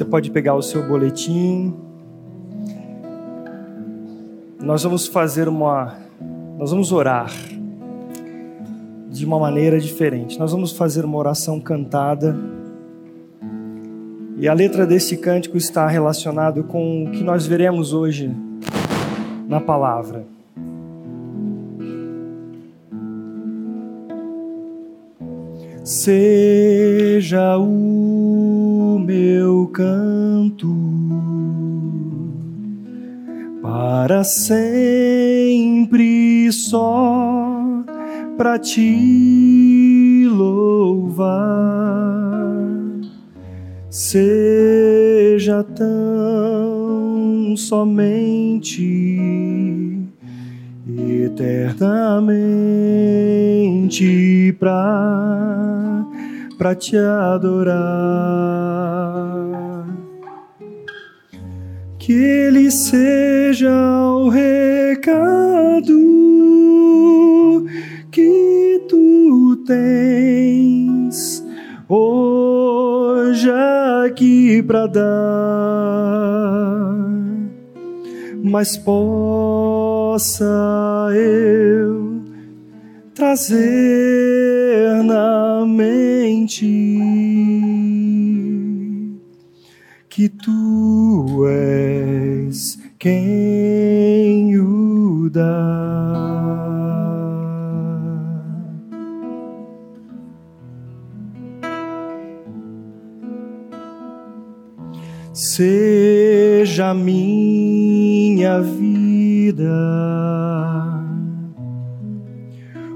Você 0.00 0.04
pode 0.06 0.30
pegar 0.30 0.54
o 0.54 0.62
seu 0.62 0.82
boletim. 0.82 1.74
Nós 4.58 4.82
vamos 4.82 5.06
fazer 5.06 5.46
uma. 5.46 5.94
Nós 6.58 6.70
vamos 6.70 6.90
orar 6.90 7.30
de 9.10 9.26
uma 9.26 9.38
maneira 9.38 9.78
diferente. 9.78 10.38
Nós 10.38 10.52
vamos 10.52 10.72
fazer 10.72 11.04
uma 11.04 11.18
oração 11.18 11.60
cantada. 11.60 12.34
E 14.38 14.48
a 14.48 14.54
letra 14.54 14.86
desse 14.86 15.18
cântico 15.18 15.58
está 15.58 15.86
relacionado 15.86 16.64
com 16.64 17.04
o 17.04 17.10
que 17.10 17.22
nós 17.22 17.46
veremos 17.46 17.92
hoje 17.92 18.34
na 19.46 19.60
palavra. 19.60 20.24
Seja 25.84 27.58
o 27.58 28.29
canto 29.72 30.68
para 33.62 34.24
sempre 34.24 36.50
só 36.52 37.84
para 38.36 38.58
te 38.58 40.26
louvar. 40.30 41.30
Seja 43.90 45.62
tão 45.62 47.54
somente 47.56 48.80
eternamente 50.86 52.46
para 54.58 56.06
para 56.56 56.74
te 56.74 56.96
adorar. 56.96 57.70
Que 62.10 62.16
ele 62.16 62.72
seja 62.72 63.70
o 63.70 64.28
recado 64.28 65.94
que 68.10 68.84
tu 68.88 69.62
tens 69.64 71.46
hoje 71.88 73.48
aqui 74.04 74.60
para 74.60 74.88
dar, 74.88 75.06
mas 78.42 78.76
possa 78.76 80.44
eu 81.14 82.24
trazer 83.14 83.60
na 85.04 85.64
mente 85.64 86.66
que 90.08 90.28
tu 90.28 91.46
és 91.46 91.99
quem 93.00 94.56
o 94.58 95.30
dá. 95.30 95.48
Seja 105.32 106.92
minha 106.92 108.60
vida 108.60 109.64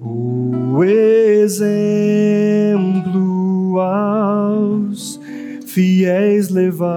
o 0.00 0.82
exemplo 0.82 1.68
aos 3.78 5.20
fiéis 5.66 6.48
levar. 6.48 6.90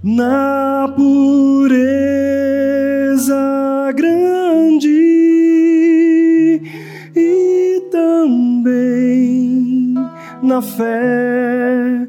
Na 0.00 0.88
pureza 0.94 1.74
grande 3.96 4.86
e 7.16 7.82
também 7.90 9.94
na 10.40 10.62
fé 10.62 12.06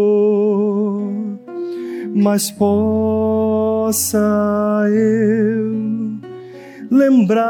mas 2.14 2.52
possa 2.52 4.19
eu 4.90 5.74
lembrar-me 6.90 7.44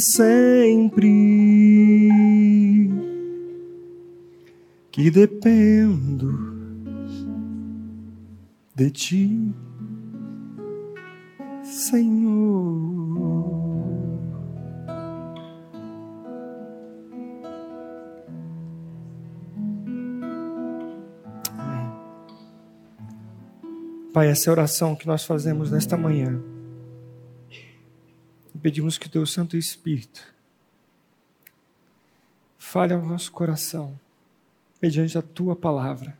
sempre 0.00 1.08
que 4.90 5.10
dependo 5.10 6.48
de 8.74 8.90
ti, 8.90 9.54
Senhor. 11.62 12.97
Pai, 24.18 24.30
essa 24.30 24.50
é 24.50 24.52
oração 24.52 24.96
que 24.96 25.06
nós 25.06 25.22
fazemos 25.22 25.70
nesta 25.70 25.96
manhã. 25.96 26.42
Pedimos 28.60 28.98
que 28.98 29.06
o 29.06 29.08
Teu 29.08 29.24
Santo 29.24 29.56
Espírito 29.56 30.34
fale 32.58 32.92
ao 32.92 33.00
nosso 33.00 33.30
coração, 33.30 33.96
mediante 34.82 35.16
a 35.16 35.22
Tua 35.22 35.54
palavra, 35.54 36.18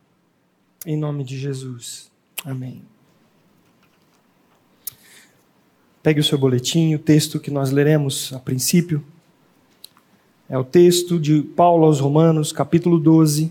em 0.86 0.96
nome 0.96 1.24
de 1.24 1.36
Jesus. 1.36 2.08
Amém. 2.44 2.84
Pegue 6.00 6.20
o 6.20 6.24
seu 6.24 6.38
boletim, 6.38 6.94
o 6.94 7.00
texto 7.00 7.40
que 7.40 7.50
nós 7.50 7.72
leremos 7.72 8.32
a 8.32 8.38
princípio 8.38 9.04
é 10.48 10.56
o 10.56 10.62
texto 10.62 11.18
de 11.18 11.42
Paulo 11.42 11.84
aos 11.84 11.98
Romanos, 11.98 12.52
capítulo 12.52 12.96
12, 12.96 13.50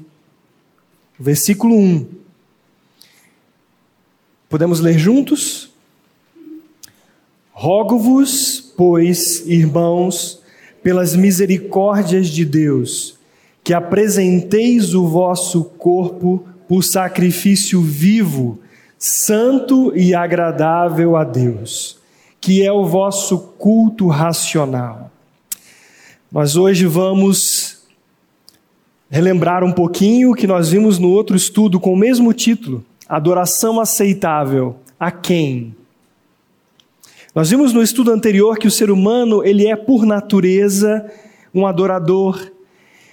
versículo 1.19 1.75
1. 1.75 2.26
Podemos 4.49 4.79
ler 4.79 4.97
juntos? 4.97 5.69
Rogo-vos, 7.51 8.73
pois, 8.77 9.45
irmãos, 9.47 10.41
pelas 10.81 11.15
misericórdias 11.15 12.27
de 12.27 12.45
Deus, 12.45 13.17
que 13.63 13.73
apresenteis 13.73 14.93
o 14.93 15.05
vosso 15.05 15.65
corpo 15.65 16.47
por 16.67 16.83
sacrifício 16.83 17.81
vivo, 17.81 18.59
santo 18.97 19.91
e 19.95 20.15
agradável 20.15 21.17
a 21.17 21.23
Deus, 21.23 21.97
que 22.39 22.63
é 22.63 22.71
o 22.71 22.85
vosso 22.85 23.39
culto 23.57 24.07
racional. 24.07 25.11
Nós 26.31 26.55
hoje 26.55 26.85
vamos 26.85 27.85
relembrar 29.09 29.63
um 29.63 29.71
pouquinho 29.71 30.31
o 30.31 30.35
que 30.35 30.47
nós 30.47 30.69
vimos 30.69 30.99
no 30.99 31.09
outro 31.09 31.35
estudo 31.35 31.79
com 31.79 31.91
o 31.91 31.97
mesmo 31.97 32.33
título, 32.33 32.85
Adoração 33.07 33.79
aceitável 33.79 34.77
a 34.99 35.11
quem? 35.11 35.75
Nós 37.33 37.49
vimos 37.49 37.71
no 37.71 37.83
estudo 37.83 38.11
anterior 38.11 38.57
que 38.57 38.67
o 38.67 38.71
ser 38.71 38.89
humano, 38.89 39.45
ele 39.45 39.67
é 39.67 39.75
por 39.75 40.05
natureza 40.05 41.09
um 41.53 41.67
adorador. 41.67 42.51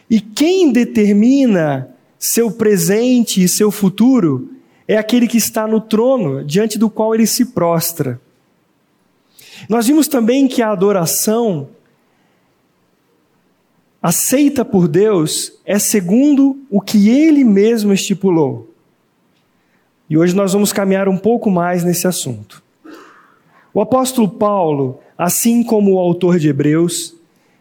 E 0.08 0.20
quem 0.20 0.72
determina 0.72 1.94
seu 2.18 2.50
presente 2.50 3.42
e 3.42 3.48
seu 3.48 3.70
futuro 3.70 4.50
é 4.88 4.96
aquele 4.96 5.28
que 5.28 5.36
está 5.36 5.66
no 5.66 5.80
trono, 5.80 6.44
diante 6.44 6.78
do 6.78 6.88
qual 6.88 7.14
ele 7.14 7.26
se 7.26 7.46
prostra. 7.46 8.20
Nós 9.68 9.86
vimos 9.86 10.08
também 10.08 10.48
que 10.48 10.62
a 10.62 10.70
adoração 10.70 11.68
aceita 14.02 14.64
por 14.64 14.88
Deus 14.88 15.52
é 15.64 15.78
segundo 15.78 16.58
o 16.70 16.80
que 16.80 17.08
ele 17.08 17.44
mesmo 17.44 17.92
estipulou. 17.92 18.73
E 20.14 20.16
hoje 20.16 20.32
nós 20.32 20.52
vamos 20.52 20.72
caminhar 20.72 21.08
um 21.08 21.18
pouco 21.18 21.50
mais 21.50 21.82
nesse 21.82 22.06
assunto. 22.06 22.62
O 23.74 23.80
apóstolo 23.80 24.28
Paulo, 24.28 25.00
assim 25.18 25.64
como 25.64 25.94
o 25.94 25.98
autor 25.98 26.38
de 26.38 26.48
Hebreus, 26.48 27.16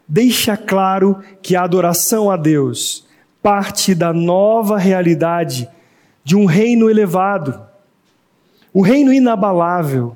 deixa 0.07 0.55
claro 0.55 1.17
que 1.41 1.55
a 1.55 1.63
adoração 1.63 2.29
a 2.29 2.37
Deus 2.37 3.07
parte 3.41 3.95
da 3.95 4.13
nova 4.13 4.77
realidade 4.77 5.67
de 6.23 6.35
um 6.35 6.45
reino 6.45 6.91
elevado, 6.91 7.59
o 8.71 8.83
reino 8.83 9.11
inabalável, 9.11 10.15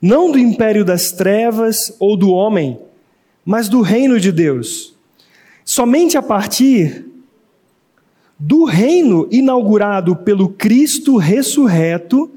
não 0.00 0.32
do 0.32 0.38
império 0.38 0.86
das 0.86 1.12
trevas 1.12 1.94
ou 2.00 2.16
do 2.16 2.32
homem, 2.32 2.80
mas 3.44 3.68
do 3.68 3.82
reino 3.82 4.18
de 4.18 4.32
Deus. 4.32 4.96
Somente 5.66 6.16
a 6.16 6.22
partir 6.22 7.11
do 8.44 8.64
reino 8.64 9.28
inaugurado 9.30 10.16
pelo 10.16 10.48
Cristo 10.48 11.16
ressurreto 11.16 12.28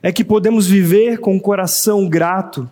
é 0.00 0.12
que 0.12 0.22
podemos 0.22 0.68
viver 0.68 1.18
com 1.18 1.40
coração 1.40 2.08
grato, 2.08 2.70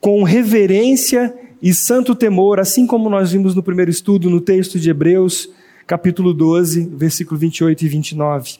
com 0.00 0.22
reverência 0.22 1.34
e 1.60 1.74
santo 1.74 2.14
temor, 2.14 2.58
assim 2.58 2.86
como 2.86 3.10
nós 3.10 3.32
vimos 3.32 3.54
no 3.54 3.62
primeiro 3.62 3.90
estudo 3.90 4.30
no 4.30 4.40
texto 4.40 4.80
de 4.80 4.88
Hebreus, 4.88 5.50
capítulo 5.86 6.32
12, 6.32 6.86
versículo 6.86 7.38
28 7.38 7.84
e 7.84 7.88
29. 7.88 8.58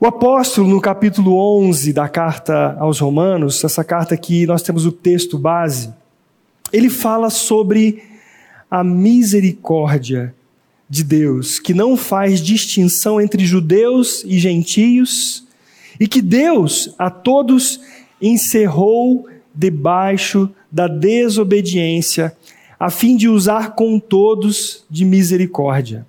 O 0.00 0.06
apóstolo, 0.06 0.66
no 0.66 0.80
capítulo 0.80 1.36
11 1.36 1.92
da 1.92 2.08
carta 2.08 2.78
aos 2.80 2.98
Romanos, 2.98 3.62
essa 3.62 3.84
carta 3.84 4.16
que 4.16 4.46
nós 4.46 4.62
temos 4.62 4.86
o 4.86 4.92
texto 4.92 5.38
base, 5.38 5.92
ele 6.72 6.88
fala 6.88 7.28
sobre 7.28 8.02
a 8.70 8.82
misericórdia 8.82 10.34
de 10.94 11.02
Deus, 11.02 11.58
que 11.58 11.74
não 11.74 11.96
faz 11.96 12.40
distinção 12.40 13.20
entre 13.20 13.44
judeus 13.44 14.22
e 14.24 14.38
gentios, 14.38 15.44
e 15.98 16.06
que 16.06 16.22
Deus 16.22 16.94
a 16.96 17.10
todos 17.10 17.80
encerrou 18.22 19.26
debaixo 19.52 20.48
da 20.70 20.86
desobediência, 20.86 22.36
a 22.78 22.90
fim 22.90 23.16
de 23.16 23.28
usar 23.28 23.74
com 23.74 23.98
todos 23.98 24.84
de 24.88 25.04
misericórdia. 25.04 26.06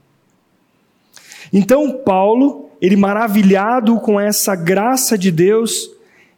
Então, 1.51 1.91
Paulo, 2.05 2.69
ele 2.79 2.95
maravilhado 2.95 3.99
com 3.99 4.19
essa 4.19 4.55
graça 4.55 5.17
de 5.17 5.31
Deus 5.31 5.89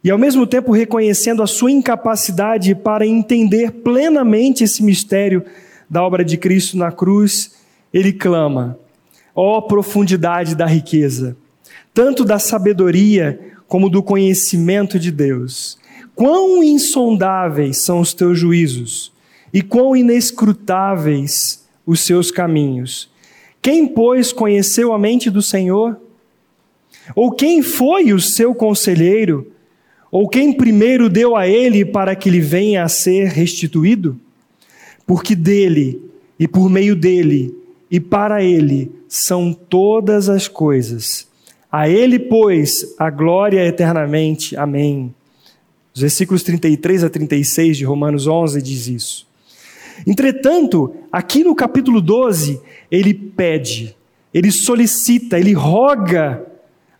e 0.02 0.10
ao 0.10 0.16
mesmo 0.16 0.46
tempo 0.46 0.72
reconhecendo 0.72 1.42
a 1.42 1.46
sua 1.46 1.70
incapacidade 1.70 2.74
para 2.74 3.06
entender 3.06 3.72
plenamente 3.72 4.64
esse 4.64 4.82
mistério 4.82 5.44
da 5.90 6.02
obra 6.02 6.24
de 6.24 6.38
Cristo 6.38 6.78
na 6.78 6.90
cruz, 6.90 7.57
ele 7.92 8.12
clama: 8.12 8.78
ó 9.34 9.58
oh, 9.58 9.62
profundidade 9.62 10.54
da 10.54 10.66
riqueza, 10.66 11.36
tanto 11.94 12.24
da 12.24 12.38
sabedoria 12.38 13.38
como 13.66 13.90
do 13.90 14.02
conhecimento 14.02 14.98
de 14.98 15.10
Deus. 15.10 15.78
Quão 16.14 16.62
insondáveis 16.64 17.82
são 17.82 18.00
os 18.00 18.12
teus 18.12 18.38
juízos 18.38 19.12
e 19.52 19.62
quão 19.62 19.94
inescrutáveis 19.94 21.64
os 21.86 22.00
seus 22.00 22.30
caminhos. 22.30 23.10
Quem, 23.62 23.86
pois, 23.86 24.32
conheceu 24.32 24.92
a 24.92 24.98
mente 24.98 25.30
do 25.30 25.40
Senhor? 25.40 25.98
Ou 27.14 27.32
quem 27.32 27.62
foi 27.62 28.12
o 28.12 28.20
seu 28.20 28.54
conselheiro? 28.54 29.50
Ou 30.10 30.28
quem 30.28 30.52
primeiro 30.52 31.08
deu 31.08 31.36
a 31.36 31.46
ele 31.46 31.84
para 31.84 32.14
que 32.14 32.30
lhe 32.30 32.40
venha 32.40 32.82
a 32.82 32.88
ser 32.88 33.28
restituído? 33.28 34.18
Porque 35.06 35.34
dele, 35.34 36.02
e 36.38 36.46
por 36.46 36.68
meio 36.68 36.94
dele, 36.94 37.54
e 37.90 37.98
para 37.98 38.42
ele 38.42 38.92
são 39.08 39.52
todas 39.52 40.28
as 40.28 40.46
coisas. 40.46 41.26
A 41.70 41.88
ele, 41.88 42.18
pois, 42.18 42.94
a 42.98 43.10
glória 43.10 43.64
eternamente. 43.64 44.56
Amém. 44.56 45.14
Os 45.94 46.00
versículos 46.00 46.42
33 46.42 47.04
a 47.04 47.10
36 47.10 47.76
de 47.78 47.84
Romanos 47.84 48.26
11 48.26 48.62
diz 48.62 48.86
isso. 48.86 49.26
Entretanto, 50.06 50.94
aqui 51.10 51.42
no 51.42 51.54
capítulo 51.54 52.00
12, 52.00 52.60
ele 52.90 53.12
pede, 53.12 53.96
ele 54.32 54.50
solicita, 54.50 55.38
ele 55.38 55.52
roga 55.52 56.46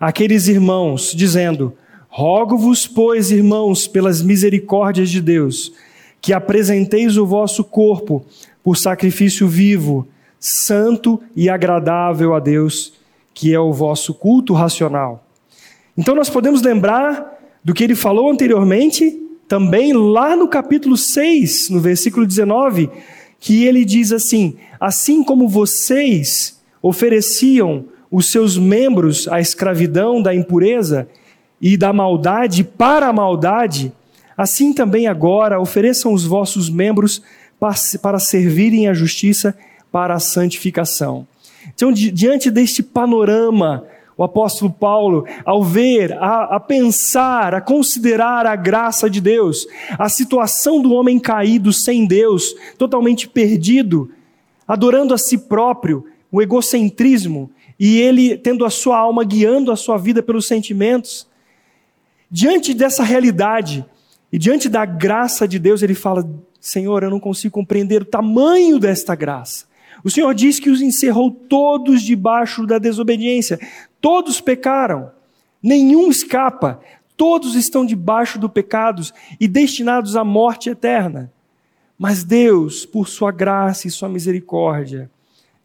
aqueles 0.00 0.48
irmãos, 0.48 1.12
dizendo: 1.14 1.72
Rogo-vos, 2.08 2.86
pois, 2.86 3.30
irmãos, 3.30 3.86
pelas 3.86 4.20
misericórdias 4.20 5.10
de 5.10 5.20
Deus, 5.20 5.72
que 6.20 6.32
apresenteis 6.32 7.16
o 7.16 7.24
vosso 7.24 7.62
corpo 7.62 8.24
por 8.62 8.76
sacrifício 8.76 9.46
vivo, 9.46 10.08
santo 10.40 11.20
e 11.34 11.48
agradável 11.48 12.34
a 12.34 12.40
Deus, 12.40 12.92
que 13.34 13.52
é 13.52 13.58
o 13.58 13.72
vosso 13.72 14.14
culto 14.14 14.52
racional. 14.52 15.24
Então 15.96 16.14
nós 16.14 16.30
podemos 16.30 16.62
lembrar 16.62 17.38
do 17.64 17.74
que 17.74 17.84
ele 17.84 17.94
falou 17.94 18.30
anteriormente, 18.30 19.20
também 19.48 19.92
lá 19.92 20.36
no 20.36 20.48
capítulo 20.48 20.96
6, 20.96 21.70
no 21.70 21.80
versículo 21.80 22.26
19, 22.26 22.88
que 23.40 23.64
ele 23.64 23.84
diz 23.84 24.12
assim: 24.12 24.56
Assim 24.78 25.24
como 25.24 25.48
vocês 25.48 26.60
ofereciam 26.80 27.84
os 28.10 28.30
seus 28.30 28.56
membros 28.56 29.28
à 29.28 29.40
escravidão 29.40 30.22
da 30.22 30.34
impureza 30.34 31.08
e 31.60 31.76
da 31.76 31.92
maldade 31.92 32.62
para 32.64 33.08
a 33.08 33.12
maldade, 33.12 33.92
assim 34.36 34.72
também 34.72 35.06
agora 35.06 35.60
ofereçam 35.60 36.12
os 36.12 36.24
vossos 36.24 36.70
membros 36.70 37.22
para 38.00 38.18
servirem 38.18 38.88
à 38.88 38.94
justiça 38.94 39.54
para 39.98 40.14
a 40.14 40.20
santificação. 40.20 41.26
Então, 41.74 41.92
diante 41.92 42.52
deste 42.52 42.84
panorama 42.84 43.84
o 44.16 44.22
apóstolo 44.22 44.72
Paulo, 44.72 45.26
ao 45.44 45.62
ver, 45.62 46.12
a, 46.14 46.56
a, 46.56 46.60
pensar, 46.60 47.52
a 47.52 47.60
considerar 47.60 48.46
a 48.46 48.54
graça 48.54 49.10
de 49.10 49.20
Deus, 49.20 49.66
a 49.98 50.08
situação 50.08 50.80
do 50.80 50.92
homem 50.92 51.18
caído 51.18 51.72
sem 51.72 52.06
Deus, 52.06 52.54
totalmente 52.76 53.28
perdido, 53.28 54.10
adorando 54.68 55.14
a 55.14 55.18
si 55.18 55.36
próprio, 55.36 56.04
o 56.30 56.40
egocentrismo, 56.40 57.50
e 57.78 58.00
ele 58.00 58.36
tendo 58.36 58.64
a 58.64 58.70
sua 58.70 58.98
alma 58.98 59.24
guiando 59.24 59.72
a 59.72 59.76
sua 59.76 59.96
vida 59.96 60.22
pelos 60.22 60.46
sentimentos. 60.46 61.26
Diante 62.30 62.72
dessa 62.72 63.02
realidade 63.02 63.84
e 64.32 64.38
diante 64.38 64.68
da 64.68 64.84
graça 64.84 65.46
de 65.46 65.58
Deus, 65.58 65.82
ele 65.82 65.94
fala: 65.94 66.28
Senhor, 66.60 67.02
eu 67.02 67.10
não 67.10 67.20
consigo 67.20 67.54
compreender 67.54 68.02
o 68.02 68.04
tamanho 68.04 68.78
desta 68.78 69.14
graça. 69.16 69.67
O 70.04 70.10
Senhor 70.10 70.34
diz 70.34 70.60
que 70.60 70.70
os 70.70 70.80
encerrou 70.80 71.30
todos 71.30 72.02
debaixo 72.02 72.66
da 72.66 72.78
desobediência. 72.78 73.58
Todos 74.00 74.40
pecaram, 74.40 75.10
nenhum 75.62 76.08
escapa, 76.08 76.80
todos 77.16 77.54
estão 77.54 77.84
debaixo 77.84 78.38
do 78.38 78.48
pecado 78.48 79.02
e 79.40 79.48
destinados 79.48 80.16
à 80.16 80.24
morte 80.24 80.70
eterna. 80.70 81.32
Mas 81.98 82.22
Deus, 82.22 82.86
por 82.86 83.08
sua 83.08 83.32
graça 83.32 83.88
e 83.88 83.90
sua 83.90 84.08
misericórdia, 84.08 85.10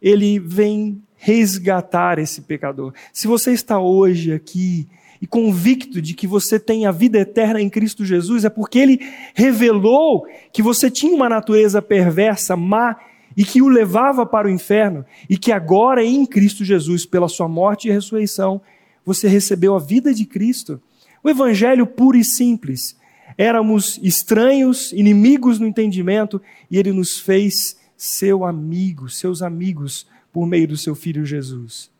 ele 0.02 0.40
vem 0.40 1.02
resgatar 1.16 2.18
esse 2.20 2.42
pecador. 2.42 2.92
Se 3.14 3.28
você 3.28 3.54
está 3.54 3.80
hoje 3.80 4.34
aqui 4.34 4.88
e 5.22 5.28
convicto 5.28 6.02
de 6.02 6.14
que 6.14 6.28
você 6.28 6.60
tem 6.60 6.86
a 6.86 6.92
vida 6.92 7.20
eterna 7.20 7.62
em 7.62 7.70
Cristo 7.70 8.04
Jesus, 8.04 8.44
é 8.44 8.50
porque 8.50 8.80
ele 8.80 9.00
revelou 9.34 10.26
que 10.52 10.62
você 10.62 10.92
tinha 10.92 11.16
uma 11.16 11.30
natureza 11.30 11.82
perversa, 11.82 12.58
má 12.58 12.98
e 13.36 13.44
que 13.44 13.62
o 13.62 13.68
levava 13.68 14.26
para 14.26 14.48
o 14.48 14.52
inferno, 14.52 15.06
e 15.30 15.38
que 15.38 15.52
agora 15.52 16.04
em 16.04 16.26
Cristo 16.26 16.64
Jesus, 16.64 17.06
pela 17.06 17.28
sua 17.28 17.48
morte 17.48 17.88
e 17.88 17.92
ressurreição, 17.92 18.62
você 19.06 19.28
recebeu 19.28 19.76
a 19.76 19.80
vida 19.80 20.14
de 20.14 20.26
Cristo. 20.26 20.82
O 21.24 21.30
evangelho 21.30 21.86
puro 21.86 22.18
e 22.18 22.24
simples. 22.24 22.98
Éramos 23.38 24.00
estranhos, 24.04 24.92
inimigos 24.94 25.60
no 25.60 25.68
entendimento, 25.68 26.42
e 26.70 26.78
ele 26.78 26.92
nos 26.92 27.20
fez 27.20 27.78
seu 27.98 28.46
amigo, 28.46 29.10
seus 29.10 29.42
amigos, 29.42 30.06
por 30.32 30.46
meio 30.46 30.68
do 30.68 30.78
seu 30.78 30.96
filho 30.96 31.26
Jesus. 31.26 31.92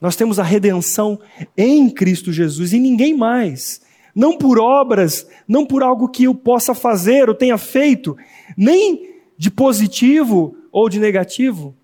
Nós 0.00 0.16
temos 0.16 0.38
a 0.38 0.42
redenção 0.42 1.20
em 1.56 1.90
Cristo 1.90 2.32
Jesus 2.32 2.72
e 2.72 2.78
ninguém 2.78 3.14
mais. 3.14 3.82
Não 4.14 4.36
por 4.36 4.58
obras, 4.58 5.26
não 5.46 5.64
por 5.64 5.82
algo 5.82 6.08
que 6.08 6.24
eu 6.24 6.34
possa 6.34 6.74
fazer 6.74 7.28
ou 7.28 7.34
tenha 7.34 7.58
feito, 7.58 8.16
nem 8.56 9.09
de 9.40 9.50
positivo 9.50 10.54
ou 10.70 10.86
de 10.90 11.00
negativo, 11.00 11.74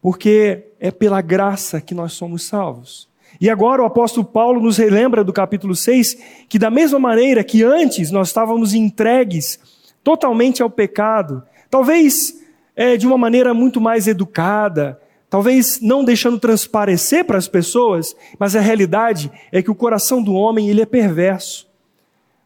porque 0.00 0.68
é 0.80 0.90
pela 0.90 1.20
graça 1.20 1.82
que 1.82 1.94
nós 1.94 2.14
somos 2.14 2.44
salvos. 2.44 3.06
E 3.38 3.50
agora 3.50 3.82
o 3.82 3.84
apóstolo 3.84 4.24
Paulo 4.26 4.58
nos 4.58 4.78
relembra 4.78 5.22
do 5.22 5.34
capítulo 5.34 5.76
6 5.76 6.16
que, 6.48 6.58
da 6.58 6.70
mesma 6.70 6.98
maneira 6.98 7.44
que 7.44 7.62
antes 7.62 8.10
nós 8.10 8.28
estávamos 8.28 8.72
entregues 8.72 9.60
totalmente 10.02 10.62
ao 10.62 10.70
pecado, 10.70 11.42
talvez 11.68 12.42
é, 12.74 12.96
de 12.96 13.06
uma 13.06 13.18
maneira 13.18 13.52
muito 13.52 13.78
mais 13.78 14.06
educada, 14.06 14.98
talvez 15.28 15.78
não 15.78 16.02
deixando 16.02 16.40
transparecer 16.40 17.26
para 17.26 17.36
as 17.36 17.48
pessoas, 17.48 18.16
mas 18.38 18.56
a 18.56 18.60
realidade 18.60 19.30
é 19.52 19.60
que 19.60 19.70
o 19.70 19.74
coração 19.74 20.22
do 20.22 20.32
homem 20.32 20.70
ele 20.70 20.80
é 20.80 20.86
perverso. 20.86 21.68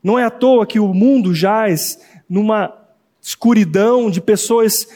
Não 0.02 0.18
é 0.18 0.24
à 0.24 0.30
toa 0.30 0.66
que 0.66 0.80
o 0.80 0.92
mundo 0.92 1.32
jaz 1.32 2.00
numa 2.28 2.85
escuridão 3.26 4.08
de 4.08 4.20
pessoas 4.20 4.86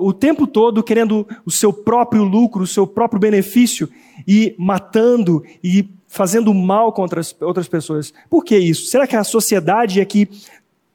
o 0.00 0.12
tempo 0.12 0.46
todo 0.46 0.84
querendo 0.84 1.26
o 1.44 1.50
seu 1.50 1.72
próprio 1.72 2.22
lucro, 2.22 2.62
o 2.62 2.66
seu 2.66 2.86
próprio 2.86 3.18
benefício 3.18 3.90
e 4.26 4.54
matando 4.56 5.42
e 5.62 5.90
fazendo 6.06 6.54
mal 6.54 6.92
contra 6.92 7.20
as 7.20 7.34
outras 7.40 7.66
pessoas. 7.66 8.14
Por 8.30 8.44
que 8.44 8.56
isso? 8.56 8.86
Será 8.86 9.04
que 9.04 9.16
a 9.16 9.24
sociedade 9.24 10.00
é 10.00 10.04
que 10.04 10.28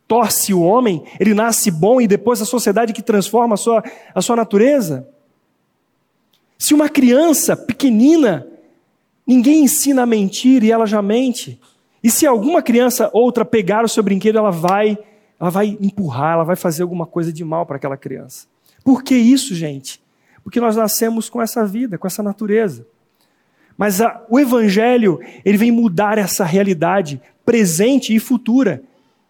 torce 0.08 0.54
o 0.54 0.62
homem? 0.62 1.04
Ele 1.20 1.34
nasce 1.34 1.70
bom 1.70 2.00
e 2.00 2.08
depois 2.08 2.42
a 2.42 2.46
sociedade 2.46 2.94
que 2.94 3.04
transforma 3.04 3.56
a 3.56 3.58
sua, 3.58 3.84
a 4.16 4.22
sua 4.22 4.38
natureza? 4.38 5.06
Se 6.58 6.74
uma 6.74 6.88
criança 6.88 7.56
pequenina, 7.58 8.48
ninguém 9.28 9.66
ensina 9.66 10.04
a 10.04 10.06
mentir 10.06 10.64
e 10.64 10.72
ela 10.72 10.86
já 10.86 11.02
mente. 11.02 11.60
E 12.02 12.10
se 12.10 12.26
alguma 12.26 12.62
criança 12.62 13.10
outra 13.14 13.44
pegar 13.44 13.84
o 13.84 13.90
seu 13.90 14.02
brinquedo, 14.02 14.38
ela 14.38 14.52
vai, 14.52 14.98
ela 15.42 15.50
vai 15.50 15.76
empurrar, 15.82 16.34
ela 16.34 16.44
vai 16.44 16.56
fazer 16.56 16.84
alguma 16.84 17.08
coisa 17.08 17.34
de 17.34 17.44
mal 17.44 17.66
para 17.66 17.78
aquela 17.78 17.98
criança. 17.98 18.46
Por 18.84 19.04
que 19.04 19.16
isso, 19.16 19.56
gente? 19.56 20.00
Porque 20.44 20.60
nós 20.60 20.76
nascemos 20.76 21.32
com 21.32 21.42
essa 21.42 21.66
vida, 21.66 21.98
com 21.98 22.06
essa 22.06 22.22
natureza. 22.22 22.86
Mas 23.76 24.00
a, 24.02 24.24
o 24.30 24.40
evangelho, 24.40 25.20
ele 25.44 25.58
vem 25.58 25.72
mudar 25.72 26.20
essa 26.20 26.46
realidade 26.46 27.20
presente 27.44 28.14
e 28.16 28.20
futura, 28.20 28.84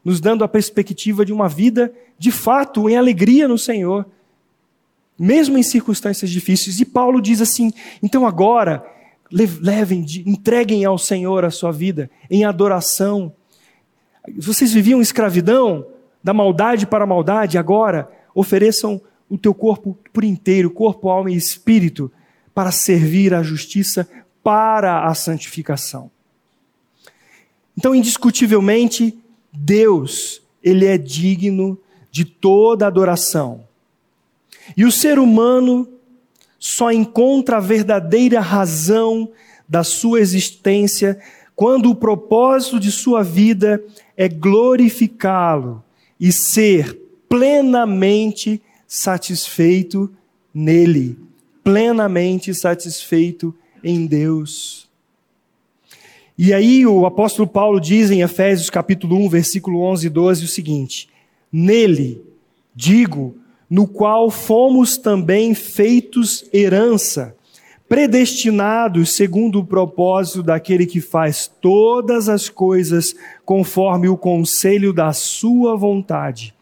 nos 0.03 0.19
dando 0.19 0.43
a 0.43 0.49
perspectiva 0.49 1.23
de 1.23 1.31
uma 1.31 1.47
vida 1.47 1.93
de 2.19 2.29
fato 2.29 2.89
em 2.89 2.97
alegria 2.97 3.47
no 3.47 3.57
Senhor, 3.57 4.05
mesmo 5.17 5.57
em 5.57 5.63
circunstâncias 5.63 6.29
difíceis. 6.29 6.81
E 6.81 6.85
Paulo 6.85 7.21
diz 7.21 7.39
assim: 7.39 7.71
então 8.03 8.27
agora 8.27 8.85
levem, 9.31 10.05
entreguem 10.25 10.83
ao 10.83 10.97
Senhor 10.97 11.45
a 11.45 11.51
sua 11.51 11.71
vida 11.71 12.11
em 12.29 12.43
adoração. 12.43 13.31
Vocês 14.37 14.73
viviam 14.73 15.01
escravidão, 15.01 15.85
da 16.23 16.33
maldade 16.33 16.85
para 16.85 17.03
a 17.03 17.07
maldade, 17.07 17.57
agora 17.57 18.09
ofereçam 18.33 19.01
o 19.29 19.37
teu 19.37 19.53
corpo 19.53 19.97
por 20.11 20.23
inteiro, 20.23 20.69
corpo, 20.69 21.09
alma 21.09 21.31
e 21.31 21.35
espírito, 21.35 22.11
para 22.53 22.71
servir 22.71 23.33
à 23.33 23.41
justiça, 23.41 24.07
para 24.43 25.05
a 25.05 25.13
santificação. 25.13 26.11
Então, 27.77 27.95
indiscutivelmente, 27.95 29.17
Deus, 29.51 30.41
ele 30.61 30.85
é 30.85 30.97
digno 30.97 31.79
de 32.11 32.25
toda 32.25 32.87
adoração. 32.87 33.63
E 34.75 34.83
o 34.83 34.91
ser 34.91 35.17
humano 35.17 35.87
só 36.59 36.91
encontra 36.91 37.57
a 37.57 37.61
verdadeira 37.61 38.39
razão 38.39 39.31
da 39.67 39.83
sua 39.83 40.19
existência 40.19 41.17
quando 41.55 41.89
o 41.89 41.95
propósito 41.95 42.79
de 42.79 42.91
sua 42.91 43.23
vida 43.23 43.81
é 44.17 44.27
glorificá-lo 44.27 45.83
e 46.21 46.31
ser 46.31 46.95
plenamente 47.27 48.61
satisfeito 48.87 50.11
nele, 50.53 51.17
plenamente 51.63 52.53
satisfeito 52.53 53.55
em 53.83 54.05
Deus. 54.05 54.87
E 56.37 56.53
aí 56.53 56.85
o 56.85 57.07
apóstolo 57.07 57.47
Paulo 57.47 57.79
diz 57.79 58.11
em 58.11 58.21
Efésios 58.21 58.69
capítulo 58.69 59.15
1, 59.15 59.29
versículo 59.29 59.81
11 59.81 60.05
e 60.05 60.09
12 60.09 60.45
o 60.45 60.47
seguinte: 60.47 61.09
Nele, 61.51 62.21
digo, 62.75 63.35
no 63.67 63.87
qual 63.87 64.29
fomos 64.29 64.97
também 64.97 65.55
feitos 65.55 66.45
herança, 66.53 67.35
predestinados 67.91 69.17
segundo 69.17 69.59
o 69.59 69.65
propósito 69.65 70.41
daquele 70.41 70.85
que 70.85 71.01
faz 71.01 71.51
todas 71.59 72.29
as 72.29 72.47
coisas 72.47 73.13
conforme 73.43 74.07
o 74.07 74.15
conselho 74.15 74.93
da 74.93 75.11
sua 75.11 75.75
vontade, 75.75 76.55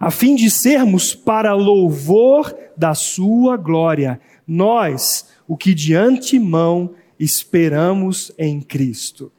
a 0.00 0.10
fim 0.10 0.34
de 0.34 0.50
sermos 0.50 1.14
para 1.14 1.54
louvor 1.54 2.52
da 2.76 2.94
sua 2.94 3.56
glória, 3.56 4.20
nós, 4.44 5.28
o 5.46 5.56
que 5.56 5.72
de 5.72 5.94
antemão 5.94 6.90
esperamos 7.16 8.32
em 8.36 8.60
Cristo. 8.60 9.30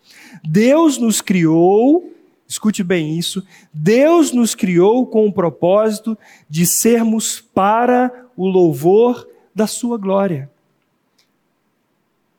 Deus 0.42 0.98
nos 0.98 1.20
criou 1.20 2.10
Escute 2.48 2.82
bem 2.82 3.20
isso. 3.20 3.46
Deus 3.74 4.32
nos 4.32 4.56
criou 4.56 5.06
com 5.06 5.28
o 5.28 5.34
propósito 5.34 6.18
de 6.50 6.66
sermos 6.66 7.42
para 7.42 8.10
o 8.38 8.48
louvor 8.48 9.28
da 9.54 9.68
Sua 9.68 9.98
glória. 9.98 10.50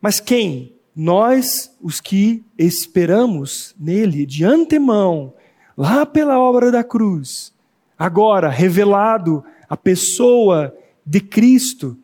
Mas 0.00 0.20
quem? 0.20 0.72
Nós, 0.94 1.72
os 1.80 2.00
que 2.00 2.44
esperamos 2.56 3.74
nele 3.78 4.26
de 4.26 4.44
antemão, 4.44 5.32
lá 5.76 6.04
pela 6.04 6.38
obra 6.38 6.72
da 6.72 6.82
cruz, 6.82 7.52
agora 7.96 8.48
revelado 8.48 9.44
a 9.68 9.76
pessoa 9.76 10.74
de 11.04 11.20
Cristo, 11.20 11.96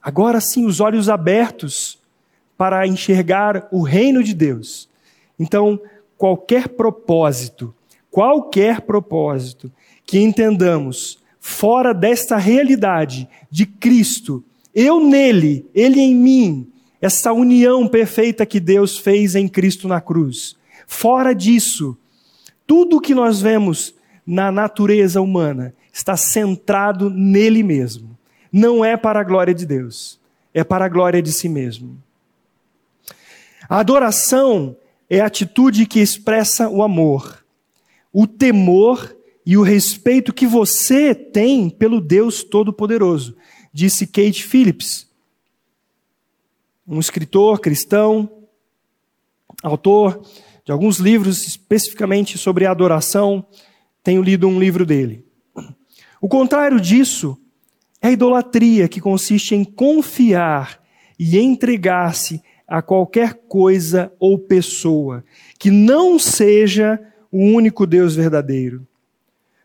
agora 0.00 0.40
sim 0.40 0.64
os 0.64 0.80
olhos 0.80 1.08
abertos 1.08 1.98
para 2.56 2.86
enxergar 2.86 3.68
o 3.70 3.82
reino 3.82 4.22
de 4.22 4.32
Deus. 4.32 4.88
Então, 5.38 5.80
qualquer 6.16 6.68
propósito, 6.68 7.74
qualquer 8.10 8.80
propósito 8.80 9.70
que 10.04 10.18
entendamos 10.18 11.18
fora 11.40 11.92
desta 11.92 12.36
realidade 12.36 13.28
de 13.50 13.66
Cristo, 13.66 14.42
eu 14.74 15.00
nele, 15.00 15.66
ele 15.74 16.00
em 16.00 16.14
mim, 16.14 16.72
essa 17.06 17.32
união 17.32 17.86
perfeita 17.86 18.44
que 18.44 18.58
Deus 18.58 18.98
fez 18.98 19.36
em 19.36 19.46
Cristo 19.46 19.86
na 19.86 20.00
cruz. 20.00 20.56
Fora 20.88 21.32
disso, 21.32 21.96
tudo 22.66 23.00
que 23.00 23.14
nós 23.14 23.40
vemos 23.40 23.94
na 24.26 24.50
natureza 24.50 25.20
humana 25.20 25.72
está 25.92 26.16
centrado 26.16 27.08
nele 27.08 27.62
mesmo. 27.62 28.18
Não 28.52 28.84
é 28.84 28.96
para 28.96 29.20
a 29.20 29.24
glória 29.24 29.54
de 29.54 29.64
Deus, 29.64 30.20
é 30.52 30.64
para 30.64 30.86
a 30.86 30.88
glória 30.88 31.22
de 31.22 31.32
si 31.32 31.48
mesmo. 31.48 31.96
A 33.68 33.78
adoração 33.78 34.76
é 35.08 35.20
a 35.20 35.26
atitude 35.26 35.86
que 35.86 36.00
expressa 36.00 36.68
o 36.68 36.82
amor, 36.82 37.44
o 38.12 38.26
temor 38.26 39.16
e 39.44 39.56
o 39.56 39.62
respeito 39.62 40.32
que 40.32 40.46
você 40.46 41.14
tem 41.14 41.70
pelo 41.70 42.00
Deus 42.00 42.42
Todo-Poderoso, 42.42 43.36
disse 43.72 44.08
Kate 44.08 44.42
Phillips, 44.42 45.05
um 46.86 47.00
escritor 47.00 47.60
cristão, 47.60 48.30
autor 49.62 50.22
de 50.64 50.72
alguns 50.72 50.98
livros 50.98 51.46
especificamente 51.46 52.38
sobre 52.38 52.66
adoração. 52.66 53.46
Tenho 54.02 54.22
lido 54.22 54.46
um 54.46 54.58
livro 54.58 54.84
dele. 54.84 55.24
O 56.20 56.28
contrário 56.28 56.80
disso 56.80 57.38
é 58.00 58.08
a 58.08 58.12
idolatria, 58.12 58.88
que 58.88 59.00
consiste 59.00 59.54
em 59.54 59.64
confiar 59.64 60.80
e 61.18 61.38
entregar-se 61.38 62.42
a 62.66 62.82
qualquer 62.82 63.34
coisa 63.48 64.12
ou 64.18 64.38
pessoa 64.38 65.24
que 65.58 65.70
não 65.70 66.18
seja 66.18 67.00
o 67.30 67.38
único 67.38 67.86
Deus 67.86 68.14
verdadeiro. 68.14 68.86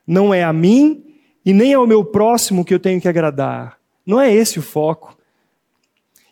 Não 0.06 0.34
é 0.34 0.44
a 0.44 0.54
mim 0.54 1.04
e 1.46 1.54
nem 1.54 1.74
ao 1.74 1.88
meu 1.88 2.06
próximo 2.06 2.64
que 2.64 2.74
eu 2.74 2.80
tenho 2.80 3.02
que 3.02 3.08
agradar. 3.08 3.78
Não 4.06 4.20
é 4.20 4.34
esse 4.34 4.60
o 4.60 4.62
foco. 4.62 5.18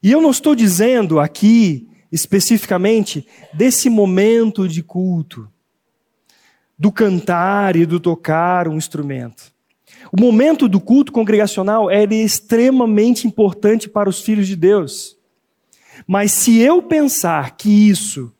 E 0.02 0.12
eu 0.12 0.22
não 0.22 0.32
estou 0.32 0.56
dizendo 0.56 1.20
aqui, 1.20 1.88
especificamente, 2.12 3.28
desse 3.54 3.90
momento 3.90 4.68
de 4.68 4.82
culto, 4.82 5.50
do 6.78 6.92
cantar 6.92 7.76
e 7.76 7.86
do 7.86 8.00
tocar 8.00 8.68
um 8.68 8.78
instrumento. 8.78 9.52
O 10.12 10.20
momento 10.20 10.70
do 10.70 10.80
culto 10.80 11.12
congregacional 11.12 11.92
é 11.92 12.04
extremamente 12.06 13.28
importante 13.28 13.90
para 13.90 14.10
os 14.10 14.22
filhos 14.22 14.48
de 14.48 14.56
Deus. 14.56 15.18
Mas 16.08 16.32
se 16.32 16.60
eu 16.60 16.82
pensar 16.82 17.58
que 17.58 17.90
isso 17.90 18.34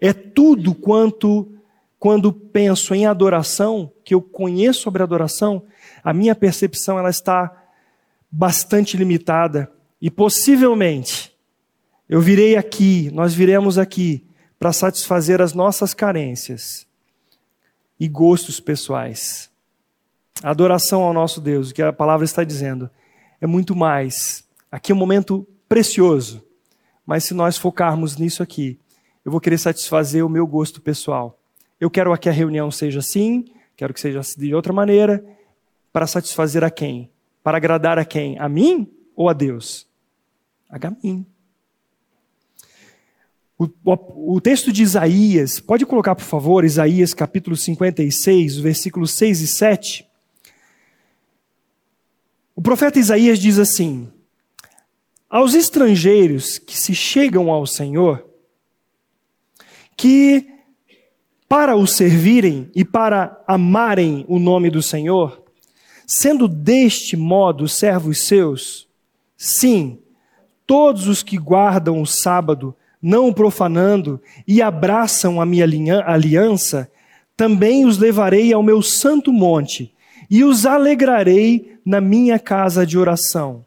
é 0.00 0.12
tudo 0.12 0.74
quanto 0.74 1.52
quando 1.98 2.32
penso 2.32 2.94
em 2.94 3.04
adoração, 3.04 3.92
que 4.02 4.14
eu 4.14 4.22
conheço 4.22 4.80
sobre 4.80 5.02
adoração, 5.02 5.62
a 6.02 6.14
minha 6.14 6.34
percepção 6.34 6.98
ela 6.98 7.10
está 7.10 7.54
bastante 8.32 8.96
limitada 8.96 9.70
e 10.00 10.10
possivelmente 10.10 11.32
eu 12.08 12.20
virei 12.20 12.56
aqui, 12.56 13.10
nós 13.12 13.34
viremos 13.34 13.78
aqui 13.78 14.24
para 14.58 14.72
satisfazer 14.72 15.40
as 15.40 15.52
nossas 15.52 15.94
carências 15.94 16.86
e 17.98 18.08
gostos 18.08 18.58
pessoais. 18.60 19.50
A 20.42 20.50
adoração 20.50 21.02
ao 21.02 21.12
nosso 21.12 21.40
Deus, 21.40 21.70
o 21.70 21.74
que 21.74 21.82
a 21.82 21.92
palavra 21.92 22.24
está 22.24 22.42
dizendo, 22.42 22.90
é 23.40 23.46
muito 23.46 23.76
mais. 23.76 24.44
Aqui 24.70 24.90
é 24.90 24.94
um 24.94 24.98
momento 24.98 25.46
precioso 25.68 26.42
mas 27.10 27.24
se 27.24 27.34
nós 27.34 27.58
focarmos 27.58 28.16
nisso 28.16 28.40
aqui, 28.40 28.78
eu 29.24 29.32
vou 29.32 29.40
querer 29.40 29.58
satisfazer 29.58 30.24
o 30.24 30.28
meu 30.28 30.46
gosto 30.46 30.80
pessoal. 30.80 31.36
Eu 31.80 31.90
quero 31.90 32.16
que 32.16 32.28
a 32.28 32.32
reunião 32.32 32.70
seja 32.70 33.00
assim, 33.00 33.46
quero 33.76 33.92
que 33.92 34.00
seja 34.00 34.20
de 34.38 34.54
outra 34.54 34.72
maneira, 34.72 35.24
para 35.92 36.06
satisfazer 36.06 36.62
a 36.62 36.70
quem? 36.70 37.10
Para 37.42 37.56
agradar 37.56 37.98
a 37.98 38.04
quem? 38.04 38.38
A 38.38 38.48
mim 38.48 38.88
ou 39.16 39.28
a 39.28 39.32
Deus? 39.32 39.88
A 40.70 40.90
mim. 41.02 41.26
O, 43.58 43.64
o, 43.84 44.36
o, 44.36 44.40
texto 44.40 44.72
de 44.72 44.82
Isaías, 44.82 45.60
pode 45.60 45.84
colocar 45.84 46.14
por 46.14 46.24
favor, 46.24 46.64
Isaías 46.64 47.12
capítulo 47.12 47.56
56, 47.56 48.56
versículos 48.56 49.10
6 49.10 49.40
e 49.40 49.46
7. 49.46 50.06
O 52.54 52.62
profeta 52.62 52.98
Isaías 52.98 53.38
diz 53.38 53.58
assim: 53.58 54.10
aos 55.30 55.54
estrangeiros 55.54 56.58
que 56.58 56.76
se 56.76 56.92
chegam 56.92 57.50
ao 57.50 57.64
Senhor, 57.64 58.26
que 59.96 60.44
para 61.48 61.76
o 61.76 61.86
servirem 61.86 62.68
e 62.74 62.84
para 62.84 63.42
amarem 63.46 64.24
o 64.28 64.38
nome 64.38 64.70
do 64.70 64.82
Senhor, 64.82 65.44
sendo 66.04 66.48
deste 66.48 67.16
modo 67.16 67.68
servos 67.68 68.22
seus, 68.22 68.88
sim, 69.36 70.00
todos 70.70 71.08
os 71.08 71.20
que 71.20 71.36
guardam 71.36 72.00
o 72.00 72.06
sábado 72.06 72.76
não 73.02 73.26
o 73.26 73.34
profanando, 73.34 74.20
e 74.46 74.62
abraçam 74.62 75.40
a 75.40 75.44
minha 75.44 75.64
aliança, 76.06 76.88
também 77.36 77.84
os 77.84 77.98
levarei 77.98 78.52
ao 78.52 78.62
meu 78.62 78.80
santo 78.80 79.32
monte 79.32 79.92
e 80.30 80.44
os 80.44 80.64
alegrarei 80.64 81.76
na 81.84 82.00
minha 82.00 82.38
casa 82.38 82.86
de 82.86 82.96
oração. 82.96 83.64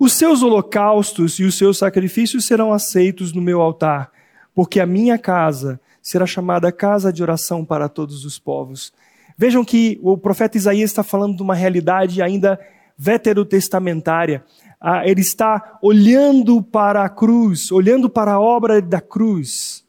Os 0.00 0.14
seus 0.14 0.42
holocaustos 0.42 1.38
e 1.38 1.44
os 1.44 1.54
seus 1.56 1.78
sacrifícios 1.78 2.44
serão 2.44 2.72
aceitos 2.72 3.32
no 3.32 3.40
meu 3.40 3.60
altar, 3.60 4.10
porque 4.52 4.80
a 4.80 4.86
minha 4.86 5.16
casa 5.16 5.80
será 6.02 6.26
chamada 6.26 6.72
casa 6.72 7.12
de 7.12 7.22
oração 7.22 7.64
para 7.64 7.88
todos 7.88 8.24
os 8.24 8.36
povos. 8.36 8.92
Vejam 9.38 9.64
que 9.64 9.96
o 10.02 10.18
profeta 10.18 10.56
Isaías 10.56 10.90
está 10.90 11.04
falando 11.04 11.36
de 11.36 11.42
uma 11.42 11.54
realidade 11.54 12.20
ainda 12.20 12.58
veterotestamentária. 12.98 14.44
Ah, 14.84 15.06
ele 15.08 15.20
está 15.20 15.78
olhando 15.80 16.60
para 16.60 17.04
a 17.04 17.08
cruz, 17.08 17.70
olhando 17.70 18.10
para 18.10 18.32
a 18.32 18.40
obra 18.40 18.82
da 18.82 19.00
cruz. 19.00 19.84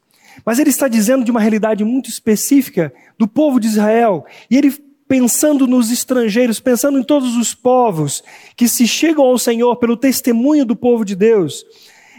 Mas 0.46 0.60
ele 0.60 0.70
está 0.70 0.86
dizendo 0.86 1.24
de 1.24 1.32
uma 1.32 1.40
realidade 1.40 1.82
muito 1.84 2.08
específica 2.08 2.94
do 3.18 3.26
povo 3.26 3.58
de 3.58 3.66
Israel. 3.66 4.24
E 4.48 4.56
ele 4.56 4.70
pensando 5.08 5.66
nos 5.66 5.90
estrangeiros, 5.90 6.60
pensando 6.60 6.98
em 6.98 7.02
todos 7.02 7.36
os 7.36 7.54
povos 7.54 8.22
que 8.56 8.68
se 8.68 8.86
chegam 8.86 9.24
ao 9.24 9.36
Senhor 9.36 9.76
pelo 9.76 9.96
testemunho 9.96 10.64
do 10.64 10.76
povo 10.76 11.04
de 11.04 11.16
Deus. 11.16 11.64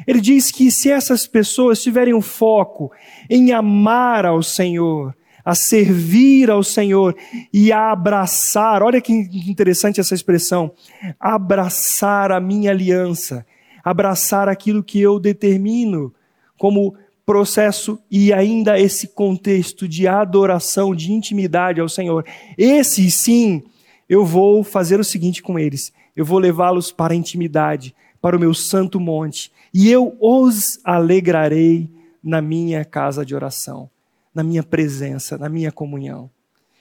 Ele 0.05 0.19
diz 0.19 0.51
que 0.51 0.69
se 0.69 0.91
essas 0.91 1.25
pessoas 1.25 1.81
tiverem 1.81 2.13
o 2.13 2.17
um 2.17 2.21
foco 2.21 2.91
em 3.29 3.53
amar 3.53 4.25
ao 4.25 4.43
Senhor, 4.43 5.15
a 5.45 5.53
servir 5.53 6.49
ao 6.49 6.63
Senhor 6.63 7.15
e 7.53 7.71
a 7.71 7.91
abraçar, 7.91 8.81
olha 8.81 8.99
que 8.99 9.13
interessante 9.13 9.99
essa 9.99 10.15
expressão, 10.15 10.71
abraçar 11.19 12.31
a 12.31 12.39
minha 12.39 12.71
aliança, 12.71 13.45
abraçar 13.83 14.49
aquilo 14.49 14.83
que 14.83 14.99
eu 14.99 15.19
determino 15.19 16.11
como 16.57 16.95
processo 17.23 17.99
e 18.09 18.33
ainda 18.33 18.79
esse 18.79 19.09
contexto 19.09 19.87
de 19.87 20.07
adoração, 20.07 20.95
de 20.95 21.11
intimidade 21.11 21.79
ao 21.79 21.89
Senhor. 21.89 22.25
Esse 22.57 23.11
sim, 23.11 23.63
eu 24.09 24.25
vou 24.25 24.63
fazer 24.63 24.99
o 24.99 25.03
seguinte 25.03 25.43
com 25.43 25.59
eles: 25.59 25.93
eu 26.15 26.25
vou 26.25 26.39
levá-los 26.39 26.91
para 26.91 27.13
a 27.13 27.17
intimidade, 27.17 27.95
para 28.19 28.35
o 28.35 28.39
meu 28.39 28.53
santo 28.55 28.99
monte, 28.99 29.51
e 29.71 29.91
eu 29.91 30.17
os 30.19 30.79
alegrarei 30.83 31.87
na 32.23 32.41
minha 32.41 32.83
casa 32.83 33.23
de 33.23 33.35
oração 33.35 33.89
na 34.35 34.43
minha 34.43 34.61
presença, 34.61 35.37
na 35.37 35.47
minha 35.47 35.71
comunhão. 35.71 36.29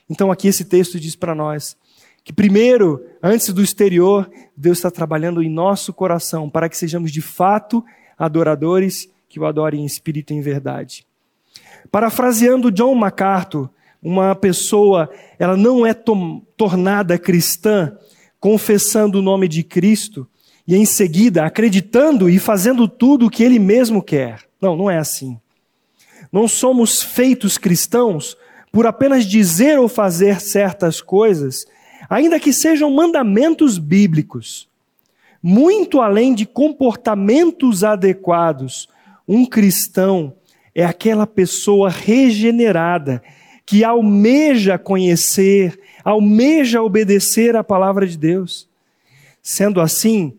Então 0.09 0.31
aqui 0.31 0.49
esse 0.49 0.65
texto 0.65 0.99
diz 0.99 1.15
para 1.15 1.33
nós 1.33 1.77
que 2.23 2.33
primeiro, 2.33 3.05
antes 3.21 3.53
do 3.53 3.61
exterior, 3.61 4.29
Deus 4.57 4.79
está 4.79 4.91
trabalhando 4.91 5.41
em 5.41 5.49
nosso 5.49 5.93
coração 5.93 6.49
para 6.49 6.67
que 6.67 6.77
sejamos 6.77 7.11
de 7.11 7.21
fato 7.21 7.83
adoradores 8.17 9.09
que 9.29 9.39
o 9.39 9.45
adorem 9.45 9.81
em 9.81 9.85
espírito 9.85 10.33
e 10.33 10.35
em 10.35 10.41
verdade. 10.41 11.05
Parafraseando 11.91 12.71
John 12.71 12.95
MacArthur, 12.95 13.69
uma 14.01 14.35
pessoa, 14.35 15.09
ela 15.39 15.55
não 15.55 15.85
é 15.85 15.93
tornada 15.93 17.17
cristã 17.17 17.95
confessando 18.39 19.19
o 19.19 19.21
nome 19.21 19.47
de 19.47 19.63
Cristo 19.63 20.27
e 20.67 20.75
em 20.75 20.85
seguida 20.85 21.45
acreditando 21.45 22.29
e 22.29 22.39
fazendo 22.39 22.87
tudo 22.87 23.27
o 23.27 23.29
que 23.29 23.43
ele 23.43 23.59
mesmo 23.59 24.01
quer. 24.01 24.41
Não, 24.59 24.75
não 24.75 24.89
é 24.89 24.97
assim. 24.97 25.39
Não 26.31 26.47
somos 26.47 27.01
feitos 27.01 27.57
cristãos 27.57 28.37
por 28.71 28.85
apenas 28.85 29.25
dizer 29.25 29.79
ou 29.79 29.87
fazer 29.87 30.41
certas 30.41 30.99
coisas, 30.99 31.65
ainda 32.09 32.39
que 32.39 32.51
sejam 32.51 32.91
mandamentos 32.91 33.77
bíblicos. 33.77 34.67
Muito 35.41 36.01
além 36.01 36.33
de 36.33 36.45
comportamentos 36.45 37.83
adequados, 37.83 38.89
um 39.27 39.45
cristão 39.45 40.33
é 40.73 40.83
aquela 40.83 41.25
pessoa 41.25 41.89
regenerada 41.89 43.23
que 43.65 43.83
almeja 43.83 44.77
conhecer, 44.77 45.79
almeja 46.03 46.83
obedecer 46.83 47.55
à 47.55 47.63
palavra 47.63 48.05
de 48.05 48.17
Deus. 48.17 48.67
Sendo 49.41 49.79
assim, 49.79 50.37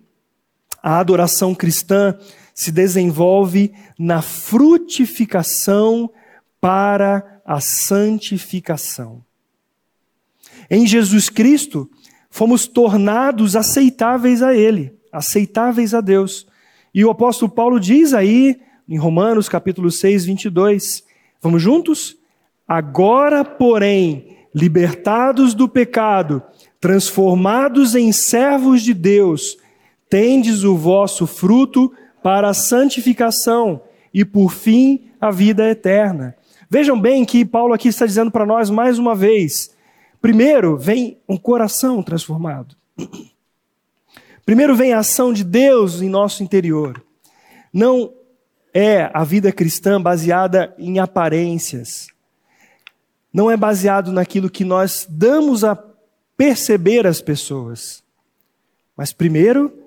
a 0.83 0.99
adoração 0.99 1.55
cristã 1.55 2.17
se 2.57 2.73
desenvolve 2.73 3.71
na 3.99 4.23
frutificação 4.23 6.11
para 6.59 7.43
a 7.45 7.61
santificação. 7.61 9.23
Em 10.71 10.87
Jesus 10.87 11.29
Cristo, 11.29 11.89
fomos 12.31 12.67
tornados 12.67 13.55
aceitáveis 13.55 14.43
a 14.43 14.57
Ele, 14.57 14.95
aceitáveis 15.13 15.93
a 15.93 16.01
Deus. 16.01 16.47
E 16.95 17.05
o 17.05 17.11
apóstolo 17.11 17.53
Paulo 17.53 17.79
diz 17.79 18.15
aí, 18.15 18.59
em 18.89 18.97
Romanos 18.97 19.51
capítulo 19.51 19.91
6, 19.91 20.25
22, 20.25 21.05
vamos 21.43 21.61
juntos? 21.61 22.17
Agora, 22.67 23.45
porém, 23.45 24.39
libertados 24.55 25.53
do 25.53 25.69
pecado, 25.69 26.43
transformados 26.81 27.95
em 27.95 28.11
servos 28.13 28.81
de 28.81 28.95
Deus, 28.95 29.59
tendes 30.09 30.65
o 30.65 30.75
vosso 30.75 31.27
fruto 31.27 31.93
para 32.27 32.49
a 32.49 32.55
santificação 32.55 33.83
e, 34.13 34.25
por 34.25 34.53
fim, 34.53 35.13
a 35.21 35.31
vida 35.31 35.71
eterna. 35.71 36.35
Vejam 36.69 37.01
bem 37.01 37.25
que 37.25 37.45
Paulo 37.45 37.73
aqui 37.73 37.87
está 37.87 38.05
dizendo 38.05 38.33
para 38.33 38.45
nós 38.45 38.69
mais 38.69 38.99
uma 38.99 39.15
vez: 39.15 39.71
primeiro 40.21 40.77
vem 40.77 41.21
um 41.29 41.37
coração 41.37 42.03
transformado. 42.03 42.75
Primeiro 44.45 44.75
vem 44.75 44.93
a 44.93 44.99
ação 44.99 45.33
de 45.33 45.45
Deus 45.45 46.03
em 46.03 46.09
nosso 46.09 46.43
interior. 46.43 47.01
Não 47.73 48.13
é 48.75 49.09
a 49.15 49.23
vida 49.23 49.53
cristã 49.53 50.03
baseada 50.03 50.75
em 50.81 50.99
aparências. 50.99 52.09
Não 53.33 53.49
é 53.49 53.57
baseado 53.57 54.11
naquilo 54.11 54.51
que 54.51 54.65
nós 54.65 55.07
damos 55.09 55.63
a 55.63 55.79
perceber 56.37 57.07
às 57.07 57.21
pessoas. 57.21 58.03
Mas 58.97 59.13
primeiro 59.13 59.86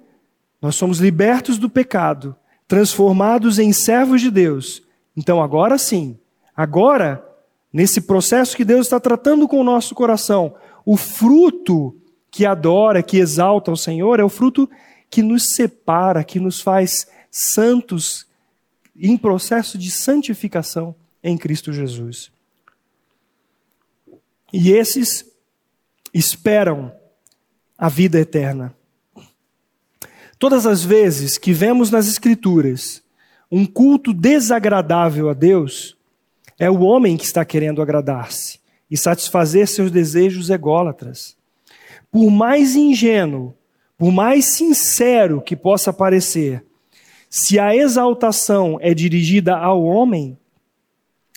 nós 0.61 0.75
somos 0.75 0.99
libertos 0.99 1.57
do 1.57 1.69
pecado, 1.69 2.35
transformados 2.67 3.59
em 3.59 3.71
servos 3.71 4.21
de 4.21 4.29
Deus. 4.29 4.81
Então, 5.15 5.41
agora 5.41 5.77
sim, 5.77 6.17
agora, 6.55 7.25
nesse 7.71 8.01
processo 8.01 8.55
que 8.55 8.65
Deus 8.65 8.85
está 8.85 8.99
tratando 8.99 9.47
com 9.47 9.59
o 9.59 9.63
nosso 9.63 9.95
coração, 9.95 10.55
o 10.85 10.97
fruto 10.97 11.95
que 12.31 12.45
adora, 12.45 13.01
que 13.01 13.17
exalta 13.17 13.71
o 13.71 13.77
Senhor, 13.77 14.19
é 14.19 14.23
o 14.23 14.29
fruto 14.29 14.69
que 15.09 15.21
nos 15.21 15.51
separa, 15.53 16.23
que 16.23 16.39
nos 16.39 16.61
faz 16.61 17.07
santos 17.31 18.27
em 18.95 19.17
processo 19.17 19.77
de 19.77 19.89
santificação 19.89 20.95
em 21.23 21.37
Cristo 21.37 21.71
Jesus. 21.71 22.31
E 24.51 24.71
esses 24.71 25.25
esperam 26.13 26.91
a 27.77 27.87
vida 27.87 28.19
eterna. 28.19 28.75
Todas 30.39 30.65
as 30.65 30.85
vezes 30.85 31.37
que 31.37 31.51
vemos 31.51 31.91
nas 31.91 32.07
Escrituras 32.07 33.03
um 33.51 33.65
culto 33.65 34.13
desagradável 34.13 35.29
a 35.29 35.33
Deus, 35.33 35.97
é 36.57 36.69
o 36.69 36.79
homem 36.79 37.17
que 37.17 37.25
está 37.25 37.43
querendo 37.43 37.81
agradar-se 37.81 38.57
e 38.89 38.95
satisfazer 38.95 39.67
seus 39.67 39.91
desejos 39.91 40.49
ególatras. 40.49 41.35
Por 42.09 42.31
mais 42.31 42.75
ingênuo, 42.75 43.53
por 43.97 44.13
mais 44.13 44.45
sincero 44.45 45.41
que 45.41 45.57
possa 45.57 45.91
parecer, 45.91 46.63
se 47.29 47.59
a 47.59 47.75
exaltação 47.75 48.77
é 48.79 48.93
dirigida 48.93 49.57
ao 49.57 49.83
homem, 49.83 50.37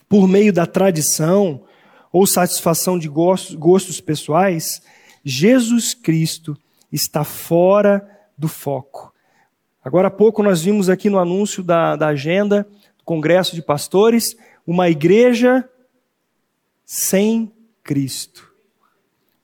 por 0.08 0.28
meio 0.28 0.52
da 0.52 0.64
tradição 0.64 1.64
ou 2.12 2.24
satisfação 2.24 2.96
de 2.98 3.08
gostos, 3.08 3.56
gostos 3.56 4.00
pessoais, 4.00 4.80
Jesus 5.24 5.92
Cristo 5.92 6.56
está 6.92 7.24
fora 7.24 8.08
do 8.42 8.48
foco. 8.48 9.14
Agora 9.84 10.08
há 10.08 10.10
pouco 10.10 10.42
nós 10.42 10.62
vimos 10.62 10.90
aqui 10.90 11.08
no 11.08 11.20
anúncio 11.20 11.62
da, 11.62 11.94
da 11.94 12.08
agenda 12.08 12.68
do 12.98 13.04
Congresso 13.04 13.54
de 13.54 13.62
Pastores 13.62 14.36
uma 14.66 14.90
igreja 14.90 15.68
sem 16.84 17.52
Cristo. 17.84 18.52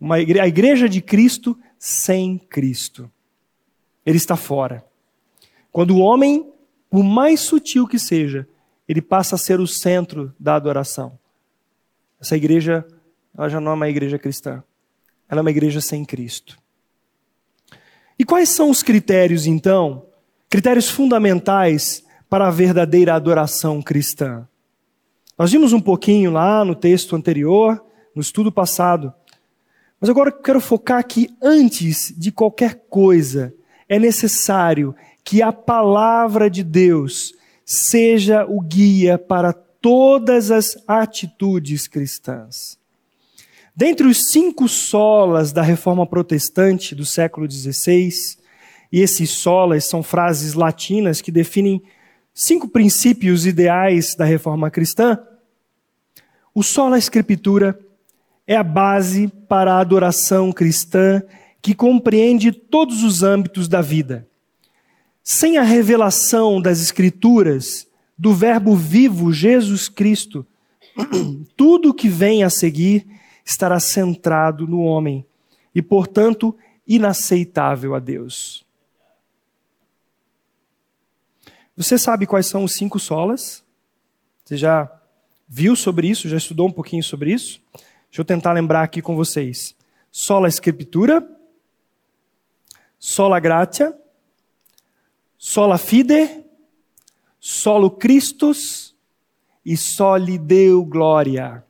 Uma 0.00 0.16
a 0.16 0.48
igreja 0.48 0.88
de 0.88 1.00
Cristo 1.00 1.56
sem 1.78 2.38
Cristo. 2.38 3.08
Ele 4.04 4.16
está 4.16 4.36
fora. 4.36 4.84
Quando 5.70 5.94
o 5.94 6.00
homem, 6.00 6.52
por 6.90 7.04
mais 7.04 7.38
sutil 7.38 7.86
que 7.86 8.00
seja, 8.00 8.48
ele 8.88 9.00
passa 9.00 9.36
a 9.36 9.38
ser 9.38 9.60
o 9.60 9.66
centro 9.66 10.34
da 10.40 10.56
adoração. 10.56 11.16
Essa 12.20 12.36
igreja, 12.36 12.84
ela 13.36 13.48
já 13.48 13.60
não 13.60 13.72
é 13.72 13.74
uma 13.74 13.88
igreja 13.88 14.18
cristã. 14.18 14.62
Ela 15.28 15.40
é 15.40 15.42
uma 15.42 15.50
igreja 15.50 15.80
sem 15.80 16.04
Cristo. 16.04 16.58
E 18.18 18.24
quais 18.24 18.48
são 18.48 18.70
os 18.70 18.82
critérios, 18.82 19.46
então, 19.46 20.06
critérios 20.50 20.88
fundamentais 20.90 22.02
para 22.28 22.48
a 22.48 22.50
verdadeira 22.50 23.14
adoração 23.14 23.80
cristã? 23.80 24.46
Nós 25.38 25.52
vimos 25.52 25.72
um 25.72 25.80
pouquinho 25.80 26.32
lá 26.32 26.64
no 26.64 26.74
texto 26.74 27.14
anterior, 27.14 27.80
no 28.14 28.20
estudo 28.20 28.50
passado. 28.50 29.14
Mas 30.00 30.10
agora 30.10 30.30
eu 30.30 30.42
quero 30.42 30.60
focar 30.60 31.06
que 31.06 31.30
antes 31.40 32.12
de 32.16 32.32
qualquer 32.32 32.86
coisa, 32.88 33.54
é 33.88 33.98
necessário 33.98 34.94
que 35.24 35.40
a 35.40 35.52
palavra 35.52 36.50
de 36.50 36.62
Deus 36.62 37.34
seja 37.64 38.44
o 38.46 38.60
guia 38.60 39.18
para 39.18 39.52
todas 39.52 40.50
as 40.50 40.76
atitudes 40.86 41.86
cristãs. 41.86 42.77
Dentre 43.78 44.08
os 44.08 44.30
cinco 44.30 44.66
solas 44.66 45.52
da 45.52 45.62
reforma 45.62 46.04
protestante 46.04 46.96
do 46.96 47.06
século 47.06 47.48
XVI, 47.48 48.10
e 48.90 49.00
esses 49.00 49.30
solas 49.30 49.84
são 49.84 50.02
frases 50.02 50.54
latinas 50.54 51.20
que 51.20 51.30
definem 51.30 51.80
cinco 52.34 52.66
princípios 52.66 53.46
ideais 53.46 54.16
da 54.16 54.24
reforma 54.24 54.68
cristã, 54.68 55.16
o 56.52 56.60
sola 56.60 56.98
escritura 56.98 57.78
é 58.48 58.56
a 58.56 58.64
base 58.64 59.28
para 59.48 59.74
a 59.74 59.78
adoração 59.78 60.50
cristã 60.50 61.22
que 61.62 61.72
compreende 61.72 62.50
todos 62.50 63.04
os 63.04 63.22
âmbitos 63.22 63.68
da 63.68 63.80
vida. 63.80 64.26
Sem 65.22 65.56
a 65.56 65.62
revelação 65.62 66.60
das 66.60 66.82
Escrituras, 66.82 67.86
do 68.18 68.34
Verbo 68.34 68.74
vivo 68.74 69.32
Jesus 69.32 69.88
Cristo, 69.88 70.44
tudo 71.56 71.94
que 71.94 72.08
vem 72.08 72.42
a 72.42 72.50
seguir 72.50 73.17
estará 73.48 73.80
centrado 73.80 74.66
no 74.66 74.82
homem 74.82 75.26
e, 75.74 75.80
portanto, 75.80 76.54
inaceitável 76.86 77.94
a 77.94 77.98
Deus. 77.98 78.66
Você 81.74 81.96
sabe 81.96 82.26
quais 82.26 82.46
são 82.46 82.64
os 82.64 82.74
cinco 82.74 82.98
solas? 82.98 83.64
Você 84.44 84.56
já 84.56 84.90
viu 85.48 85.74
sobre 85.74 86.08
isso? 86.08 86.28
Já 86.28 86.36
estudou 86.36 86.68
um 86.68 86.72
pouquinho 86.72 87.02
sobre 87.02 87.32
isso? 87.32 87.62
Deixa 88.10 88.20
eu 88.20 88.24
tentar 88.24 88.52
lembrar 88.52 88.82
aqui 88.82 89.00
com 89.00 89.16
vocês. 89.16 89.74
Sola 90.10 90.48
Escritura, 90.48 91.26
sola 92.98 93.40
gratia, 93.40 93.96
sola 95.38 95.78
fide, 95.78 96.44
solo 97.40 97.90
Christus 97.90 98.94
e 99.64 99.74
soli 99.74 100.36
Deu 100.36 100.84
glória. 100.84 101.64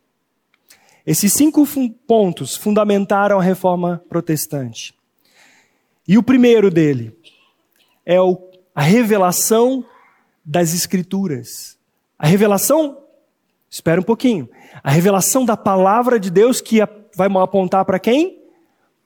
Esses 1.08 1.32
cinco 1.32 1.64
fun 1.64 1.88
pontos 1.88 2.54
fundamentaram 2.54 3.38
a 3.38 3.42
reforma 3.42 4.04
protestante. 4.10 4.94
E 6.06 6.18
o 6.18 6.22
primeiro 6.22 6.70
dele 6.70 7.16
é 8.04 8.20
o, 8.20 8.38
a 8.74 8.82
revelação 8.82 9.82
das 10.44 10.74
Escrituras. 10.74 11.78
A 12.18 12.26
revelação, 12.26 12.98
espera 13.70 13.98
um 13.98 14.04
pouquinho, 14.04 14.50
a 14.84 14.90
revelação 14.90 15.46
da 15.46 15.56
palavra 15.56 16.20
de 16.20 16.30
Deus 16.30 16.60
que 16.60 16.76
vai 17.16 17.28
apontar 17.40 17.86
para 17.86 17.98
quem? 17.98 18.42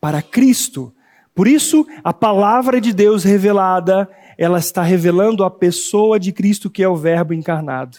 Para 0.00 0.20
Cristo. 0.20 0.92
Por 1.32 1.46
isso, 1.46 1.86
a 2.02 2.12
palavra 2.12 2.80
de 2.80 2.92
Deus 2.92 3.22
revelada, 3.22 4.10
ela 4.36 4.58
está 4.58 4.82
revelando 4.82 5.44
a 5.44 5.50
pessoa 5.52 6.18
de 6.18 6.32
Cristo 6.32 6.68
que 6.68 6.82
é 6.82 6.88
o 6.88 6.96
Verbo 6.96 7.32
encarnado. 7.32 7.98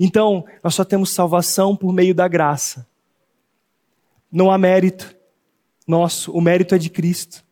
Então, 0.00 0.44
nós 0.64 0.74
só 0.74 0.84
temos 0.84 1.14
salvação 1.14 1.76
por 1.76 1.92
meio 1.92 2.12
da 2.12 2.26
graça. 2.26 2.84
Não 4.36 4.50
há 4.50 4.58
mérito 4.58 5.16
nosso, 5.86 6.30
o 6.30 6.42
mérito 6.42 6.74
é 6.74 6.78
de 6.78 6.90
Cristo. 6.90 7.42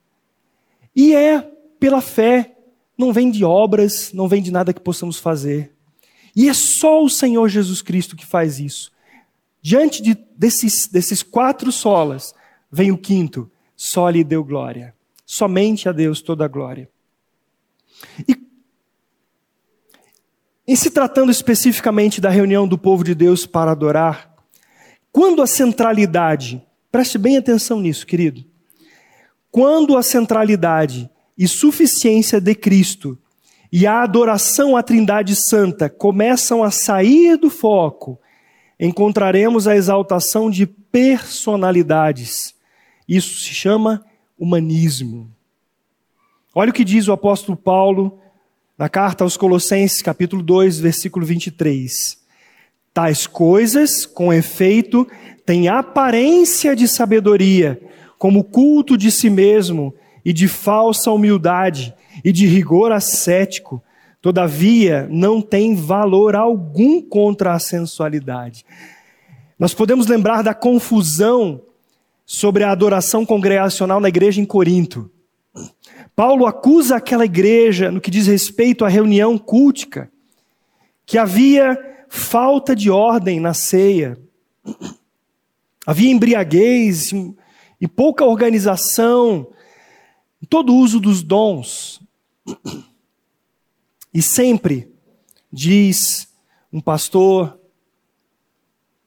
E 0.94 1.14
é 1.14 1.40
pela 1.80 2.02
fé, 2.02 2.58
não 2.98 3.10
vem 3.10 3.30
de 3.30 3.42
obras, 3.42 4.12
não 4.12 4.28
vem 4.28 4.42
de 4.42 4.50
nada 4.50 4.70
que 4.70 4.82
possamos 4.82 5.18
fazer. 5.18 5.72
E 6.36 6.46
é 6.46 6.52
só 6.52 7.02
o 7.02 7.08
Senhor 7.08 7.48
Jesus 7.48 7.80
Cristo 7.80 8.14
que 8.14 8.26
faz 8.26 8.60
isso. 8.60 8.92
Diante 9.62 10.02
de, 10.02 10.14
desses, 10.36 10.86
desses 10.86 11.22
quatro 11.22 11.72
solas, 11.72 12.34
vem 12.70 12.92
o 12.92 12.98
quinto, 12.98 13.50
só 13.74 14.10
lhe 14.10 14.22
deu 14.22 14.44
glória. 14.44 14.94
Somente 15.24 15.88
a 15.88 15.92
Deus 15.92 16.20
toda 16.20 16.44
a 16.44 16.48
glória. 16.48 16.90
E 18.28 18.36
em 20.68 20.76
se 20.76 20.90
tratando 20.90 21.32
especificamente 21.32 22.20
da 22.20 22.28
reunião 22.28 22.68
do 22.68 22.76
povo 22.76 23.02
de 23.02 23.14
Deus 23.14 23.46
para 23.46 23.70
adorar, 23.70 24.36
quando 25.10 25.40
a 25.40 25.46
centralidade, 25.46 26.62
preste 26.94 27.18
bem 27.18 27.36
atenção 27.36 27.80
nisso, 27.80 28.06
querido. 28.06 28.44
Quando 29.50 29.96
a 29.96 30.02
centralidade 30.04 31.10
e 31.36 31.48
suficiência 31.48 32.40
de 32.40 32.54
Cristo 32.54 33.18
e 33.72 33.84
a 33.84 34.04
adoração 34.04 34.76
à 34.76 34.82
Trindade 34.82 35.34
Santa 35.34 35.90
começam 35.90 36.62
a 36.62 36.70
sair 36.70 37.36
do 37.36 37.50
foco, 37.50 38.16
encontraremos 38.78 39.66
a 39.66 39.74
exaltação 39.74 40.48
de 40.48 40.66
personalidades. 40.68 42.54
Isso 43.08 43.40
se 43.40 43.52
chama 43.52 44.04
humanismo. 44.38 45.28
Olha 46.54 46.70
o 46.70 46.72
que 46.72 46.84
diz 46.84 47.08
o 47.08 47.12
apóstolo 47.12 47.58
Paulo 47.58 48.20
na 48.78 48.88
carta 48.88 49.24
aos 49.24 49.36
Colossenses, 49.36 50.00
capítulo 50.00 50.44
2, 50.44 50.78
versículo 50.78 51.26
23. 51.26 52.23
Tais 52.94 53.26
coisas, 53.26 54.06
com 54.06 54.32
efeito, 54.32 55.04
têm 55.44 55.66
aparência 55.66 56.76
de 56.76 56.86
sabedoria, 56.86 57.80
como 58.16 58.44
culto 58.44 58.96
de 58.96 59.10
si 59.10 59.28
mesmo 59.28 59.92
e 60.24 60.32
de 60.32 60.46
falsa 60.46 61.10
humildade 61.10 61.92
e 62.24 62.30
de 62.30 62.46
rigor 62.46 62.92
ascético, 62.92 63.82
todavia 64.22 65.08
não 65.10 65.42
tem 65.42 65.74
valor 65.74 66.36
algum 66.36 67.02
contra 67.02 67.52
a 67.52 67.58
sensualidade. 67.58 68.64
Nós 69.58 69.74
podemos 69.74 70.06
lembrar 70.06 70.42
da 70.42 70.54
confusão 70.54 71.60
sobre 72.24 72.62
a 72.62 72.70
adoração 72.70 73.26
congregacional 73.26 74.00
na 74.00 74.08
igreja 74.08 74.40
em 74.40 74.44
Corinto. 74.46 75.10
Paulo 76.14 76.46
acusa 76.46 76.96
aquela 76.96 77.24
igreja 77.24 77.90
no 77.90 78.00
que 78.00 78.10
diz 78.10 78.28
respeito 78.28 78.84
à 78.84 78.88
reunião 78.88 79.36
cultica, 79.36 80.08
que 81.04 81.18
havia 81.18 81.93
falta 82.14 82.76
de 82.76 82.90
ordem 82.90 83.40
na 83.40 83.52
ceia, 83.52 84.16
havia 85.84 86.10
embriaguez 86.10 87.10
e 87.80 87.88
pouca 87.88 88.24
organização, 88.24 89.50
todo 90.48 90.72
o 90.72 90.78
uso 90.78 91.00
dos 91.00 91.24
dons. 91.24 92.00
E 94.12 94.22
sempre, 94.22 94.88
diz 95.52 96.28
um 96.72 96.80
pastor 96.80 97.58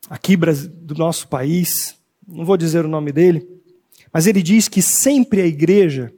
aqui 0.09 0.35
do 0.35 0.93
nosso 0.95 1.29
país, 1.29 1.95
não 2.27 2.43
vou 2.43 2.57
dizer 2.57 2.83
o 2.83 2.89
nome 2.89 3.13
dele, 3.13 3.47
mas 4.11 4.27
ele 4.27 4.43
diz 4.43 4.67
que 4.67 4.81
sempre 4.81 5.41
a 5.41 5.45
igreja 5.45 6.13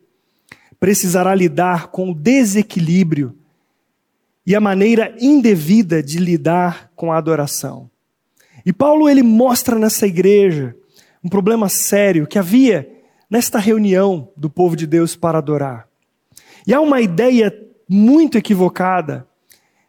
precisará 0.79 1.35
lidar 1.35 1.89
com 1.89 2.09
o 2.09 2.15
desequilíbrio 2.15 3.38
e 4.49 4.55
a 4.55 4.59
maneira 4.59 5.15
indevida 5.21 6.01
de 6.01 6.17
lidar 6.17 6.91
com 6.95 7.11
a 7.11 7.17
adoração. 7.17 7.87
E 8.65 8.73
Paulo 8.73 9.07
ele 9.07 9.21
mostra 9.21 9.77
nessa 9.77 10.07
igreja 10.07 10.75
um 11.23 11.29
problema 11.29 11.69
sério 11.69 12.25
que 12.25 12.39
havia 12.39 12.89
nesta 13.29 13.59
reunião 13.59 14.31
do 14.35 14.49
povo 14.49 14.75
de 14.75 14.87
Deus 14.87 15.15
para 15.15 15.37
adorar. 15.37 15.87
E 16.65 16.73
há 16.73 16.81
uma 16.81 16.99
ideia 16.99 17.55
muito 17.87 18.39
equivocada 18.39 19.27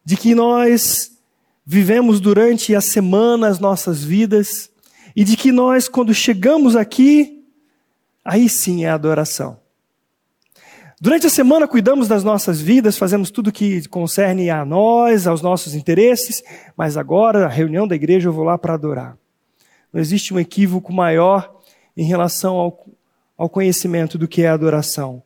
de 0.05 0.15
que 0.15 0.35
nós 0.35 1.11
vivemos 1.65 2.21
durante 2.21 2.75
a 2.75 2.83
semana 2.83 3.49
as 3.49 3.59
nossas 3.59 4.05
vidas 4.05 4.71
e 5.17 5.25
de 5.25 5.39
que 5.39 5.51
nós, 5.51 5.89
quando 5.89 6.13
chegamos 6.13 6.77
aqui, 6.77 7.47
aí 8.23 8.47
sim 8.47 8.85
é 8.85 8.91
adoração. 8.91 9.60
Durante 11.03 11.27
a 11.27 11.31
semana 11.31 11.67
cuidamos 11.67 12.07
das 12.07 12.23
nossas 12.23 12.61
vidas, 12.61 12.99
fazemos 12.99 13.31
tudo 13.31 13.51
que 13.51 13.89
concerne 13.89 14.51
a 14.51 14.67
nós, 14.67 15.27
aos 15.27 15.41
nossos 15.41 15.75
interesses, 15.75 16.43
mas 16.77 16.99
agora, 16.99 17.47
a 17.47 17.49
reunião 17.49 17.89
da 17.89 17.95
igreja, 17.95 18.29
eu 18.29 18.33
vou 18.35 18.45
lá 18.45 18.59
para 18.59 18.75
adorar. 18.75 19.17
Não 19.91 19.99
existe 19.99 20.35
um 20.35 20.39
equívoco 20.39 20.93
maior 20.93 21.59
em 21.97 22.05
relação 22.05 22.57
ao, 22.57 22.87
ao 23.35 23.49
conhecimento 23.49 24.19
do 24.19 24.29
que 24.29 24.43
é 24.43 24.49
adoração. 24.49 25.23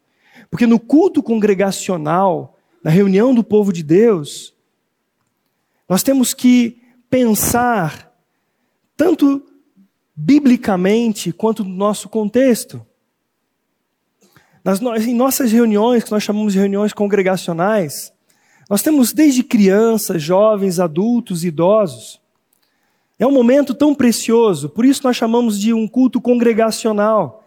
Porque 0.48 0.64
no 0.64 0.78
culto 0.78 1.20
congregacional, 1.24 2.56
na 2.80 2.90
reunião 2.92 3.34
do 3.34 3.42
povo 3.42 3.72
de 3.72 3.82
Deus, 3.82 4.54
nós 5.88 6.04
temos 6.04 6.32
que 6.32 6.80
pensar 7.10 8.14
tanto 8.96 9.44
biblicamente 10.14 11.32
quanto 11.32 11.64
no 11.64 11.74
nosso 11.74 12.08
contexto. 12.08 12.87
Nas, 14.64 14.81
em 14.81 15.14
nossas 15.14 15.53
reuniões, 15.53 16.03
que 16.03 16.11
nós 16.11 16.22
chamamos 16.22 16.55
de 16.55 16.59
reuniões 16.59 16.94
congregacionais, 16.94 18.12
nós 18.68 18.83
temos 18.83 19.12
desde 19.12 19.42
crianças, 19.42 20.22
jovens, 20.22 20.81
adultos, 20.81 21.44
idosos. 21.44 22.20
É 23.18 23.27
um 23.27 23.33
momento 23.33 23.74
tão 23.74 23.94
precioso, 23.94 24.70
por 24.70 24.87
isso 24.87 25.03
nós 25.05 25.16
chamamos 25.16 25.61
de 25.61 25.74
um 25.74 25.87
culto 25.87 26.20
congregacional. 26.20 27.44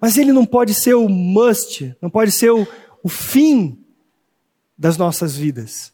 Mas 0.00 0.16
ele 0.16 0.32
não 0.32 0.46
pode 0.46 0.72
ser 0.72 0.94
o 0.94 1.08
must, 1.08 1.94
não 2.00 2.08
pode 2.08 2.30
ser 2.30 2.50
o, 2.52 2.66
o 3.02 3.08
fim 3.08 3.78
das 4.78 4.96
nossas 4.96 5.36
vidas. 5.36 5.92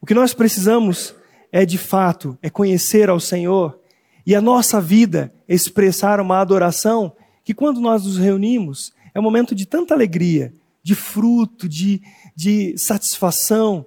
O 0.00 0.06
que 0.06 0.14
nós 0.14 0.34
precisamos 0.34 1.14
é, 1.54 1.64
de 1.64 1.78
fato, 1.78 2.36
é 2.42 2.50
conhecer 2.50 3.08
ao 3.08 3.20
Senhor 3.20 3.78
e 4.26 4.34
a 4.34 4.40
nossa 4.40 4.80
vida 4.80 5.32
expressar 5.48 6.18
uma 6.18 6.40
adoração 6.40 7.12
que 7.44 7.54
quando 7.54 7.80
nós 7.80 8.04
nos 8.04 8.16
reunimos 8.16 8.92
é 9.14 9.20
um 9.20 9.22
momento 9.22 9.54
de 9.54 9.64
tanta 9.64 9.94
alegria, 9.94 10.52
de 10.82 10.94
fruto, 10.94 11.68
de, 11.68 12.02
de 12.34 12.76
satisfação, 12.76 13.86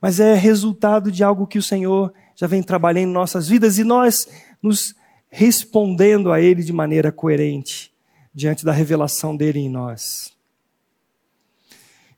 mas 0.00 0.20
é 0.20 0.34
resultado 0.34 1.10
de 1.10 1.22
algo 1.24 1.46
que 1.46 1.58
o 1.58 1.62
Senhor 1.62 2.12
já 2.34 2.46
vem 2.46 2.62
trabalhando 2.62 3.10
em 3.10 3.12
nossas 3.12 3.48
vidas 3.48 3.76
e 3.78 3.84
nós 3.84 4.28
nos 4.62 4.94
respondendo 5.28 6.32
a 6.32 6.40
Ele 6.40 6.62
de 6.62 6.72
maneira 6.72 7.12
coerente 7.12 7.92
diante 8.32 8.64
da 8.64 8.72
revelação 8.72 9.36
dele 9.36 9.58
em 9.58 9.68
nós. 9.68 10.32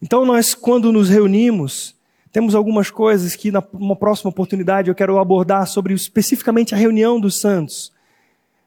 Então, 0.00 0.24
nós, 0.24 0.54
quando 0.54 0.92
nos 0.92 1.08
reunimos, 1.08 1.94
temos 2.32 2.54
algumas 2.54 2.90
coisas 2.90 3.36
que, 3.36 3.50
numa 3.50 3.96
próxima 3.96 4.30
oportunidade, 4.30 4.88
eu 4.88 4.94
quero 4.94 5.18
abordar 5.18 5.66
sobre 5.66 5.94
especificamente 5.94 6.74
a 6.74 6.78
reunião 6.78 7.20
dos 7.20 7.40
santos. 7.40 7.92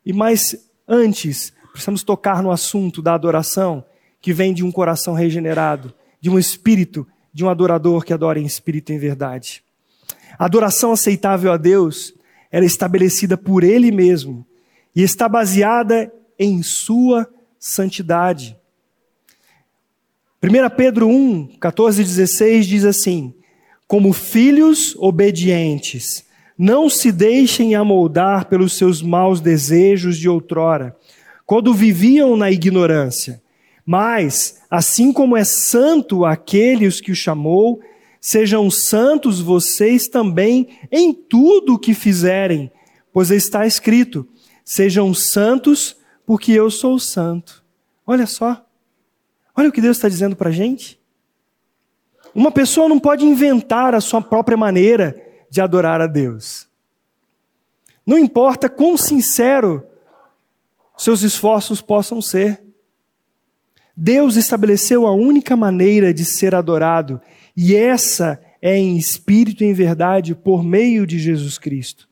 E 0.06 0.14
mais 0.14 0.68
antes, 0.88 1.52
precisamos 1.76 2.04
tocar 2.04 2.42
no 2.42 2.52
assunto 2.52 3.02
da 3.02 3.14
adoração, 3.14 3.84
que 4.22 4.32
vem 4.32 4.54
de 4.54 4.64
um 4.64 4.72
coração 4.72 5.14
regenerado, 5.14 5.94
de 6.22 6.30
um 6.30 6.40
espírito, 6.40 7.06
de 7.34 7.44
um 7.44 7.50
adorador 7.50 8.04
que 8.04 8.14
adora 8.14 8.40
em 8.40 8.46
espírito 8.46 8.92
e 8.92 8.96
em 8.96 8.98
verdade. 8.98 9.62
A 10.40 10.46
adoração 10.46 10.94
aceitável 10.94 11.52
a 11.52 11.58
Deus, 11.58 12.14
ela 12.50 12.64
é 12.64 12.66
estabelecida 12.66 13.38
por 13.38 13.64
Ele 13.64 13.92
mesmo 13.92 14.46
e 14.96 15.04
está 15.04 15.28
baseada 15.28 16.12
em 16.40 16.64
Sua 16.64 17.30
santidade. 17.60 18.58
1 20.42 20.76
Pedro 20.78 21.08
1, 21.08 21.58
14 21.60 22.02
e 22.02 22.06
16 22.06 22.68
diz 22.68 22.86
assim: 22.86 23.34
Como 23.86 24.14
filhos 24.14 24.96
obedientes, 24.98 26.26
não 26.58 26.90
se 26.90 27.12
deixem 27.12 27.76
amoldar 27.76 28.48
pelos 28.48 28.78
seus 28.78 29.02
maus 29.02 29.42
desejos 29.42 30.18
de 30.18 30.30
outrora, 30.30 30.96
quando 31.46 31.74
viviam 31.74 32.36
na 32.36 32.52
ignorância. 32.52 33.42
Mas, 33.86 34.62
assim 34.70 35.14
como 35.14 35.38
é 35.38 35.44
santo 35.44 36.26
aquele 36.26 36.90
que 37.02 37.12
o 37.12 37.16
chamou, 37.16 37.80
sejam 38.20 38.72
santos 38.72 39.40
vocês 39.40 40.08
também 40.08 40.70
em 40.92 41.14
tudo 41.14 41.76
o 41.76 41.80
que 41.80 41.94
fizerem, 41.94 42.72
pois 43.14 43.30
está 43.30 43.68
escrito: 43.68 44.28
sejam 44.64 45.14
santos, 45.14 45.96
porque 46.26 46.52
eu 46.52 46.72
sou 46.72 46.98
santo. 46.98 47.64
Olha 48.08 48.26
só. 48.26 48.66
Olha 49.56 49.70
o 49.70 49.72
que 49.72 49.82
Deus 49.82 49.98
está 49.98 50.10
dizendo 50.10 50.36
para 50.36 50.50
a 50.50 50.54
gente. 50.54 51.00
Uma 52.34 52.52
pessoa 52.52 52.90
não 52.90 53.00
pode 53.00 53.26
inventar 53.26 53.96
a 53.96 54.02
sua 54.02 54.22
própria 54.22 54.58
maneira 54.58 55.16
de 55.50 55.62
adorar 55.62 56.02
a 56.02 56.08
Deus. 56.08 56.68
Não 58.06 58.18
importa 58.18 58.68
quão 58.68 58.98
sincero 58.98 59.84
seus 60.98 61.22
esforços 61.22 61.82
possam 61.82 62.22
ser. 62.22 62.62
Deus 63.96 64.36
estabeleceu 64.36 65.08
a 65.08 65.12
única 65.12 65.56
maneira 65.56 66.14
de 66.14 66.26
ser 66.26 66.54
adorado, 66.54 67.22
e 67.56 67.76
essa 67.76 68.42
é 68.62 68.78
em 68.78 68.98
espírito 68.98 69.64
e 69.64 69.68
em 69.68 69.74
verdade 69.74 70.36
por 70.36 70.64
meio 70.64 71.06
de 71.06 71.20
Jesus 71.20 71.58
Cristo. 71.58 72.08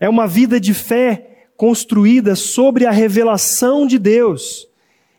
É 0.00 0.08
uma 0.08 0.26
vida 0.26 0.60
de 0.60 0.74
fé 0.74 1.46
construída 1.56 2.34
sobre 2.34 2.86
a 2.86 2.90
revelação 2.90 3.86
de 3.86 3.98
Deus 3.98 4.68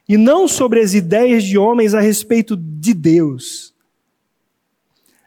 e 0.07 0.17
não 0.17 0.47
sobre 0.47 0.79
as 0.79 0.93
ideias 0.93 1.43
de 1.43 1.57
homens 1.57 1.93
a 1.93 1.99
respeito 1.99 2.55
de 2.57 2.93
Deus. 2.93 3.73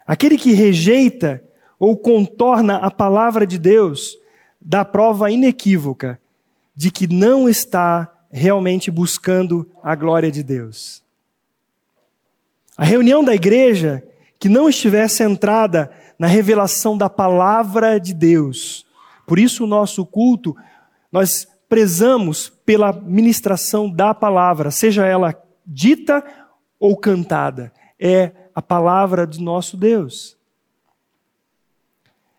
Aquele 0.06 0.36
que 0.36 0.52
rejeita 0.52 1.42
ou 1.78 1.96
contorna 1.96 2.76
a 2.76 2.90
palavra 2.90 3.46
de 3.46 3.58
Deus 3.58 4.16
dá 4.60 4.84
prova 4.84 5.30
inequívoca 5.30 6.20
de 6.74 6.90
que 6.90 7.06
não 7.06 7.48
está 7.48 8.10
realmente 8.30 8.90
buscando 8.90 9.70
a 9.82 9.94
glória 9.94 10.30
de 10.30 10.42
Deus. 10.42 11.02
A 12.76 12.84
reunião 12.84 13.22
da 13.22 13.34
igreja 13.34 14.02
que 14.38 14.48
não 14.48 14.68
estiver 14.68 15.08
centrada 15.08 15.90
na 16.18 16.26
revelação 16.26 16.96
da 16.96 17.08
palavra 17.08 18.00
de 18.00 18.12
Deus, 18.14 18.86
por 19.26 19.38
isso 19.38 19.64
o 19.64 19.68
nosso 19.68 20.04
culto, 20.04 20.56
nós 21.12 21.46
prezamos 21.68 22.50
pela 22.64 22.92
ministração 22.92 23.88
da 23.88 24.12
palavra, 24.12 24.70
seja 24.70 25.06
ela 25.06 25.34
dita 25.64 26.24
ou 26.80 26.96
cantada, 26.96 27.72
é 28.00 28.32
a 28.54 28.60
palavra 28.60 29.26
de 29.26 29.40
nosso 29.40 29.76
Deus. 29.76 30.36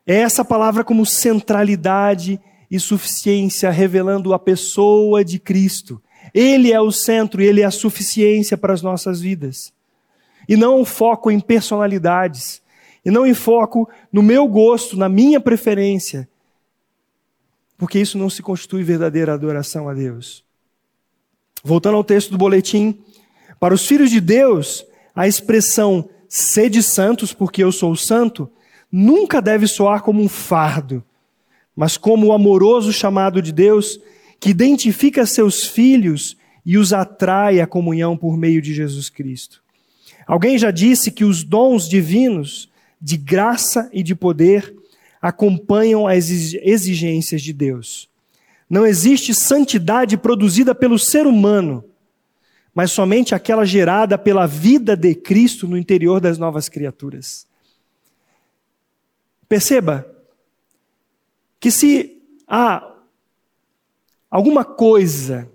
É 0.05 0.15
essa 0.15 0.43
palavra 0.43 0.83
como 0.83 1.05
centralidade 1.05 2.39
e 2.73 2.79
suficiência, 2.79 3.69
revelando 3.69 4.33
a 4.33 4.39
pessoa 4.39 5.23
de 5.23 5.37
Cristo. 5.37 6.01
Ele 6.33 6.71
é 6.71 6.81
o 6.81 6.91
centro 6.91 7.39
e 7.39 7.45
ele 7.45 7.61
é 7.61 7.65
a 7.65 7.69
suficiência 7.69 8.57
para 8.57 8.73
as 8.73 8.81
nossas 8.81 9.21
vidas. 9.21 9.71
E 10.49 10.57
não 10.57 10.81
um 10.81 10.83
foco 10.83 11.29
em 11.29 11.39
personalidades, 11.39 12.63
e 13.05 13.11
não 13.11 13.27
em 13.27 13.35
foco 13.35 13.87
no 14.11 14.23
meu 14.23 14.47
gosto, 14.47 14.97
na 14.97 15.07
minha 15.07 15.39
preferência, 15.39 16.27
porque 17.77 17.99
isso 17.99 18.17
não 18.17 18.27
se 18.27 18.41
constitui 18.41 18.81
verdadeira 18.81 19.35
adoração 19.35 19.87
a 19.87 19.93
Deus. 19.93 20.43
Voltando 21.63 21.97
ao 21.97 22.03
texto 22.03 22.31
do 22.31 22.39
boletim, 22.39 22.97
para 23.59 23.75
os 23.75 23.85
filhos 23.85 24.09
de 24.09 24.19
Deus, 24.19 24.83
a 25.13 25.27
expressão 25.27 26.09
sede 26.27 26.81
santos, 26.81 27.33
porque 27.33 27.63
eu 27.63 27.71
sou 27.71 27.95
santo, 27.95 28.49
nunca 28.91 29.39
deve 29.39 29.67
soar 29.67 30.01
como 30.01 30.23
um 30.23 30.27
fardo, 30.27 31.03
mas 31.75 31.97
como 31.97 32.27
o 32.27 32.33
amoroso 32.33 32.93
chamado 32.93 33.41
de 33.41 33.51
Deus 33.51 33.99
que 34.39 34.49
identifica 34.49 35.25
seus 35.25 35.63
filhos 35.63 36.37
e 36.65 36.77
os 36.77 36.93
atrai 36.93 37.59
à 37.59 37.67
comunhão 37.67 38.15
por 38.15 38.37
meio 38.37 38.61
de 38.61 38.73
Jesus 38.73 39.09
Cristo. 39.09 39.63
Alguém 40.27 40.57
já 40.57 40.71
disse 40.71 41.11
que 41.11 41.25
os 41.25 41.43
dons 41.43 41.87
divinos, 41.87 42.69
de 43.01 43.17
graça 43.17 43.89
e 43.91 44.01
de 44.03 44.15
poder, 44.15 44.73
acompanham 45.21 46.07
as 46.07 46.29
exigências 46.29 47.41
de 47.41 47.53
Deus. 47.53 48.09
Não 48.69 48.85
existe 48.85 49.33
santidade 49.33 50.17
produzida 50.17 50.73
pelo 50.73 50.97
ser 50.97 51.25
humano, 51.25 51.83
mas 52.73 52.91
somente 52.91 53.35
aquela 53.35 53.65
gerada 53.65 54.17
pela 54.17 54.45
vida 54.45 54.95
de 54.95 55.13
Cristo 55.15 55.67
no 55.67 55.77
interior 55.77 56.19
das 56.19 56.37
novas 56.37 56.67
criaturas. 56.69 57.45
Perceba 59.47 60.12
que 61.63 61.71
se 61.71 62.21
há 62.45 62.85
alguma 64.29 64.65
coisa 64.65 65.49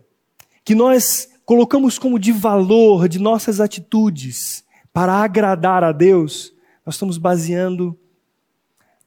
que 0.64 0.74
nós 0.74 1.28
colocamos 1.44 1.98
como 1.98 2.18
de 2.18 2.32
valor 2.32 3.10
de 3.10 3.18
nossas 3.18 3.60
atitudes 3.60 4.64
para 4.90 5.12
agradar 5.12 5.84
a 5.84 5.92
Deus, 5.92 6.54
nós 6.86 6.94
estamos 6.94 7.18
baseando 7.18 7.94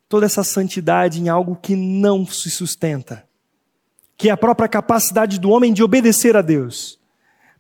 toda 0.07 0.27
essa 0.27 0.43
santidade 0.43 1.19
em 1.19 1.27
algo 1.27 1.55
que 1.55 1.75
não 1.75 2.23
se 2.23 2.51
sustenta, 2.51 3.27
que 4.15 4.29
é 4.29 4.31
a 4.31 4.37
própria 4.37 4.69
capacidade 4.69 5.39
do 5.39 5.49
homem 5.49 5.73
de 5.73 5.81
obedecer 5.81 6.37
a 6.37 6.43
Deus. 6.43 6.99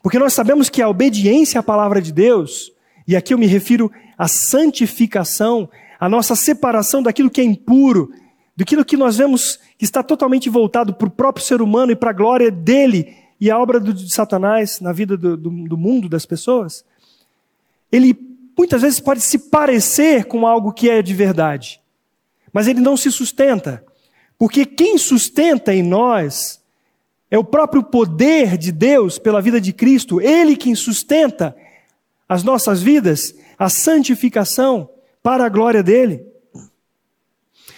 Porque 0.03 0.19
nós 0.19 0.33
sabemos 0.33 0.69
que 0.69 0.83
a 0.83 0.87
obediência 0.87 1.61
à 1.61 1.63
palavra 1.63 1.99
de 1.99 2.11
Deus, 2.11 2.71
e 3.07 3.15
aqui 3.15 3.33
eu 3.33 3.39
me 3.39 3.47
refiro 3.47 3.91
à 4.15 4.27
santificação, 4.27 5.67
a 5.99 6.07
nossa 6.07 6.35
separação 6.35 7.01
daquilo 7.01 7.31
que 7.31 7.41
é 7.41 7.43
impuro, 7.43 8.13
daquilo 8.55 8.85
que 8.85 8.97
nós 8.97 9.17
vemos 9.17 9.59
que 9.77 9.85
está 9.85 10.03
totalmente 10.03 10.49
voltado 10.49 10.93
para 10.93 11.07
o 11.07 11.11
próprio 11.11 11.45
ser 11.45 11.61
humano 11.61 11.91
e 11.91 11.95
para 11.95 12.11
a 12.11 12.13
glória 12.13 12.51
dele 12.51 13.15
e 13.39 13.49
a 13.49 13.57
obra 13.57 13.79
de 13.79 14.13
Satanás 14.13 14.79
na 14.79 14.91
vida 14.91 15.17
do, 15.17 15.35
do, 15.35 15.49
do 15.49 15.77
mundo, 15.77 16.07
das 16.07 16.25
pessoas, 16.25 16.85
ele 17.91 18.15
muitas 18.57 18.81
vezes 18.81 18.99
pode 18.99 19.21
se 19.21 19.37
parecer 19.37 20.25
com 20.25 20.45
algo 20.45 20.71
que 20.71 20.89
é 20.89 21.01
de 21.01 21.13
verdade 21.13 21.81
mas 22.51 22.67
ele 22.67 22.79
não 22.79 22.97
se 22.97 23.11
sustenta. 23.11 23.83
Porque 24.37 24.65
quem 24.65 24.97
sustenta 24.97 25.73
em 25.73 25.83
nós 25.83 26.61
é 27.29 27.37
o 27.37 27.43
próprio 27.43 27.83
poder 27.83 28.57
de 28.57 28.71
Deus 28.71 29.17
pela 29.17 29.41
vida 29.41 29.61
de 29.61 29.71
Cristo, 29.71 30.19
ele 30.19 30.57
quem 30.57 30.75
sustenta 30.75 31.55
as 32.27 32.43
nossas 32.43 32.81
vidas, 32.81 33.35
a 33.57 33.69
santificação 33.69 34.89
para 35.21 35.45
a 35.45 35.49
glória 35.49 35.83
dele. 35.83 36.25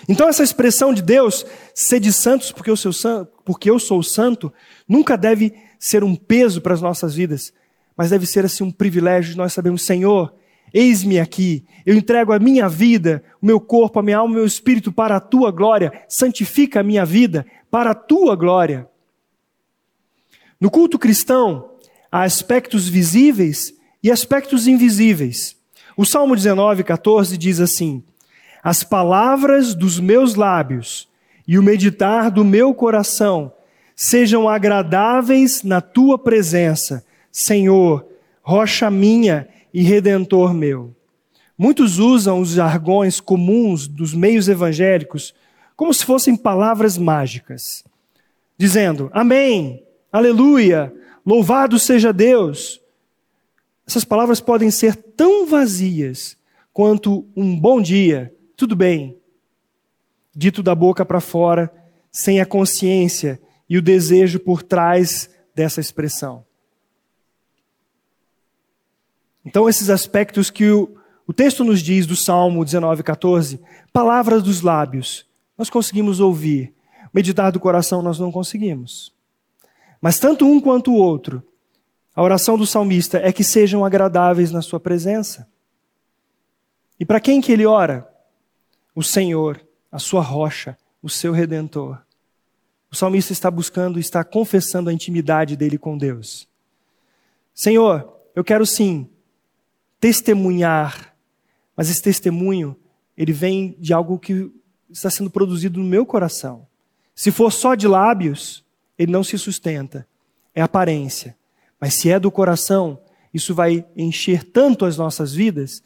Então, 0.08 0.28
essa 0.28 0.44
expressão 0.44 0.94
de 0.94 1.02
Deus, 1.02 1.46
sede 1.74 2.12
santos 2.12 2.52
porque 2.52 2.70
eu, 2.70 2.76
sou, 2.76 3.26
porque 3.46 3.70
eu 3.70 3.80
sou 3.80 4.04
santo, 4.04 4.52
nunca 4.88 5.18
deve 5.18 5.54
ser 5.80 6.04
um 6.04 6.16
peso 6.16 6.62
para 6.62 6.74
as 6.74 6.82
nossas 6.82 7.16
vidas, 7.16 7.54
mas 7.96 8.10
deve 8.10 8.26
ser 8.26 8.46
assim 8.46 8.64
um 8.64 8.72
privilégio 8.72 9.32
de 9.32 9.38
nós 9.38 9.54
sabermos, 9.54 9.86
Senhor, 9.86 10.34
Eis-me 10.74 11.20
aqui, 11.20 11.64
eu 11.86 11.96
entrego 11.96 12.34
a 12.34 12.40
minha 12.40 12.68
vida, 12.68 13.24
o 13.40 13.46
meu 13.46 13.60
corpo, 13.60 14.00
a 14.00 14.04
minha 14.04 14.18
alma, 14.18 14.34
o 14.34 14.38
meu 14.38 14.46
espírito 14.46 14.92
para 14.92 15.18
a 15.18 15.20
tua 15.20 15.52
glória. 15.52 15.94
Santifica 16.10 16.80
a 16.80 16.84
minha 16.84 17.06
vida 17.06 17.46
para 17.70 17.92
a 17.92 17.96
tua 17.96 18.36
glória. 18.36 18.90
No 20.60 20.72
culto 20.72 20.98
cristão, 20.98 21.70
há 22.12 22.24
aspectos 22.24 22.90
visíveis 22.90 23.72
e 24.02 24.10
aspectos 24.10 24.66
invisíveis. 24.66 25.56
O 25.96 26.06
Salmo 26.06 26.36
19, 26.36 26.84
14 26.84 27.38
diz 27.38 27.60
assim: 27.60 28.04
As 28.64 28.82
palavras 28.82 29.76
dos 29.76 30.00
meus 30.00 30.36
lábios 30.36 31.10
e 31.46 31.60
o 31.60 31.64
meditar 31.64 32.32
do 32.32 32.46
meu 32.46 32.74
coração 32.74 33.52
sejam 33.94 34.48
agradáveis 34.48 35.64
na 35.64 35.82
tua 35.82 36.18
presença, 36.18 37.06
Senhor, 37.30 38.08
rocha 38.42 38.90
minha 38.90 39.50
e 39.74 39.84
redentor 39.84 40.54
meu. 40.54 40.96
Muitos 41.58 42.00
usam 42.00 42.40
os 42.40 42.52
jargões 42.52 43.20
comuns 43.20 43.86
dos 43.86 44.14
meios 44.14 44.48
evangélicos 44.48 45.34
como 45.76 45.94
se 45.94 46.06
fossem 46.06 46.36
palavras 46.36 46.98
mágicas, 46.98 47.84
dizendo 48.58 49.10
amém, 49.14 49.84
aleluia, 50.10 50.94
louvado 51.26 51.78
seja 51.78 52.14
Deus. 52.14 52.80
Essas 53.86 54.06
palavras 54.06 54.40
podem 54.40 54.72
ser 54.72 54.96
tão 54.96 55.46
vazias 55.46 56.38
quanto 56.72 57.28
um 57.36 57.60
bom 57.60 57.82
dia, 57.82 58.34
tudo 58.56 58.76
bem, 58.76 59.18
dito 60.36 60.62
da 60.62 60.76
boca 60.76 61.06
para 61.06 61.20
fora, 61.20 61.74
sem 62.12 62.40
a 62.40 62.46
consciência 62.46 63.42
e 63.70 63.78
o 63.78 63.82
desejo 63.82 64.40
por 64.40 64.62
trás 64.62 65.30
dessa 65.56 65.82
expressão. 65.82 66.46
Então, 69.46 69.68
esses 69.68 69.90
aspectos 69.90 70.50
que 70.50 70.70
o, 70.70 70.96
o 71.28 71.34
texto 71.34 71.64
nos 71.64 71.82
diz 71.82 72.06
do 72.06 72.16
Salmo 72.16 72.64
19, 72.64 73.04
14, 73.04 73.60
palavras 73.92 74.42
dos 74.42 74.62
lábios, 74.62 75.26
nós 75.58 75.70
conseguimos 75.70 76.20
ouvir, 76.20 76.74
meditar 77.14 77.52
do 77.52 77.60
coração 77.60 78.02
nós 78.02 78.20
não 78.20 78.32
conseguimos. 78.32 79.14
Mas 80.00 80.20
tanto 80.20 80.46
um 80.46 80.60
quanto 80.60 80.92
o 80.92 80.98
outro, 80.98 81.44
a 82.16 82.22
oração 82.22 82.58
do 82.58 82.66
salmista 82.66 83.18
é 83.18 83.32
que 83.32 83.44
sejam 83.44 83.84
agradáveis 83.84 84.52
na 84.52 84.62
sua 84.62 84.80
presença. 84.80 85.48
E 87.00 87.06
para 87.06 87.20
quem 87.20 87.42
que 87.42 87.52
ele 87.52 87.66
ora? 87.66 88.13
O 88.96 89.02
Senhor, 89.02 89.66
a 89.92 90.00
sua 90.00 90.22
rocha, 90.22 90.78
o 91.02 91.10
seu 91.10 91.32
redentor. 91.34 92.02
O 92.92 92.96
salmista 92.96 93.34
está 93.34 93.50
buscando, 93.50 94.00
está 94.00 94.24
confessando 94.24 94.90
a 94.90 94.94
intimidade 94.94 95.56
dele 95.56 95.78
com 95.78 95.98
Deus. 95.98 96.48
Senhor, 97.54 98.12
eu 98.36 98.44
quero 98.44 98.66
sim 98.66 99.10
testemunhar, 100.00 101.16
mas 101.76 101.90
esse 101.90 102.02
testemunho, 102.02 102.76
ele 103.18 103.32
vem 103.32 103.76
de 103.80 103.94
algo 103.94 104.20
que 104.20 104.52
está 104.90 105.10
sendo 105.10 105.30
produzido 105.30 105.80
no 105.80 105.86
meu 105.86 106.06
coração. 106.06 106.68
Se 107.16 107.32
for 107.32 107.52
só 107.52 107.74
de 107.74 107.88
lábios, 107.88 108.64
ele 108.98 109.12
não 109.12 109.24
se 109.24 109.38
sustenta. 109.38 110.08
É 110.54 110.62
aparência. 110.62 111.36
Mas 111.80 111.96
se 111.96 112.10
é 112.10 112.20
do 112.20 112.32
coração, 112.32 113.00
isso 113.34 113.56
vai 113.56 113.86
encher 113.98 114.44
tanto 114.44 114.86
as 114.86 114.98
nossas 114.98 115.34
vidas 115.34 115.82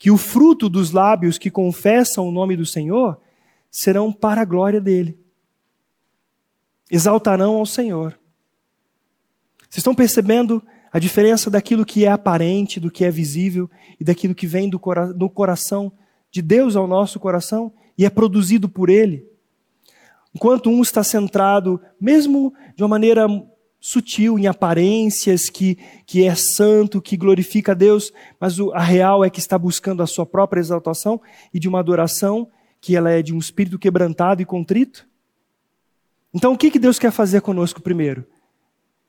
que 0.00 0.10
o 0.10 0.16
fruto 0.16 0.70
dos 0.70 0.92
lábios 0.92 1.36
que 1.36 1.50
confessam 1.50 2.26
o 2.26 2.32
nome 2.32 2.56
do 2.56 2.64
Senhor 2.64 3.20
serão 3.70 4.10
para 4.10 4.40
a 4.40 4.46
glória 4.46 4.80
dele. 4.80 5.20
Exaltarão 6.90 7.56
ao 7.56 7.66
Senhor. 7.66 8.18
Vocês 9.60 9.76
estão 9.76 9.94
percebendo 9.94 10.62
a 10.90 10.98
diferença 10.98 11.50
daquilo 11.50 11.84
que 11.84 12.06
é 12.06 12.08
aparente, 12.08 12.80
do 12.80 12.90
que 12.90 13.04
é 13.04 13.10
visível 13.10 13.70
e 14.00 14.02
daquilo 14.02 14.34
que 14.34 14.46
vem 14.46 14.70
do, 14.70 14.78
cora 14.78 15.12
do 15.12 15.28
coração 15.28 15.92
de 16.30 16.40
Deus 16.40 16.76
ao 16.76 16.86
nosso 16.86 17.20
coração 17.20 17.70
e 17.96 18.06
é 18.06 18.08
produzido 18.08 18.70
por 18.70 18.88
Ele? 18.88 19.28
Enquanto 20.34 20.70
um 20.70 20.80
está 20.80 21.04
centrado, 21.04 21.78
mesmo 22.00 22.54
de 22.74 22.82
uma 22.82 22.88
maneira 22.88 23.28
sutil, 23.80 24.38
em 24.38 24.46
aparências, 24.46 25.48
que, 25.48 25.78
que 26.04 26.24
é 26.24 26.34
santo, 26.34 27.00
que 27.00 27.16
glorifica 27.16 27.72
a 27.72 27.74
Deus, 27.74 28.12
mas 28.38 28.58
o, 28.58 28.70
a 28.72 28.80
real 28.80 29.24
é 29.24 29.30
que 29.30 29.40
está 29.40 29.58
buscando 29.58 30.02
a 30.02 30.06
sua 30.06 30.26
própria 30.26 30.60
exaltação 30.60 31.20
e 31.52 31.58
de 31.58 31.66
uma 31.66 31.80
adoração 31.80 32.48
que 32.78 32.94
ela 32.94 33.10
é 33.10 33.22
de 33.22 33.34
um 33.34 33.38
espírito 33.38 33.78
quebrantado 33.78 34.42
e 34.42 34.44
contrito? 34.44 35.08
Então 36.32 36.52
o 36.52 36.58
que, 36.58 36.70
que 36.70 36.78
Deus 36.78 36.98
quer 36.98 37.10
fazer 37.10 37.40
conosco 37.40 37.80
primeiro? 37.80 38.24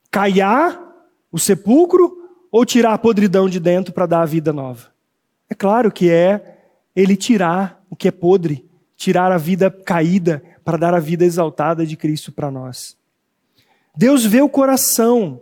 Caiar 0.10 0.82
o 1.32 1.38
sepulcro 1.38 2.18
ou 2.50 2.66
tirar 2.66 2.94
a 2.94 2.98
podridão 2.98 3.50
de 3.50 3.60
dentro 3.60 3.94
para 3.94 4.06
dar 4.06 4.22
a 4.22 4.26
vida 4.26 4.54
nova? 4.54 4.88
É 5.50 5.54
claro 5.54 5.92
que 5.92 6.10
é 6.10 6.60
Ele 6.96 7.18
tirar 7.18 7.84
o 7.90 7.96
que 7.96 8.08
é 8.08 8.12
podre, 8.12 8.66
tirar 8.96 9.32
a 9.34 9.38
vida 9.38 9.70
caída 9.70 10.42
para 10.64 10.78
dar 10.78 10.94
a 10.94 11.00
vida 11.00 11.26
exaltada 11.26 11.86
de 11.86 11.98
Cristo 11.98 12.32
para 12.32 12.50
nós. 12.50 13.01
Deus 13.96 14.26
vê 14.26 14.42
o 14.42 14.50
coração. 14.50 15.42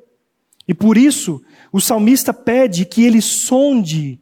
E 0.68 0.74
por 0.74 0.98
isso, 0.98 1.42
o 1.72 1.80
salmista 1.80 2.34
pede 2.34 2.86
que 2.86 3.04
ele 3.04 3.22
sonde 3.22 4.20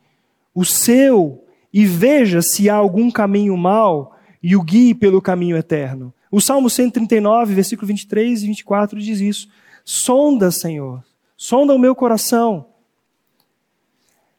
o 0.53 0.65
seu 0.65 1.43
e 1.73 1.85
veja 1.85 2.41
se 2.41 2.69
há 2.69 2.75
algum 2.75 3.11
caminho 3.11 3.55
mau 3.55 4.15
e 4.41 4.55
o 4.55 4.63
guie 4.63 4.95
pelo 4.95 5.21
caminho 5.21 5.57
eterno. 5.57 6.13
O 6.31 6.41
Salmo 6.41 6.69
139, 6.69 7.53
versículo 7.53 7.87
23 7.87 8.43
e 8.43 8.47
24 8.47 8.99
diz 8.99 9.19
isso. 9.19 9.47
Sonda, 9.83 10.51
Senhor, 10.51 11.03
sonda 11.37 11.73
o 11.73 11.79
meu 11.79 11.95
coração. 11.95 12.65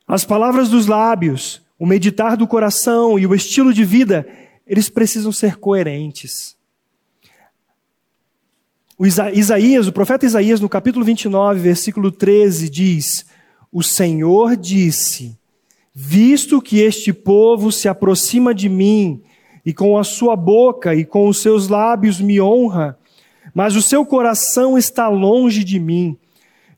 As 0.07 0.25
palavras 0.25 0.69
dos 0.69 0.87
lábios, 0.87 1.63
o 1.79 1.87
meditar 1.87 2.37
do 2.37 2.47
coração 2.47 3.19
e 3.19 3.27
o 3.27 3.35
estilo 3.35 3.73
de 3.73 3.85
vida, 3.85 4.27
eles 4.67 4.89
precisam 4.89 5.33
ser 5.33 5.57
coerentes. 5.57 6.58
O 9.01 9.07
Isaías, 9.07 9.87
o 9.87 9.93
profeta 9.93 10.27
Isaías, 10.27 10.61
no 10.61 10.69
capítulo 10.69 11.05
29, 11.05 11.61
versículo 11.61 12.11
13, 12.11 12.69
diz: 12.69 13.27
O 13.71 13.81
Senhor 13.81 14.57
disse: 14.57 15.39
Visto 15.95 16.61
que 16.61 16.81
este 16.81 17.13
povo 17.13 17.71
se 17.71 17.89
aproxima 17.89 18.53
de 18.53 18.69
mim, 18.69 19.23
e 19.65 19.73
com 19.73 19.97
a 19.97 20.03
sua 20.03 20.35
boca 20.35 20.97
e 20.97 21.05
com 21.05 21.29
os 21.29 21.41
seus 21.41 21.69
lábios 21.69 22.21
me 22.21 22.41
honra, 22.41 22.99
mas 23.55 23.77
o 23.77 23.83
seu 23.83 24.05
coração 24.05 24.77
está 24.77 25.09
longe 25.09 25.63
de 25.63 25.79
mim, 25.79 26.19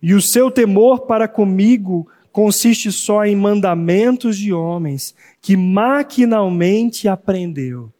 e 0.02 0.12
o 0.12 0.20
seu 0.20 0.50
temor 0.50 1.06
para 1.06 1.26
comigo 1.26 2.06
consiste 2.30 2.92
só 2.92 3.24
em 3.24 3.34
mandamentos 3.34 4.36
de 4.36 4.52
homens, 4.52 5.14
que 5.40 5.56
maquinalmente 5.56 7.08
aprendeu. 7.08 7.90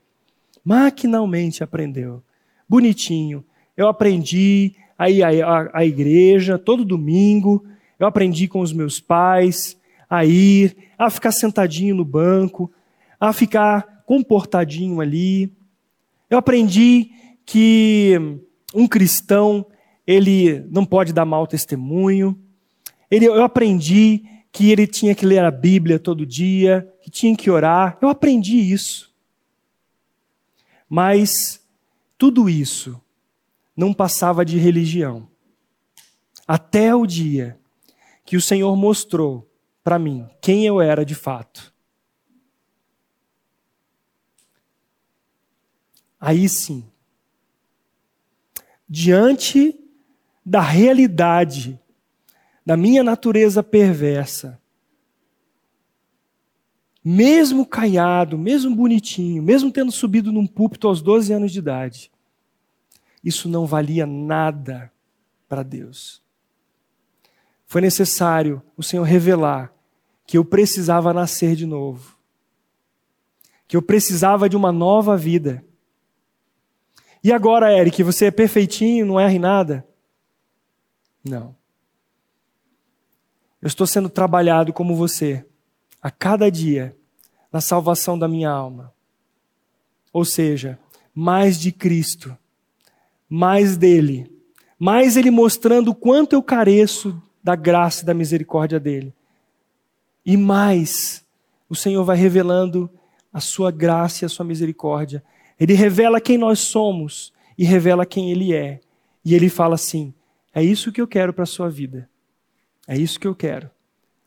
Maquinalmente 0.62 1.64
aprendeu. 1.64 2.22
Bonitinho 2.68 3.42
eu 3.80 3.88
aprendi 3.88 4.74
a 4.98 5.08
ir 5.08 5.22
à 5.24 5.86
igreja 5.86 6.58
todo 6.58 6.84
domingo, 6.84 7.64
eu 7.98 8.06
aprendi 8.06 8.46
com 8.46 8.60
os 8.60 8.74
meus 8.74 9.00
pais 9.00 9.74
a 10.08 10.22
ir, 10.26 10.76
a 10.98 11.08
ficar 11.08 11.32
sentadinho 11.32 11.94
no 11.94 12.04
banco, 12.04 12.70
a 13.18 13.32
ficar 13.32 14.02
comportadinho 14.04 15.00
ali. 15.00 15.50
Eu 16.28 16.36
aprendi 16.36 17.10
que 17.46 18.20
um 18.74 18.86
cristão, 18.86 19.64
ele 20.06 20.60
não 20.70 20.84
pode 20.84 21.14
dar 21.14 21.24
mau 21.24 21.46
testemunho. 21.46 22.38
Ele, 23.10 23.24
eu 23.24 23.42
aprendi 23.42 24.24
que 24.52 24.70
ele 24.70 24.86
tinha 24.86 25.14
que 25.14 25.24
ler 25.24 25.42
a 25.42 25.50
Bíblia 25.50 25.98
todo 25.98 26.26
dia, 26.26 26.86
que 27.00 27.10
tinha 27.10 27.34
que 27.34 27.50
orar. 27.50 27.96
Eu 28.02 28.10
aprendi 28.10 28.58
isso. 28.58 29.10
Mas 30.86 31.62
tudo 32.18 32.46
isso 32.46 33.00
não 33.80 33.94
passava 33.94 34.44
de 34.44 34.58
religião. 34.58 35.26
Até 36.46 36.94
o 36.94 37.06
dia 37.06 37.58
que 38.26 38.36
o 38.36 38.40
Senhor 38.40 38.76
mostrou 38.76 39.50
para 39.82 39.98
mim 39.98 40.28
quem 40.38 40.66
eu 40.66 40.82
era 40.82 41.02
de 41.02 41.14
fato. 41.14 41.72
Aí 46.20 46.46
sim, 46.46 46.84
diante 48.86 49.74
da 50.44 50.60
realidade 50.60 51.80
da 52.66 52.76
minha 52.76 53.02
natureza 53.02 53.62
perversa, 53.62 54.60
mesmo 57.02 57.64
caiado, 57.64 58.36
mesmo 58.36 58.76
bonitinho, 58.76 59.42
mesmo 59.42 59.72
tendo 59.72 59.90
subido 59.90 60.30
num 60.30 60.46
púlpito 60.46 60.86
aos 60.86 61.00
12 61.00 61.32
anos 61.32 61.50
de 61.50 61.60
idade, 61.60 62.12
isso 63.22 63.48
não 63.48 63.66
valia 63.66 64.06
nada 64.06 64.92
para 65.48 65.62
Deus. 65.62 66.22
Foi 67.66 67.80
necessário 67.80 68.62
o 68.76 68.82
Senhor 68.82 69.04
revelar 69.04 69.72
que 70.26 70.38
eu 70.38 70.44
precisava 70.44 71.12
nascer 71.12 71.54
de 71.54 71.66
novo, 71.66 72.16
que 73.66 73.76
eu 73.76 73.82
precisava 73.82 74.48
de 74.48 74.56
uma 74.56 74.72
nova 74.72 75.16
vida. 75.16 75.64
E 77.22 77.32
agora, 77.32 77.76
Eric, 77.76 78.02
você 78.02 78.26
é 78.26 78.30
perfeitinho, 78.30 79.06
não 79.06 79.20
erra 79.20 79.32
em 79.32 79.38
nada? 79.38 79.86
Não. 81.22 81.54
Eu 83.60 83.66
estou 83.66 83.86
sendo 83.86 84.08
trabalhado 84.08 84.72
como 84.72 84.96
você, 84.96 85.44
a 86.00 86.10
cada 86.10 86.50
dia, 86.50 86.96
na 87.52 87.60
salvação 87.60 88.18
da 88.18 88.26
minha 88.26 88.50
alma. 88.50 88.92
Ou 90.12 90.24
seja, 90.24 90.78
mais 91.14 91.58
de 91.58 91.70
Cristo 91.70 92.36
mais 93.30 93.76
dele, 93.76 94.28
mais 94.76 95.16
ele 95.16 95.30
mostrando 95.30 95.92
o 95.92 95.94
quanto 95.94 96.32
eu 96.32 96.42
careço 96.42 97.22
da 97.42 97.54
graça 97.54 98.02
e 98.02 98.06
da 98.06 98.12
misericórdia 98.12 98.80
dele. 98.80 99.14
E 100.26 100.36
mais, 100.36 101.24
o 101.68 101.76
Senhor 101.76 102.04
vai 102.04 102.16
revelando 102.16 102.90
a 103.32 103.40
sua 103.40 103.70
graça 103.70 104.24
e 104.24 104.26
a 104.26 104.28
sua 104.28 104.44
misericórdia. 104.44 105.22
Ele 105.58 105.74
revela 105.74 106.20
quem 106.20 106.36
nós 106.36 106.58
somos 106.58 107.32
e 107.56 107.64
revela 107.64 108.04
quem 108.04 108.32
ele 108.32 108.52
é. 108.52 108.80
E 109.24 109.34
ele 109.34 109.48
fala 109.48 109.76
assim: 109.76 110.12
é 110.52 110.62
isso 110.62 110.90
que 110.90 111.00
eu 111.00 111.06
quero 111.06 111.32
para 111.32 111.44
a 111.44 111.46
sua 111.46 111.70
vida. 111.70 112.08
É 112.88 112.96
isso 112.96 113.20
que 113.20 113.26
eu 113.28 113.34
quero. 113.34 113.70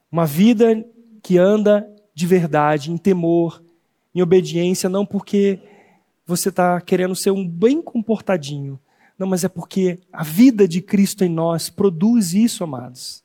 Uma 0.10 0.26
vida 0.26 0.86
que 1.22 1.38
anda 1.38 1.90
de 2.16 2.26
verdade, 2.26 2.92
em 2.92 2.98
temor, 2.98 3.62
em 4.14 4.22
obediência, 4.22 4.88
não 4.88 5.06
porque 5.06 5.60
você 6.26 6.50
está 6.50 6.80
querendo 6.80 7.16
ser 7.16 7.32
um 7.32 7.48
bem 7.48 7.82
comportadinho, 7.82 8.80
não, 9.18 9.28
mas 9.28 9.44
é 9.44 9.50
porque 9.50 10.00
a 10.12 10.24
vida 10.24 10.68
de 10.68 10.82
Cristo 10.82 11.24
em 11.24 11.30
nós 11.30 11.70
produz 11.70 12.34
isso, 12.34 12.64
amados. 12.64 13.24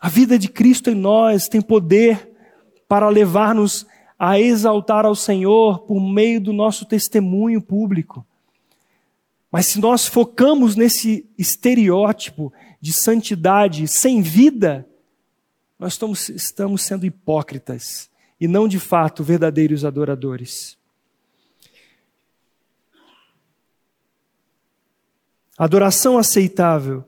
A 0.00 0.08
vida 0.08 0.38
de 0.38 0.48
Cristo 0.48 0.90
em 0.90 0.94
nós 0.94 1.48
tem 1.48 1.60
poder 1.60 2.30
para 2.88 3.08
levar-nos 3.08 3.86
a 4.18 4.38
exaltar 4.38 5.04
ao 5.04 5.14
Senhor 5.14 5.80
por 5.80 6.00
meio 6.00 6.40
do 6.40 6.52
nosso 6.52 6.84
testemunho 6.84 7.60
público. 7.60 8.24
Mas 9.50 9.66
se 9.66 9.80
nós 9.80 10.06
focamos 10.06 10.76
nesse 10.76 11.26
estereótipo 11.38 12.52
de 12.80 12.92
santidade 12.92 13.86
sem 13.86 14.20
vida, 14.20 14.86
nós 15.78 15.92
estamos, 15.92 16.28
estamos 16.28 16.82
sendo 16.82 17.06
hipócritas 17.06 18.10
e 18.40 18.48
não 18.48 18.66
de 18.66 18.78
fato 18.78 19.22
verdadeiros 19.22 19.84
adoradores. 19.84 20.76
Adoração 25.56 26.18
aceitável. 26.18 27.04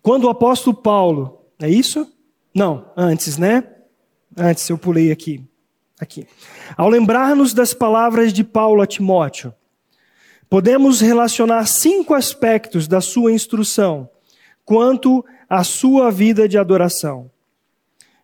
Quando 0.00 0.24
o 0.24 0.30
apóstolo 0.30 0.76
Paulo, 0.76 1.44
é 1.60 1.68
isso? 1.68 2.10
Não, 2.54 2.90
antes, 2.96 3.36
né? 3.36 3.64
Antes 4.36 4.68
eu 4.70 4.78
pulei 4.78 5.12
aqui. 5.12 5.44
Aqui. 6.00 6.26
Ao 6.76 6.88
lembrar-nos 6.88 7.52
das 7.52 7.74
palavras 7.74 8.32
de 8.32 8.44
Paulo 8.44 8.80
a 8.80 8.86
Timóteo, 8.86 9.52
podemos 10.48 11.00
relacionar 11.00 11.66
cinco 11.66 12.14
aspectos 12.14 12.88
da 12.88 13.00
sua 13.00 13.32
instrução 13.32 14.08
quanto 14.64 15.24
à 15.48 15.64
sua 15.64 16.10
vida 16.10 16.48
de 16.48 16.56
adoração. 16.56 17.30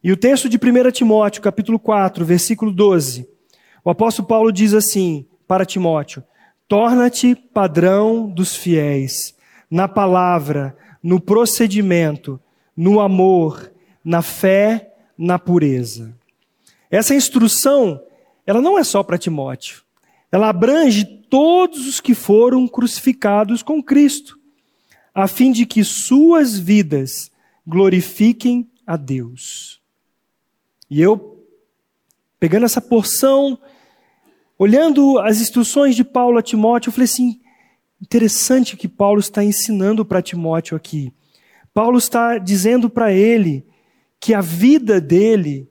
E 0.03 0.13
o 0.13 0.17
texto 0.17 0.49
de 0.49 0.57
1 0.57 0.91
Timóteo, 0.93 1.43
capítulo 1.43 1.79
4, 1.79 2.25
versículo 2.25 2.71
12, 2.71 3.29
o 3.83 3.91
apóstolo 3.91 4.29
Paulo 4.29 4.53
diz 4.53 4.73
assim 4.73 5.27
para 5.49 5.65
Timóteo: 5.67 6.23
Torna-te 6.67 7.35
padrão 7.35 8.29
dos 8.29 8.57
fiéis, 8.57 9.35
na 9.71 9.87
palavra, 9.87 10.77
no 11.03 11.21
procedimento, 11.21 12.41
no 12.77 13.01
amor, 13.01 13.71
na 14.05 14.23
fé, 14.23 14.95
na 15.17 15.39
pureza. 15.39 16.15
Essa 16.91 17.15
instrução, 17.15 18.01
ela 18.47 18.61
não 18.61 18.79
é 18.79 18.85
só 18.85 19.03
para 19.03 19.19
Timóteo. 19.19 19.83
Ela 20.31 20.49
abrange 20.49 21.05
todos 21.05 21.87
os 21.87 22.01
que 22.01 22.15
foram 22.15 22.67
crucificados 22.67 23.63
com 23.63 23.83
Cristo, 23.83 24.39
a 25.15 25.29
fim 25.29 25.53
de 25.53 25.67
que 25.67 25.85
suas 25.85 26.59
vidas 26.59 27.31
glorifiquem 27.67 28.69
a 28.87 28.97
Deus. 28.97 29.81
E 30.91 31.01
eu, 31.01 31.45
pegando 32.39 32.67
essa 32.67 32.81
porção 32.81 33.59
Olhando 34.59 35.19
as 35.19 35.41
instruções 35.41 35.97
de 35.97 36.05
Paulo 36.05 36.39
a 36.39 36.43
Timóteo, 36.43 36.89
eu 36.89 36.93
falei 36.93 37.05
assim: 37.05 37.41
interessante 38.01 38.77
que 38.77 38.89
Paulo 38.89 39.21
está 39.21 39.43
ensinando 39.43 40.05
para 40.05 40.23
Timóteo 40.23 40.77
aqui. 40.77 41.13
Paulo 41.73 41.99
está 41.99 42.39
dizendo 42.39 42.89
para 42.89 43.13
ele 43.13 43.67
que 44.21 44.33
a 44.33 44.41
vida 44.41 45.01
dele 45.01 45.69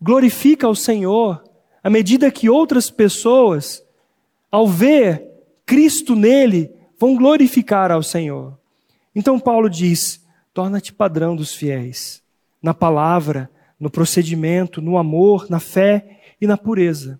glorifica 0.00 0.66
ao 0.66 0.74
Senhor 0.74 1.42
à 1.82 1.90
medida 1.90 2.30
que 2.30 2.50
outras 2.50 2.90
pessoas, 2.90 3.82
ao 4.50 4.68
ver 4.68 5.26
Cristo 5.64 6.14
nele, 6.14 6.70
vão 6.98 7.16
glorificar 7.16 7.90
ao 7.90 8.02
Senhor. 8.02 8.58
Então 9.14 9.40
Paulo 9.40 9.70
diz: 9.70 10.22
torna-te 10.52 10.92
padrão 10.92 11.34
dos 11.34 11.54
fiéis, 11.54 12.22
na 12.62 12.74
palavra, 12.74 13.50
no 13.80 13.90
procedimento, 13.90 14.82
no 14.82 14.98
amor, 14.98 15.48
na 15.48 15.60
fé 15.60 16.20
e 16.40 16.46
na 16.46 16.58
pureza. 16.58 17.18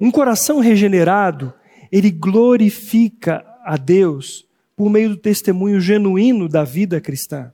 Um 0.00 0.10
coração 0.10 0.60
regenerado, 0.60 1.52
ele 1.90 2.10
glorifica 2.10 3.44
a 3.64 3.76
Deus 3.76 4.46
por 4.76 4.90
meio 4.90 5.10
do 5.10 5.16
testemunho 5.16 5.80
genuíno 5.80 6.48
da 6.48 6.64
vida 6.64 7.00
cristã. 7.00 7.52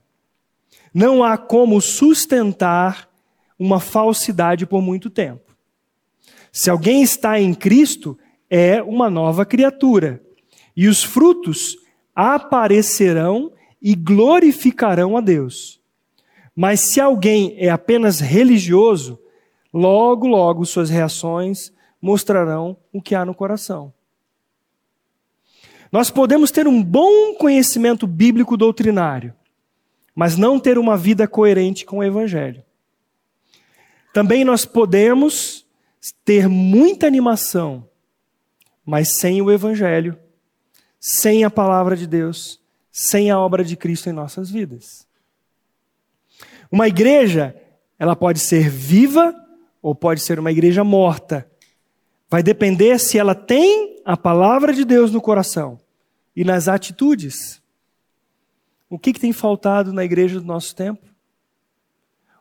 Não 0.93 1.23
há 1.23 1.37
como 1.37 1.79
sustentar 1.79 3.09
uma 3.57 3.79
falsidade 3.79 4.65
por 4.65 4.81
muito 4.81 5.09
tempo. 5.09 5.55
Se 6.51 6.69
alguém 6.69 7.01
está 7.01 7.39
em 7.39 7.53
Cristo, 7.53 8.17
é 8.49 8.81
uma 8.81 9.09
nova 9.09 9.45
criatura. 9.45 10.21
E 10.75 10.87
os 10.87 11.03
frutos 11.03 11.77
aparecerão 12.13 13.51
e 13.81 13.95
glorificarão 13.95 15.15
a 15.15 15.21
Deus. 15.21 15.79
Mas 16.55 16.81
se 16.81 16.99
alguém 16.99 17.55
é 17.57 17.69
apenas 17.69 18.19
religioso, 18.19 19.17
logo, 19.73 20.27
logo 20.27 20.65
suas 20.65 20.89
reações 20.89 21.71
mostrarão 22.01 22.75
o 22.91 23.01
que 23.01 23.13
há 23.13 23.23
no 23.23 23.35
coração. 23.35 23.93
Nós 25.91 26.09
podemos 26.09 26.51
ter 26.51 26.67
um 26.67 26.81
bom 26.81 27.35
conhecimento 27.35 28.07
bíblico 28.07 28.55
doutrinário, 28.55 29.33
mas 30.15 30.37
não 30.37 30.59
ter 30.59 30.77
uma 30.77 30.97
vida 30.97 31.27
coerente 31.27 31.85
com 31.85 31.97
o 31.97 32.03
Evangelho. 32.03 32.63
Também 34.13 34.43
nós 34.43 34.65
podemos 34.65 35.65
ter 36.25 36.47
muita 36.47 37.07
animação, 37.07 37.87
mas 38.85 39.09
sem 39.09 39.41
o 39.41 39.51
Evangelho, 39.51 40.17
sem 40.99 41.43
a 41.43 41.49
palavra 41.49 41.95
de 41.95 42.07
Deus, 42.07 42.59
sem 42.91 43.29
a 43.29 43.39
obra 43.39 43.63
de 43.63 43.75
Cristo 43.75 44.09
em 44.09 44.13
nossas 44.13 44.49
vidas. 44.49 45.05
Uma 46.71 46.87
igreja, 46.87 47.55
ela 47.99 48.15
pode 48.15 48.39
ser 48.39 48.69
viva 48.69 49.35
ou 49.81 49.93
pode 49.93 50.21
ser 50.21 50.39
uma 50.39 50.51
igreja 50.51 50.83
morta, 50.83 51.50
Vai 52.31 52.41
depender 52.41 52.97
se 52.97 53.17
ela 53.19 53.35
tem 53.35 54.01
a 54.05 54.15
palavra 54.15 54.71
de 54.71 54.85
Deus 54.85 55.11
no 55.11 55.19
coração 55.19 55.77
e 56.33 56.45
nas 56.45 56.69
atitudes. 56.69 57.61
O 58.89 58.97
que, 58.97 59.11
que 59.11 59.19
tem 59.19 59.33
faltado 59.33 59.91
na 59.91 60.05
igreja 60.05 60.39
do 60.39 60.45
nosso 60.45 60.73
tempo? 60.73 61.05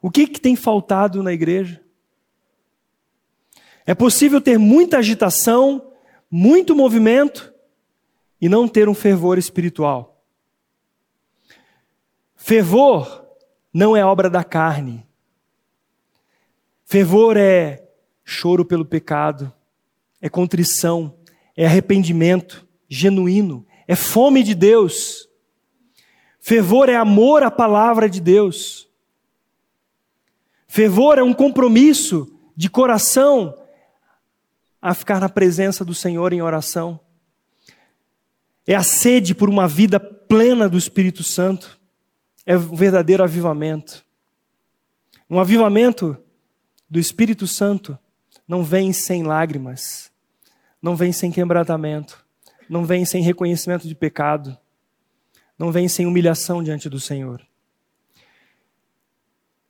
O 0.00 0.08
que, 0.08 0.28
que 0.28 0.40
tem 0.40 0.54
faltado 0.54 1.24
na 1.24 1.32
igreja? 1.32 1.82
É 3.84 3.92
possível 3.92 4.40
ter 4.40 4.60
muita 4.60 4.98
agitação, 4.98 5.92
muito 6.30 6.72
movimento 6.72 7.52
e 8.40 8.48
não 8.48 8.68
ter 8.68 8.88
um 8.88 8.94
fervor 8.94 9.38
espiritual. 9.38 10.24
Fervor 12.36 13.26
não 13.74 13.96
é 13.96 14.04
obra 14.04 14.30
da 14.30 14.44
carne. 14.44 15.04
Fervor 16.84 17.36
é 17.36 17.88
choro 18.24 18.64
pelo 18.64 18.84
pecado, 18.84 19.52
é 20.20 20.28
contrição, 20.28 21.16
é 21.56 21.66
arrependimento 21.66 22.66
genuíno, 22.88 23.66
é 23.86 23.94
fome 23.94 24.42
de 24.42 24.54
Deus. 24.54 25.28
Fervor 26.40 26.88
é 26.88 26.96
amor 26.96 27.42
à 27.42 27.50
palavra 27.50 28.08
de 28.08 28.20
Deus. 28.20 28.88
Fervor 30.66 31.18
é 31.18 31.22
um 31.22 31.34
compromisso 31.34 32.32
de 32.56 32.68
coração 32.68 33.56
a 34.80 34.94
ficar 34.94 35.20
na 35.20 35.28
presença 35.28 35.84
do 35.84 35.94
Senhor 35.94 36.32
em 36.32 36.42
oração. 36.42 37.00
É 38.66 38.74
a 38.74 38.82
sede 38.82 39.34
por 39.34 39.48
uma 39.48 39.66
vida 39.66 39.98
plena 39.98 40.68
do 40.68 40.78
Espírito 40.78 41.22
Santo. 41.22 41.78
É 42.46 42.56
um 42.56 42.76
verdadeiro 42.76 43.22
avivamento. 43.22 44.04
Um 45.28 45.38
avivamento 45.38 46.16
do 46.88 46.98
Espírito 46.98 47.46
Santo 47.46 47.98
não 48.46 48.64
vem 48.64 48.92
sem 48.92 49.22
lágrimas 49.22 50.09
não 50.80 50.96
vem 50.96 51.12
sem 51.12 51.30
quebrantamento, 51.30 52.24
não 52.68 52.84
vem 52.84 53.04
sem 53.04 53.22
reconhecimento 53.22 53.86
de 53.86 53.94
pecado, 53.94 54.56
não 55.58 55.70
vem 55.70 55.88
sem 55.88 56.06
humilhação 56.06 56.62
diante 56.62 56.88
do 56.88 56.98
Senhor. 56.98 57.46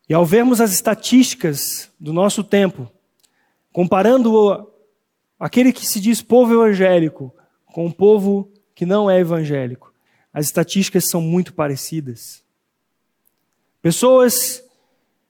E 0.09 0.15
ao 0.15 0.27
vermos 0.27 0.61
as 0.61 0.73
estatísticas 0.73 1.91
do 1.99 2.13
nosso 2.13 2.45
tempo, 2.45 2.91
comparando 3.73 4.73
aquele 5.39 5.73
que 5.73 5.87
se 5.87 6.01
diz 6.01 6.21
povo 6.21 6.53
evangélico 6.53 7.35
com 7.67 7.87
o 7.87 7.93
povo 7.93 8.53
que 8.75 8.85
não 8.85 9.11
é 9.11 9.21
evangélico, 9.21 9.93
as 10.33 10.47
estatísticas 10.47 11.09
são 11.09 11.21
muito 11.21 11.55
parecidas. 11.55 12.43
Pessoas 13.83 14.63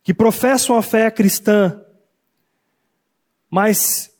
que 0.02 0.12
professam 0.12 0.76
a 0.76 0.82
fé 0.82 1.10
cristã, 1.10 1.84
mas 3.48 4.10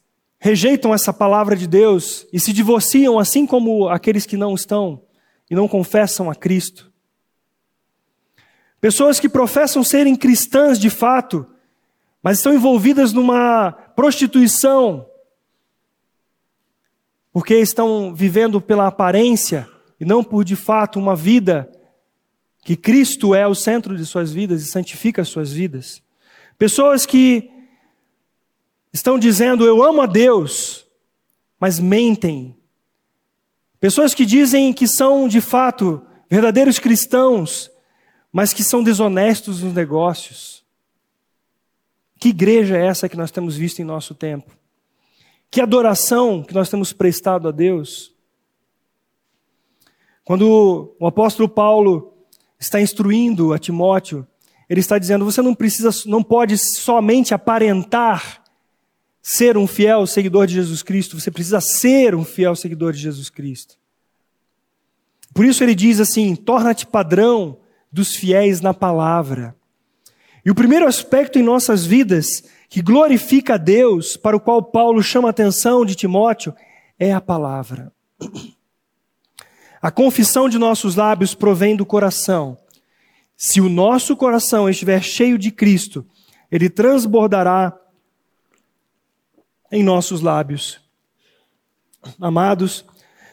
rejeitam 0.41 0.95
essa 0.95 1.13
palavra 1.13 1.55
de 1.55 1.67
Deus 1.67 2.27
e 2.33 2.41
se 2.41 2.53
divorciam, 2.53 3.19
assim 3.19 3.47
como 3.47 3.89
aqueles 3.89 4.25
que 4.25 4.39
não 4.39 4.55
estão 4.55 5.03
e 5.51 5.55
não 5.55 5.69
confessam 5.69 6.31
a 6.31 6.35
Cristo. 6.35 6.91
Pessoas 8.81 9.21
que 9.21 9.29
professam 9.29 9.85
serem 9.85 10.17
cristãs 10.17 10.79
de 10.79 10.89
fato, 10.89 11.47
mas 12.23 12.39
estão 12.39 12.55
envolvidas 12.55 13.13
numa 13.13 13.71
prostituição, 13.95 15.07
porque 17.31 17.55
estão 17.57 18.15
vivendo 18.15 18.61
pela 18.63 18.87
aparência 18.87 19.69
e 20.01 20.07
não 20.07 20.25
por 20.25 20.43
de 20.43 20.57
fato 20.57 20.99
uma 20.99 21.15
vida 21.15 21.71
que 22.65 22.77
Cristo 22.77 23.35
é 23.35 23.47
o 23.47 23.55
centro 23.55 23.95
de 23.95 24.07
suas 24.07 24.33
vidas 24.33 24.63
e 24.63 24.67
santifica 24.67 25.21
as 25.21 25.29
suas 25.29 25.53
vidas. 25.53 26.03
Pessoas 26.57 27.05
que 27.05 27.60
estão 28.93 29.19
dizendo 29.19 29.65
eu 29.65 29.83
amo 29.83 30.03
a 30.03 30.07
Deus, 30.07 30.87
mas 31.59 31.79
mentem. 31.79 32.57
Pessoas 33.79 34.15
que 34.15 34.27
dizem 34.27 34.73
que 34.73 34.87
são 34.87 35.27
de 35.27 35.41
fato 35.41 36.03
verdadeiros 36.29 36.79
cristãos, 36.79 37.71
mas 38.33 38.53
que 38.53 38.63
são 38.63 38.83
desonestos 38.83 39.63
nos 39.63 39.75
negócios. 39.75 40.65
Que 42.19 42.29
igreja 42.29 42.77
é 42.77 42.87
essa 42.87 43.09
que 43.09 43.17
nós 43.17 43.31
temos 43.31 43.57
visto 43.57 43.81
em 43.81 43.85
nosso 43.85 44.15
tempo? 44.15 44.57
Que 45.51 45.61
adoração 45.61 46.43
que 46.43 46.55
nós 46.55 46.69
temos 46.69 46.93
prestado 46.93 47.49
a 47.49 47.51
Deus? 47.51 48.15
Quando 50.23 50.95
o 51.01 51.07
apóstolo 51.07 51.49
Paulo 51.49 52.15
está 52.59 52.81
instruindo 52.81 53.53
a 53.53 53.59
Timóteo, 53.59 54.27
ele 54.69 54.79
está 54.79 54.99
dizendo: 54.99 55.25
você 55.25 55.43
não 55.43 55.55
precisa, 55.55 55.91
não 56.07 56.23
pode 56.23 56.57
somente 56.57 57.35
aparentar 57.35 58.40
ser 59.31 59.57
um 59.57 59.67
fiel 59.67 60.07
seguidor 60.09 60.47
de 60.47 60.55
Jesus 60.55 60.83
Cristo, 60.83 61.19
você 61.19 61.31
precisa 61.31 61.61
ser 61.61 62.17
um 62.17 62.25
fiel 62.25 62.57
seguidor 62.57 62.93
de 62.93 62.99
Jesus 62.99 63.31
Cristo. 63.31 63.77
Por 65.33 65.45
isso 65.45 65.63
ele 65.63 65.75
diz 65.75 66.01
assim: 66.01 66.35
torna-te 66.35 66.85
padrão 66.85 67.59
dos 67.93 68.17
fiéis 68.17 68.61
na 68.61 68.75
palavra. 68.75 69.55
E 70.45 70.51
o 70.51 70.55
primeiro 70.55 70.87
aspecto 70.87 71.39
em 71.39 71.43
nossas 71.43 71.87
vidas 71.87 72.43
que 72.69 72.83
glorifica 72.83 73.55
a 73.55 73.57
Deus, 73.57 74.17
para 74.17 74.37
o 74.37 74.41
qual 74.41 74.63
Paulo 74.63 75.03
chama 75.03 75.29
a 75.29 75.31
atenção 75.31 75.85
de 75.85 75.95
Timóteo, 75.95 76.53
é 76.99 77.13
a 77.13 77.21
palavra. 77.21 77.93
A 79.81 79.93
confissão 79.93 80.49
de 80.49 80.59
nossos 80.59 80.97
lábios 80.97 81.35
provém 81.35 81.77
do 81.77 81.87
coração. 81.87 82.59
Se 83.37 83.61
o 83.61 83.69
nosso 83.69 84.17
coração 84.17 84.69
estiver 84.69 85.03
cheio 85.03 85.39
de 85.39 85.51
Cristo, 85.51 86.05
ele 86.51 86.69
transbordará 86.69 87.77
em 89.71 89.83
nossos 89.83 90.21
lábios. 90.21 90.81
Amados, 92.21 92.85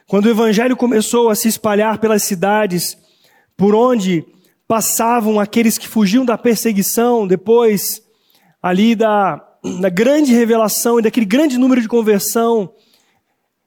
quando 0.08 0.26
o 0.26 0.30
evangelho 0.30 0.78
começou 0.78 1.30
a 1.30 1.36
se 1.36 1.48
espalhar 1.48 2.00
pelas 2.00 2.24
cidades 2.24 2.98
por 3.56 3.74
onde 3.74 4.26
passavam 4.68 5.40
aqueles 5.40 5.78
que 5.78 5.88
fugiam 5.88 6.26
da 6.26 6.38
perseguição, 6.38 7.26
depois 7.26 8.02
ali 8.62 8.96
da, 8.96 9.42
da 9.80 9.90
grande 9.90 10.34
revelação 10.34 11.00
e 11.00 11.02
daquele 11.02 11.26
grande 11.26 11.58
número 11.58 11.82
de 11.82 11.88
conversão 11.88 12.74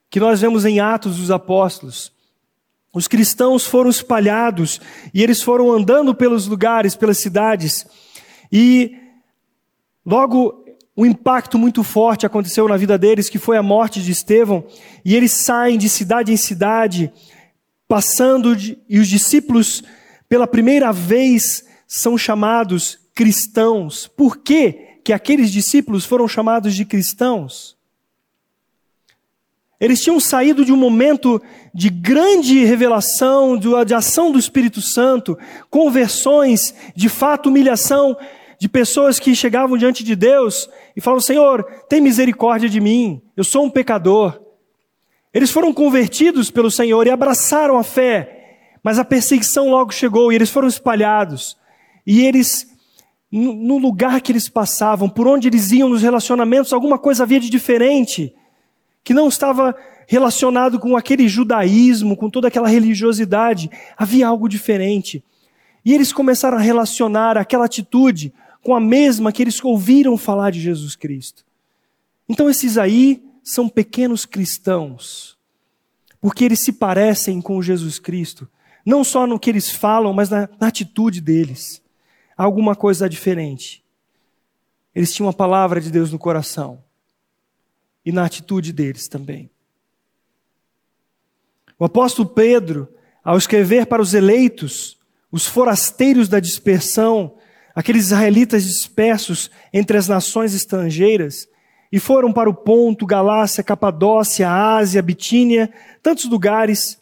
que 0.09 0.21
nós 0.21 0.41
vemos 0.41 0.65
em 0.65 0.81
Atos 0.81 1.17
dos 1.17 1.31
Apóstolos. 1.31 2.13
Os 2.93 3.07
cristãos 3.07 3.65
foram 3.65 3.89
espalhados 3.89 4.81
e 5.15 5.23
eles 5.23 5.41
foram 5.41 5.71
andando 5.73 6.15
pelos 6.15 6.47
lugares, 6.47 6.97
pelas 6.97 7.19
cidades, 7.19 7.87
e 8.51 8.97
logo 10.05 10.65
um 10.97 11.07
impacto 11.07 11.59
muito 11.59 11.83
forte 11.83 12.27
aconteceu 12.27 12.69
na 12.69 12.77
vida 12.77 12.99
deles, 12.99 13.29
que 13.29 13.39
foi 13.39 13.57
a 13.57 13.63
morte 13.63 14.03
de 14.03 14.11
Estevão, 14.11 14.65
e 15.05 15.15
eles 15.15 15.33
saem 15.33 15.79
de 15.79 15.89
cidade 15.89 16.33
em 16.33 16.37
cidade, 16.37 17.13
passando, 17.89 18.55
de, 18.55 18.79
e 18.89 18.99
os 18.99 19.09
discípulos, 19.09 19.83
pela 20.29 20.47
primeira 20.47 20.93
vez, 20.93 21.65
são 21.87 22.19
chamados 22.19 22.99
cristãos. 23.15 24.07
Por 24.07 24.39
que, 24.39 24.99
que 25.05 25.13
aqueles 25.13 25.51
discípulos 25.51 26.05
foram 26.05 26.29
chamados 26.29 26.75
de 26.75 26.85
cristãos? 26.85 27.77
Eles 29.81 30.03
tinham 30.03 30.21
saído 30.21 30.63
de 30.63 30.73
um 30.73 30.77
momento 30.77 31.41
de 31.73 31.89
grande 31.89 32.65
revelação, 32.65 33.59
de 33.59 33.95
ação 33.95 34.31
do 34.31 34.39
Espírito 34.39 34.83
Santo, 34.83 35.39
conversões, 35.71 36.75
de 36.95 37.09
fato, 37.09 37.49
humilhação, 37.49 38.15
de 38.61 38.69
pessoas 38.69 39.19
que 39.19 39.35
chegavam 39.35 39.79
diante 39.79 40.05
de 40.05 40.15
Deus 40.15 40.69
e 40.95 41.01
falavam: 41.01 41.23
Senhor, 41.23 41.65
tem 41.89 41.99
misericórdia 41.99 42.69
de 42.69 42.79
mim, 42.79 43.23
eu 43.35 43.43
sou 43.43 43.65
um 43.65 43.71
pecador. 43.71 44.39
Eles 45.33 45.51
foram 45.51 45.73
convertidos 45.73 46.51
pelo 46.51 46.71
Senhor 46.71 47.07
e 47.07 47.11
abraçaram 47.11 47.79
a 47.79 47.83
fé, 47.83 48.59
mas 48.83 48.99
a 48.99 49.05
perseguição 49.05 49.71
logo 49.71 49.93
chegou 49.93 50.31
e 50.31 50.35
eles 50.35 50.51
foram 50.51 50.69
espalhados. 50.69 51.57
E 52.07 52.21
eles, 52.21 52.67
no 53.33 53.79
lugar 53.79 54.21
que 54.21 54.31
eles 54.31 54.49
passavam, 54.49 55.09
por 55.09 55.27
onde 55.27 55.49
eles 55.49 55.73
iam 55.73 55.89
nos 55.89 56.03
relacionamentos, 56.03 56.73
alguma 56.73 56.99
coisa 56.99 57.23
havia 57.23 57.41
de 57.41 57.49
diferente, 57.49 58.35
que 59.03 59.15
não 59.15 59.29
estava 59.29 59.75
relacionado 60.07 60.79
com 60.79 60.97
aquele 60.97 61.29
judaísmo, 61.29 62.17
com 62.17 62.29
toda 62.29 62.49
aquela 62.49 62.69
religiosidade, 62.69 63.71
havia 63.97 64.27
algo 64.27 64.49
diferente. 64.49 65.25
E 65.83 65.95
eles 65.95 66.13
começaram 66.13 66.59
a 66.59 66.61
relacionar 66.61 67.39
aquela 67.39 67.65
atitude 67.65 68.35
com 68.63 68.75
a 68.75 68.81
mesma 68.81 69.33
que 69.33 69.43
eles 69.43 69.63
ouviram 69.63 70.17
falar 70.17 70.51
de 70.51 70.61
Jesus 70.61 70.97
Cristo. 70.97 71.45
Então 72.29 72.49
esses 72.49 72.79
aí 72.79 73.23
são 73.43 73.69
pequenos 73.69 74.25
cristãos, 74.25 75.37
porque 76.21 76.45
eles 76.45 76.61
se 76.61 76.73
parecem 76.73 77.41
com 77.41 77.63
Jesus 77.63 77.99
Cristo, 77.99 78.49
não 78.85 79.03
só 79.03 79.27
no 79.27 79.39
que 79.39 79.51
eles 79.51 79.71
falam, 79.71 80.13
mas 80.13 80.31
na, 80.31 80.49
na 80.61 80.69
atitude 80.69 81.21
deles. 81.21 81.83
Há 82.37 82.45
alguma 82.45 82.75
coisa 82.75 83.09
diferente. 83.09 83.85
Eles 84.95 85.13
tinham 85.13 85.29
a 85.29 85.33
palavra 85.33 85.81
de 85.81 85.91
Deus 85.91 86.11
no 86.11 86.19
coração 86.19 86.83
e 88.05 88.11
na 88.11 88.25
atitude 88.25 88.73
deles 88.73 89.09
também. 89.09 89.51
O 91.79 91.85
apóstolo 91.85 92.29
Pedro, 92.29 92.89
ao 93.25 93.39
escrever 93.39 93.87
para 93.87 94.03
os 94.03 94.15
eleitos, 94.15 94.99
os 95.31 95.47
forasteiros 95.47 96.29
da 96.29 96.41
dispersão, 96.41 97.37
aqueles 97.81 98.09
israelitas 98.09 98.65
dispersos 98.65 99.51
entre 99.73 99.97
as 99.97 100.07
nações 100.07 100.55
estrangeiras, 100.55 101.49
e 101.91 101.99
foram 101.99 102.31
para 102.31 102.51
o 102.51 102.53
Ponto, 102.53 103.07
Galácia, 103.07 103.65
Capadócia, 103.65 104.51
Ásia, 104.51 105.01
Bitínia, 105.01 105.73
tantos 106.03 106.27
lugares. 106.27 107.01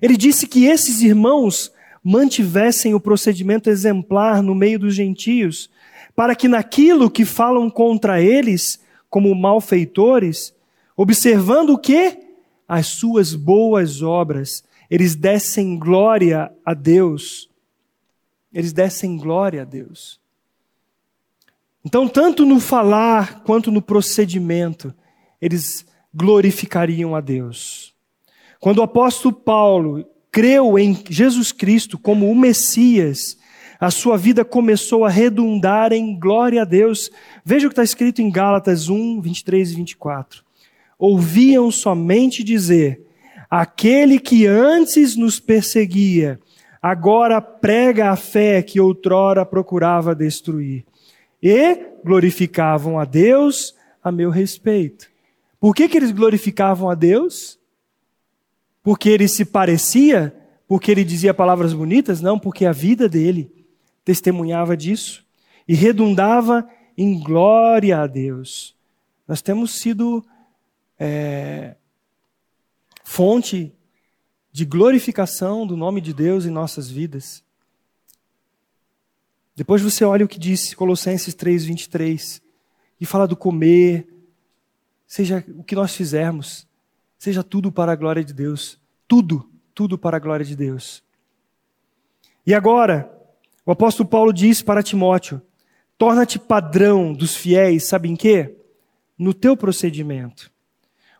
Ele 0.00 0.16
disse 0.16 0.46
que 0.46 0.66
esses 0.66 1.02
irmãos 1.02 1.72
mantivessem 2.02 2.94
o 2.94 3.00
procedimento 3.00 3.68
exemplar 3.68 4.40
no 4.40 4.54
meio 4.54 4.78
dos 4.78 4.94
gentios, 4.94 5.68
para 6.14 6.36
que 6.36 6.46
naquilo 6.46 7.10
que 7.10 7.24
falam 7.24 7.68
contra 7.68 8.22
eles, 8.22 8.78
como 9.10 9.34
malfeitores, 9.34 10.54
observando 10.96 11.70
o 11.70 11.78
que? 11.78 12.16
As 12.68 12.86
suas 12.86 13.34
boas 13.34 14.00
obras, 14.00 14.62
eles 14.88 15.16
dessem 15.16 15.76
glória 15.76 16.52
a 16.64 16.72
Deus. 16.72 17.50
Eles 18.54 18.72
dessem 18.72 19.16
glória 19.16 19.62
a 19.62 19.64
Deus. 19.64 20.19
Então, 21.84 22.06
tanto 22.06 22.44
no 22.44 22.60
falar 22.60 23.42
quanto 23.42 23.70
no 23.70 23.80
procedimento, 23.80 24.92
eles 25.40 25.86
glorificariam 26.12 27.14
a 27.14 27.20
Deus. 27.20 27.94
Quando 28.60 28.78
o 28.78 28.82
apóstolo 28.82 29.34
Paulo 29.34 30.04
creu 30.30 30.78
em 30.78 31.02
Jesus 31.08 31.52
Cristo 31.52 31.98
como 31.98 32.30
o 32.30 32.36
Messias, 32.36 33.38
a 33.80 33.90
sua 33.90 34.18
vida 34.18 34.44
começou 34.44 35.06
a 35.06 35.08
redundar 35.08 35.90
em 35.90 36.18
glória 36.18 36.62
a 36.62 36.66
Deus. 36.66 37.10
Veja 37.42 37.66
o 37.66 37.70
que 37.70 37.72
está 37.72 37.82
escrito 37.82 38.20
em 38.20 38.30
Gálatas 38.30 38.90
1, 38.90 39.22
23 39.22 39.72
e 39.72 39.74
24. 39.76 40.44
Ouviam 40.98 41.70
somente 41.70 42.44
dizer: 42.44 43.06
aquele 43.48 44.18
que 44.18 44.46
antes 44.46 45.16
nos 45.16 45.40
perseguia, 45.40 46.38
agora 46.82 47.40
prega 47.40 48.10
a 48.10 48.16
fé 48.16 48.62
que 48.62 48.78
outrora 48.78 49.46
procurava 49.46 50.14
destruir 50.14 50.84
e 51.42 51.86
glorificavam 52.04 52.98
a 52.98 53.04
Deus 53.04 53.74
a 54.02 54.10
meu 54.10 54.30
respeito. 54.30 55.10
Por 55.58 55.74
que, 55.74 55.88
que 55.88 55.96
eles 55.96 56.10
glorificavam 56.10 56.88
a 56.88 56.94
Deus? 56.94 57.58
Porque 58.82 59.08
ele 59.10 59.28
se 59.28 59.44
parecia? 59.44 60.34
Porque 60.66 60.90
ele 60.90 61.04
dizia 61.04 61.34
palavras 61.34 61.72
bonitas? 61.72 62.20
Não, 62.20 62.38
porque 62.38 62.64
a 62.64 62.72
vida 62.72 63.08
dele 63.08 63.52
testemunhava 64.04 64.76
disso 64.76 65.24
e 65.68 65.74
redundava 65.74 66.68
em 66.96 67.18
glória 67.20 67.98
a 68.00 68.06
Deus. 68.06 68.74
Nós 69.28 69.42
temos 69.42 69.72
sido 69.78 70.24
é, 70.98 71.76
fonte 73.04 73.72
de 74.52 74.64
glorificação 74.64 75.66
do 75.66 75.76
nome 75.76 76.00
de 76.00 76.12
Deus 76.12 76.44
em 76.44 76.50
nossas 76.50 76.90
vidas. 76.90 77.42
Depois 79.60 79.82
você 79.82 80.06
olha 80.06 80.24
o 80.24 80.28
que 80.28 80.38
diz 80.38 80.72
Colossenses 80.72 81.34
3, 81.34 81.66
23, 81.66 82.40
e 82.98 83.04
fala 83.04 83.28
do 83.28 83.36
comer, 83.36 84.08
seja 85.06 85.44
o 85.54 85.62
que 85.62 85.74
nós 85.74 85.94
fizermos, 85.94 86.66
seja 87.18 87.42
tudo 87.44 87.70
para 87.70 87.92
a 87.92 87.94
glória 87.94 88.24
de 88.24 88.32
Deus. 88.32 88.80
Tudo, 89.06 89.50
tudo 89.74 89.98
para 89.98 90.16
a 90.16 90.18
glória 90.18 90.46
de 90.46 90.56
Deus. 90.56 91.04
E 92.46 92.54
agora, 92.54 93.12
o 93.66 93.70
apóstolo 93.70 94.08
Paulo 94.08 94.32
diz 94.32 94.62
para 94.62 94.82
Timóteo: 94.82 95.42
torna-te 95.98 96.38
padrão 96.38 97.12
dos 97.12 97.36
fiéis, 97.36 97.84
sabe 97.84 98.08
em 98.08 98.16
quê? 98.16 98.56
No 99.18 99.34
teu 99.34 99.54
procedimento. 99.54 100.50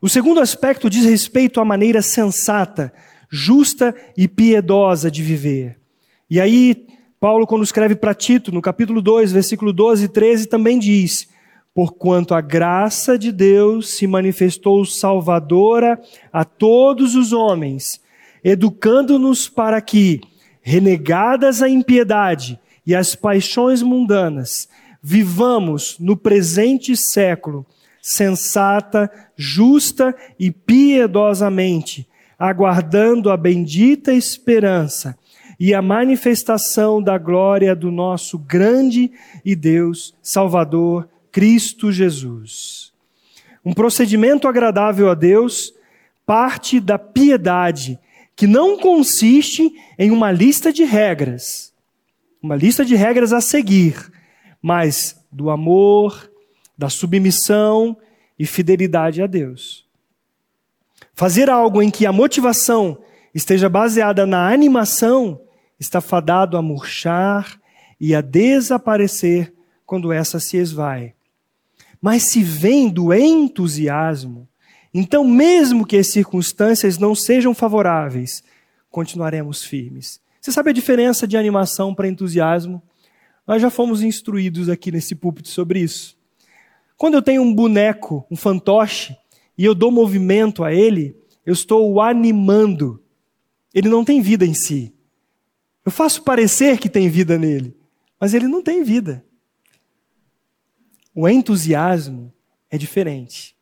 O 0.00 0.08
segundo 0.08 0.40
aspecto 0.40 0.88
diz 0.88 1.04
respeito 1.04 1.60
à 1.60 1.64
maneira 1.66 2.00
sensata, 2.00 2.90
justa 3.28 3.94
e 4.16 4.26
piedosa 4.26 5.10
de 5.10 5.22
viver. 5.22 5.78
E 6.30 6.40
aí, 6.40 6.86
Paulo, 7.20 7.46
quando 7.46 7.62
escreve 7.62 7.94
para 7.94 8.14
Tito, 8.14 8.50
no 8.50 8.62
capítulo 8.62 9.02
2, 9.02 9.30
versículo 9.30 9.74
12 9.74 10.06
e 10.06 10.08
13, 10.08 10.46
também 10.46 10.78
diz: 10.78 11.28
Porquanto 11.74 12.32
a 12.32 12.40
graça 12.40 13.18
de 13.18 13.30
Deus 13.30 13.90
se 13.90 14.06
manifestou 14.06 14.86
salvadora 14.86 16.00
a 16.32 16.46
todos 16.46 17.14
os 17.14 17.34
homens, 17.34 18.00
educando-nos 18.42 19.50
para 19.50 19.82
que, 19.82 20.22
renegadas 20.62 21.60
a 21.60 21.68
impiedade 21.68 22.58
e 22.86 22.94
as 22.94 23.14
paixões 23.14 23.82
mundanas, 23.82 24.66
vivamos 25.02 25.98
no 26.00 26.16
presente 26.16 26.96
século 26.96 27.66
sensata, 28.00 29.10
justa 29.36 30.16
e 30.38 30.50
piedosamente, 30.50 32.08
aguardando 32.38 33.30
a 33.30 33.36
bendita 33.36 34.10
esperança 34.10 35.19
e 35.60 35.74
a 35.74 35.82
manifestação 35.82 37.02
da 37.02 37.18
glória 37.18 37.76
do 37.76 37.90
nosso 37.90 38.38
grande 38.38 39.12
e 39.44 39.54
Deus 39.54 40.14
Salvador 40.22 41.06
Cristo 41.30 41.92
Jesus. 41.92 42.94
Um 43.62 43.74
procedimento 43.74 44.48
agradável 44.48 45.10
a 45.10 45.14
Deus 45.14 45.74
parte 46.24 46.80
da 46.80 46.98
piedade, 46.98 47.98
que 48.34 48.46
não 48.46 48.78
consiste 48.78 49.70
em 49.98 50.10
uma 50.10 50.32
lista 50.32 50.72
de 50.72 50.84
regras, 50.84 51.74
uma 52.42 52.56
lista 52.56 52.82
de 52.82 52.94
regras 52.94 53.30
a 53.30 53.42
seguir, 53.42 54.10
mas 54.62 55.22
do 55.30 55.50
amor, 55.50 56.30
da 56.76 56.88
submissão 56.88 57.98
e 58.38 58.46
fidelidade 58.46 59.20
a 59.20 59.26
Deus. 59.26 59.86
Fazer 61.12 61.50
algo 61.50 61.82
em 61.82 61.90
que 61.90 62.06
a 62.06 62.12
motivação 62.12 62.96
esteja 63.34 63.68
baseada 63.68 64.24
na 64.24 64.50
animação 64.50 65.38
está 65.80 66.00
fadado 66.00 66.56
a 66.56 66.62
murchar 66.62 67.58
e 67.98 68.14
a 68.14 68.20
desaparecer 68.20 69.52
quando 69.86 70.12
essa 70.12 70.38
se 70.38 70.58
esvai. 70.58 71.14
Mas 72.00 72.24
se 72.24 72.42
vem 72.42 72.88
do 72.88 73.12
entusiasmo, 73.12 74.46
então, 74.92 75.24
mesmo 75.24 75.86
que 75.86 75.96
as 75.96 76.08
circunstâncias 76.08 76.98
não 76.98 77.14
sejam 77.14 77.54
favoráveis, 77.54 78.42
continuaremos 78.90 79.62
firmes. 79.62 80.20
Você 80.40 80.50
sabe 80.50 80.70
a 80.70 80.72
diferença 80.72 81.26
de 81.26 81.36
animação 81.36 81.94
para 81.94 82.08
entusiasmo? 82.08 82.82
Nós 83.46 83.62
já 83.62 83.70
fomos 83.70 84.02
instruídos 84.02 84.68
aqui 84.68 84.90
nesse 84.90 85.14
púlpito 85.14 85.48
sobre 85.48 85.80
isso. 85.80 86.16
Quando 86.96 87.14
eu 87.14 87.22
tenho 87.22 87.42
um 87.42 87.54
boneco, 87.54 88.26
um 88.30 88.36
fantoche, 88.36 89.16
e 89.56 89.64
eu 89.64 89.74
dou 89.74 89.90
movimento 89.90 90.64
a 90.64 90.72
ele, 90.72 91.16
eu 91.44 91.52
estou 91.52 91.92
o 91.92 92.00
animando. 92.00 93.02
Ele 93.72 93.88
não 93.88 94.04
tem 94.04 94.20
vida 94.20 94.44
em 94.44 94.54
si. 94.54 94.92
Eu 95.84 95.92
faço 95.92 96.22
parecer 96.22 96.78
que 96.78 96.88
tem 96.88 97.08
vida 97.08 97.38
nele, 97.38 97.76
mas 98.18 98.34
ele 98.34 98.46
não 98.46 98.62
tem 98.62 98.82
vida. 98.82 99.24
O 101.14 101.28
entusiasmo 101.28 102.32
é 102.70 102.78
diferente. 102.78 103.56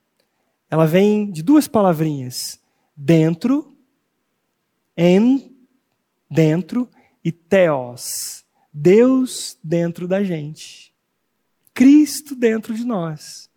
Ela 0.70 0.86
vem 0.86 1.30
de 1.30 1.42
duas 1.42 1.66
palavrinhas: 1.66 2.60
dentro, 2.96 3.76
en, 4.96 5.54
dentro, 6.30 6.88
e 7.24 7.32
teos. 7.32 8.44
Deus 8.72 9.58
dentro 9.62 10.06
da 10.06 10.22
gente. 10.22 10.94
Cristo 11.74 12.34
dentro 12.34 12.74
de 12.74 12.84
nós. 12.84 13.50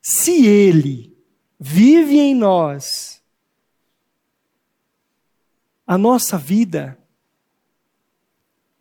Se 0.00 0.46
Ele 0.46 1.16
vive 1.58 2.18
em 2.18 2.34
nós, 2.34 3.22
a 5.86 5.96
nossa 5.98 6.36
vida 6.36 6.98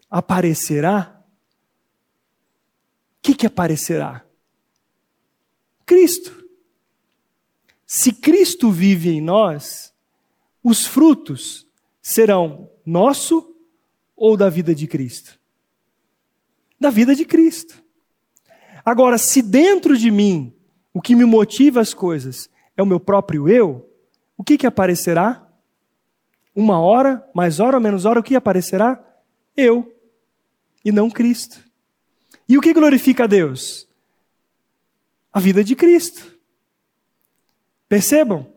aparecerá? 0.10 1.24
O 3.18 3.22
que, 3.22 3.36
que 3.36 3.46
aparecerá? 3.46 4.26
Cristo. 5.86 6.46
Se 7.86 8.12
Cristo 8.12 8.70
vive 8.70 9.10
em 9.10 9.22
nós, 9.22 9.94
os 10.62 10.86
frutos 10.86 11.66
serão 12.02 12.70
nosso 12.86 13.56
ou 14.16 14.36
da 14.36 14.50
vida 14.50 14.76
de 14.76 14.88
Cristo? 14.88 15.40
Da 16.80 16.90
vida 16.90 17.16
de 17.16 17.26
Cristo. 17.26 17.82
Agora, 18.84 19.18
se 19.18 19.42
dentro 19.42 19.98
de 19.98 20.12
mim 20.12 20.54
o 20.94 21.02
que 21.02 21.16
me 21.16 21.26
motiva 21.26 21.80
as 21.80 21.94
coisas 21.94 22.50
é 22.76 22.84
o 22.84 22.86
meu 22.86 23.00
próprio 23.00 23.50
eu, 23.50 23.90
o 24.38 24.44
que, 24.44 24.58
que 24.58 24.68
aparecerá? 24.68 25.48
Uma 26.56 26.80
hora, 26.80 27.28
mais 27.34 27.60
hora 27.60 27.78
ou 27.78 27.82
menos 27.82 28.06
hora, 28.06 28.20
o 28.20 28.24
que 28.24 28.36
aparecerá? 28.36 29.04
Eu, 29.56 29.94
e 30.84 30.92
não 30.92 31.10
Cristo. 31.10 31.60
E 32.48 32.58
o 32.58 32.62
que 32.62 32.74
glorifica 32.74 33.26
a 33.26 33.28
Deus? 33.28 33.88
A 35.32 35.40
vida 35.40 35.64
de 35.64 35.76
Cristo. 35.76 36.32
Percebam 37.90 38.48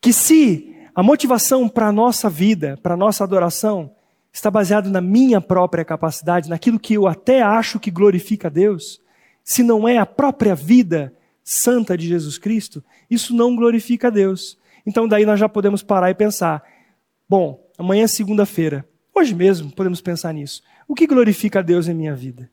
que 0.00 0.12
se 0.12 0.74
a 0.94 1.02
motivação 1.02 1.68
para 1.68 1.88
a 1.88 1.92
nossa 1.92 2.30
vida, 2.30 2.78
para 2.82 2.94
a 2.94 2.96
nossa 2.96 3.22
adoração, 3.22 3.94
está 4.32 4.50
baseada 4.50 4.88
na 4.88 5.00
minha 5.00 5.40
própria 5.40 5.84
capacidade, 5.84 6.48
naquilo 6.48 6.78
que 6.78 6.94
eu 6.94 7.06
até 7.06 7.42
acho 7.42 7.80
que 7.80 7.90
glorifica 7.90 8.48
a 8.48 8.50
Deus, 8.50 9.00
se 9.42 9.62
não 9.62 9.88
é 9.88 9.98
a 9.98 10.06
própria 10.06 10.54
vida 10.54 11.12
santa 11.42 11.96
de 11.96 12.08
Jesus 12.08 12.36
Cristo, 12.36 12.82
isso 13.10 13.34
não 13.34 13.54
glorifica 13.54 14.08
a 14.08 14.10
Deus. 14.10 14.58
Então 14.86 15.06
daí 15.06 15.24
nós 15.24 15.38
já 15.38 15.48
podemos 15.48 15.82
parar 15.82 16.10
e 16.10 16.14
pensar: 16.14 16.62
bom, 17.28 17.64
amanhã 17.78 18.04
é 18.04 18.08
segunda-feira. 18.08 18.86
Hoje 19.14 19.34
mesmo 19.34 19.70
podemos 19.70 20.00
pensar 20.00 20.34
nisso. 20.34 20.62
O 20.88 20.94
que 20.94 21.06
glorifica 21.06 21.58
a 21.58 21.62
Deus 21.62 21.88
em 21.88 21.94
minha 21.94 22.14
vida? 22.14 22.50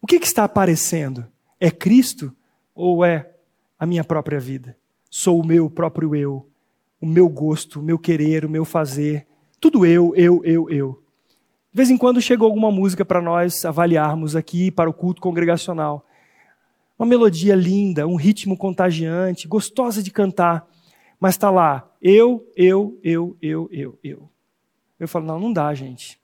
O 0.00 0.06
que, 0.06 0.18
que 0.18 0.26
está 0.26 0.44
aparecendo? 0.44 1.26
É 1.60 1.70
Cristo 1.70 2.34
ou 2.74 3.04
é 3.04 3.30
a 3.78 3.84
minha 3.84 4.04
própria 4.04 4.40
vida? 4.40 4.76
Sou 5.10 5.40
o 5.40 5.46
meu 5.46 5.68
próprio 5.68 6.14
eu, 6.14 6.48
o 7.00 7.06
meu 7.06 7.28
gosto, 7.28 7.80
o 7.80 7.82
meu 7.82 7.98
querer, 7.98 8.44
o 8.44 8.50
meu 8.50 8.64
fazer. 8.64 9.26
Tudo 9.60 9.84
eu, 9.84 10.14
eu, 10.16 10.42
eu, 10.44 10.70
eu. 10.70 11.02
De 11.72 11.76
vez 11.76 11.90
em 11.90 11.98
quando 11.98 12.20
chega 12.20 12.44
alguma 12.44 12.70
música 12.70 13.04
para 13.04 13.20
nós 13.20 13.64
avaliarmos 13.64 14.34
aqui 14.34 14.70
para 14.70 14.88
o 14.88 14.94
culto 14.94 15.20
congregacional. 15.20 16.06
Uma 16.98 17.06
melodia 17.06 17.54
linda, 17.54 18.06
um 18.06 18.16
ritmo 18.16 18.56
contagiante, 18.56 19.46
gostosa 19.46 20.02
de 20.02 20.10
cantar, 20.10 20.66
mas 21.20 21.34
está 21.34 21.50
lá, 21.50 21.88
eu, 22.00 22.46
eu, 22.56 22.98
eu, 23.02 23.36
eu, 23.40 23.68
eu, 23.70 23.98
eu. 24.02 24.30
Eu 24.98 25.08
falo, 25.08 25.26
não, 25.26 25.38
não 25.38 25.52
dá, 25.52 25.72
gente. 25.74 26.18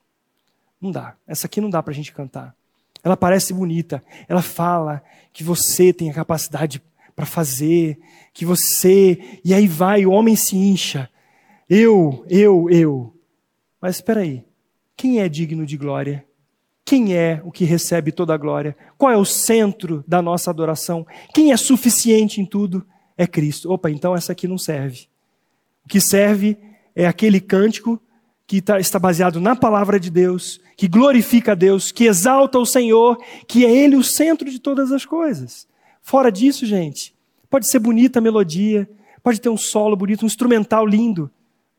Não 0.84 0.90
dá. 0.90 1.16
Essa 1.26 1.46
aqui 1.46 1.62
não 1.62 1.70
dá 1.70 1.82
para 1.82 1.92
a 1.92 1.94
gente 1.94 2.12
cantar. 2.12 2.54
Ela 3.02 3.16
parece 3.16 3.54
bonita, 3.54 4.04
ela 4.28 4.42
fala 4.42 5.02
que 5.32 5.42
você 5.42 5.94
tem 5.94 6.10
a 6.10 6.14
capacidade 6.14 6.82
para 7.16 7.24
fazer, 7.24 7.98
que 8.34 8.44
você. 8.44 9.40
E 9.42 9.54
aí 9.54 9.66
vai, 9.66 10.04
o 10.04 10.10
homem 10.10 10.36
se 10.36 10.58
incha. 10.58 11.08
Eu, 11.70 12.22
eu, 12.28 12.68
eu. 12.68 13.16
Mas 13.80 13.96
espera 13.96 14.20
aí. 14.20 14.44
Quem 14.94 15.20
é 15.20 15.28
digno 15.28 15.64
de 15.64 15.78
glória? 15.78 16.22
Quem 16.84 17.16
é 17.16 17.40
o 17.42 17.50
que 17.50 17.64
recebe 17.64 18.12
toda 18.12 18.34
a 18.34 18.38
glória? 18.38 18.76
Qual 18.98 19.10
é 19.10 19.16
o 19.16 19.24
centro 19.24 20.04
da 20.06 20.20
nossa 20.20 20.50
adoração? 20.50 21.06
Quem 21.32 21.50
é 21.50 21.56
suficiente 21.56 22.42
em 22.42 22.44
tudo? 22.44 22.86
É 23.16 23.26
Cristo. 23.26 23.72
Opa, 23.72 23.90
então 23.90 24.14
essa 24.14 24.32
aqui 24.32 24.46
não 24.46 24.58
serve. 24.58 25.08
O 25.82 25.88
que 25.88 25.98
serve 25.98 26.58
é 26.94 27.06
aquele 27.06 27.40
cântico 27.40 27.98
que 28.46 28.60
tá, 28.60 28.78
está 28.78 28.98
baseado 28.98 29.40
na 29.40 29.56
palavra 29.56 29.98
de 29.98 30.10
Deus, 30.10 30.60
que 30.76 30.88
glorifica 30.88 31.52
a 31.52 31.54
Deus, 31.54 31.90
que 31.90 32.04
exalta 32.04 32.58
o 32.58 32.66
Senhor, 32.66 33.18
que 33.46 33.64
é 33.64 33.70
Ele 33.70 33.96
o 33.96 34.04
centro 34.04 34.50
de 34.50 34.58
todas 34.58 34.92
as 34.92 35.04
coisas. 35.04 35.66
Fora 36.02 36.30
disso, 36.30 36.66
gente, 36.66 37.14
pode 37.48 37.68
ser 37.68 37.78
bonita 37.78 38.18
a 38.18 38.22
melodia, 38.22 38.88
pode 39.22 39.40
ter 39.40 39.48
um 39.48 39.56
solo 39.56 39.96
bonito, 39.96 40.22
um 40.22 40.26
instrumental 40.26 40.86
lindo, 40.86 41.30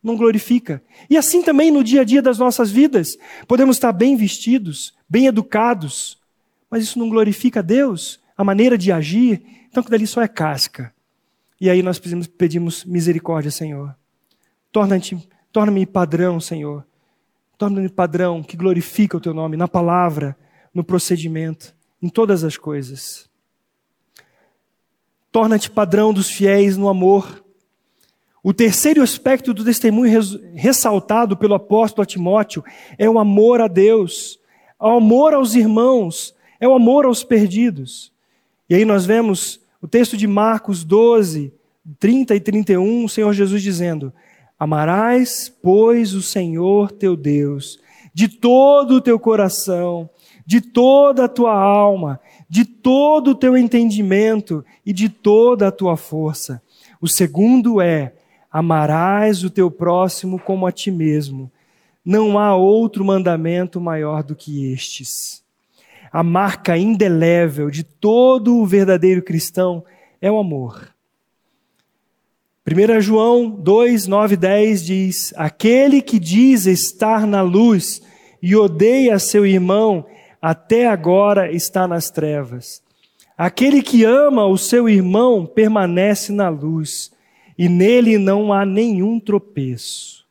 não 0.01 0.16
glorifica. 0.16 0.82
E 1.09 1.18
assim 1.18 1.43
também 1.43 1.70
no 1.70 1.84
dia 1.84 2.01
a 2.01 2.03
dia 2.03 2.22
das 2.22 2.39
nossas 2.39 2.72
vidas, 2.72 3.18
podemos 3.47 3.76
estar 3.76 3.91
bem 3.91 4.16
vestidos, 4.16 4.93
bem 5.07 5.28
educados, 5.28 6.18
mas 6.70 6.84
isso 6.84 6.97
não 6.97 7.09
glorifica 7.09 7.59
a 7.59 7.63
Deus, 7.63 8.20
a 8.36 8.43
maneira 8.43 8.78
de 8.78 8.91
agir, 8.91 9.43
então 9.70 9.84
que 9.84 9.91
dali 9.91 10.07
só 10.07 10.22
é 10.22 10.28
casca. 10.28 10.93
E 11.59 11.70
aí 11.70 11.82
nós 11.84 11.99
pedimos, 11.99 12.28
pedimos 12.28 12.84
misericórdia, 12.84 13.51
Senhor. 13.51 13.95
Torna-me 15.56 15.86
torna 15.86 15.93
padrão, 15.93 16.39
Senhor. 16.41 16.86
Torna-me 17.58 17.88
padrão 17.88 18.43
que 18.43 18.58
glorifica 18.58 19.16
o 19.16 19.22
teu 19.22 19.34
nome 19.34 19.56
na 19.56 19.70
palavra, 19.70 20.36
no 20.74 20.84
procedimento, 20.84 21.74
em 22.01 22.10
todas 22.10 22.43
as 22.43 22.58
coisas. 22.58 23.30
Torna-te 25.32 25.72
padrão 25.72 26.12
dos 26.14 26.30
fiéis 26.30 26.76
no 26.76 26.89
amor, 26.89 27.41
o 28.43 28.53
terceiro 28.53 29.01
aspecto 29.01 29.53
do 29.53 29.64
testemunho 29.64 30.20
ressaltado 30.56 31.38
pelo 31.38 31.56
apóstolo 31.56 32.06
Timóteo 32.06 32.62
é 32.97 33.10
o 33.10 33.18
amor 33.18 33.62
a 33.62 33.70
Deus, 33.70 34.38
o 34.78 34.88
amor 34.88 35.34
aos 35.34 35.56
irmãos, 35.56 36.36
é 36.60 36.68
o 36.68 36.74
amor 36.74 37.06
aos 37.06 37.24
perdidos. 37.24 38.12
E 38.70 38.76
aí 38.76 38.84
nós 38.84 39.06
vemos 39.06 39.62
o 39.82 39.88
texto 39.88 40.18
de 40.18 40.28
Marcos 40.28 40.84
12, 40.84 41.53
30 41.97 42.36
e 42.36 42.41
31, 42.41 43.06
o 43.06 43.10
Senhor 43.10 43.32
Jesus 43.32 43.64
dizendo: 43.64 44.14
Amarás, 44.58 45.53
pois, 45.62 46.14
o 46.14 46.22
Senhor 46.22 46.91
teu 46.91 47.16
Deus 47.16 47.80
de 48.16 48.30
todo 48.30 48.95
o 48.95 49.01
teu 49.01 49.20
coração, 49.20 50.10
de 50.45 50.62
toda 50.62 51.26
a 51.26 51.28
tua 51.28 51.53
alma, 51.53 52.18
de 52.47 52.64
todo 52.64 53.32
o 53.32 53.36
teu 53.36 53.58
entendimento 53.58 54.64
e 54.86 54.93
de 54.93 55.10
toda 55.10 55.68
a 55.68 55.72
tua 55.72 55.97
força. 55.97 56.62
O 57.01 57.10
segundo 57.10 57.82
é: 57.82 58.14
amarás 58.49 59.43
o 59.43 59.49
teu 59.49 59.70
próximo 59.70 60.39
como 60.39 60.66
a 60.66 60.72
ti 60.72 60.91
mesmo. 60.91 61.51
Não 62.06 62.39
há 62.39 62.56
outro 62.56 63.03
mandamento 63.03 63.82
maior 63.82 64.24
do 64.24 64.34
que 64.34 64.72
estes. 64.72 65.43
A 66.10 66.24
marca 66.24 66.78
indelével 66.78 67.70
de 67.70 67.84
todo 67.84 68.56
o 68.56 68.66
verdadeiro 68.66 69.22
cristão 69.22 69.84
é 70.22 70.32
o 70.32 70.39
amor. 70.39 70.94
1 72.68 72.99
João 72.99 73.47
2, 73.47 74.07
9, 74.07 74.36
10 74.36 74.84
diz: 74.84 75.34
Aquele 75.38 76.01
que 76.01 76.18
diz 76.18 76.66
estar 76.66 77.28
na 77.28 77.43
luz 77.43 78.01
e 78.41 78.55
odeia 78.55 79.20
seu 79.20 79.45
irmão, 79.45 80.03
até 80.41 80.88
agora 80.88 81.51
está 81.51 81.88
nas 81.88 82.09
trevas. 82.09 82.82
Aquele 83.38 83.84
que 83.84 84.03
ama 84.03 84.47
o 84.47 84.57
seu 84.57 84.89
irmão 84.89 85.45
permanece 85.45 86.32
na 86.32 86.49
luz, 86.49 87.11
e 87.55 87.70
nele 87.70 88.18
não 88.18 88.51
há 88.51 88.66
nenhum 88.66 89.20
tropeço. 89.20 90.26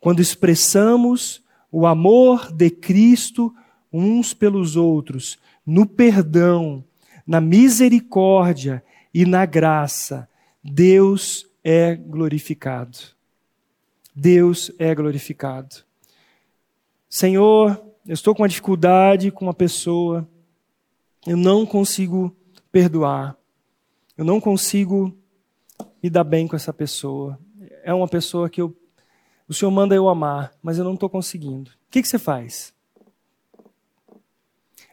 Quando 0.00 0.22
expressamos 0.22 1.42
o 1.70 1.86
amor 1.86 2.50
de 2.50 2.70
Cristo 2.70 3.54
uns 3.92 4.32
pelos 4.32 4.74
outros, 4.74 5.38
no 5.66 5.84
perdão, 5.84 6.82
na 7.26 7.42
misericórdia 7.42 8.82
e 9.12 9.26
na 9.26 9.44
graça, 9.44 10.26
Deus 10.62 11.46
é 11.64 11.96
glorificado. 11.96 12.98
Deus 14.14 14.70
é 14.78 14.94
glorificado. 14.94 15.76
Senhor, 17.08 17.82
eu 18.06 18.12
estou 18.12 18.34
com 18.34 18.42
uma 18.42 18.48
dificuldade 18.48 19.30
com 19.30 19.46
uma 19.46 19.54
pessoa, 19.54 20.28
eu 21.26 21.36
não 21.36 21.64
consigo 21.64 22.36
perdoar, 22.70 23.36
eu 24.16 24.24
não 24.24 24.40
consigo 24.40 25.16
me 26.02 26.10
dar 26.10 26.24
bem 26.24 26.46
com 26.46 26.54
essa 26.54 26.72
pessoa. 26.72 27.38
É 27.82 27.94
uma 27.94 28.06
pessoa 28.06 28.50
que 28.50 28.60
eu, 28.60 28.76
o 29.48 29.54
Senhor 29.54 29.70
manda 29.70 29.94
eu 29.94 30.08
amar, 30.08 30.52
mas 30.62 30.76
eu 30.76 30.84
não 30.84 30.94
estou 30.94 31.08
conseguindo. 31.08 31.70
O 31.70 31.90
que, 31.90 32.02
que 32.02 32.08
você 32.08 32.18
faz? 32.18 32.74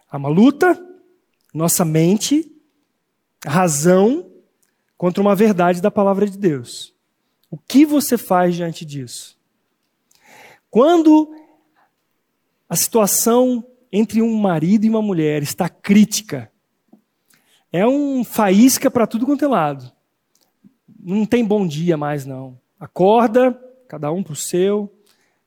Há 0.09 0.17
uma 0.17 0.29
luta, 0.29 0.79
nossa 1.53 1.83
mente, 1.83 2.49
razão, 3.45 4.30
contra 5.01 5.19
uma 5.19 5.33
verdade 5.33 5.81
da 5.81 5.89
palavra 5.89 6.29
de 6.29 6.37
Deus. 6.37 6.93
O 7.49 7.57
que 7.57 7.87
você 7.87 8.19
faz 8.19 8.53
diante 8.53 8.85
disso? 8.85 9.35
Quando 10.69 11.33
a 12.69 12.75
situação 12.75 13.65
entre 13.91 14.21
um 14.21 14.37
marido 14.37 14.85
e 14.85 14.89
uma 14.89 15.01
mulher 15.01 15.41
está 15.41 15.67
crítica, 15.67 16.51
é 17.71 17.83
um 17.87 18.23
faísca 18.23 18.91
para 18.91 19.07
tudo 19.07 19.25
quanto 19.25 19.43
é 19.43 19.47
lado. 19.47 19.91
Não 20.99 21.25
tem 21.25 21.43
bom 21.43 21.65
dia 21.65 21.97
mais, 21.97 22.23
não. 22.23 22.55
Acorda, 22.79 23.59
cada 23.87 24.11
um 24.11 24.21
para 24.21 24.33
o 24.33 24.35
seu, 24.35 24.87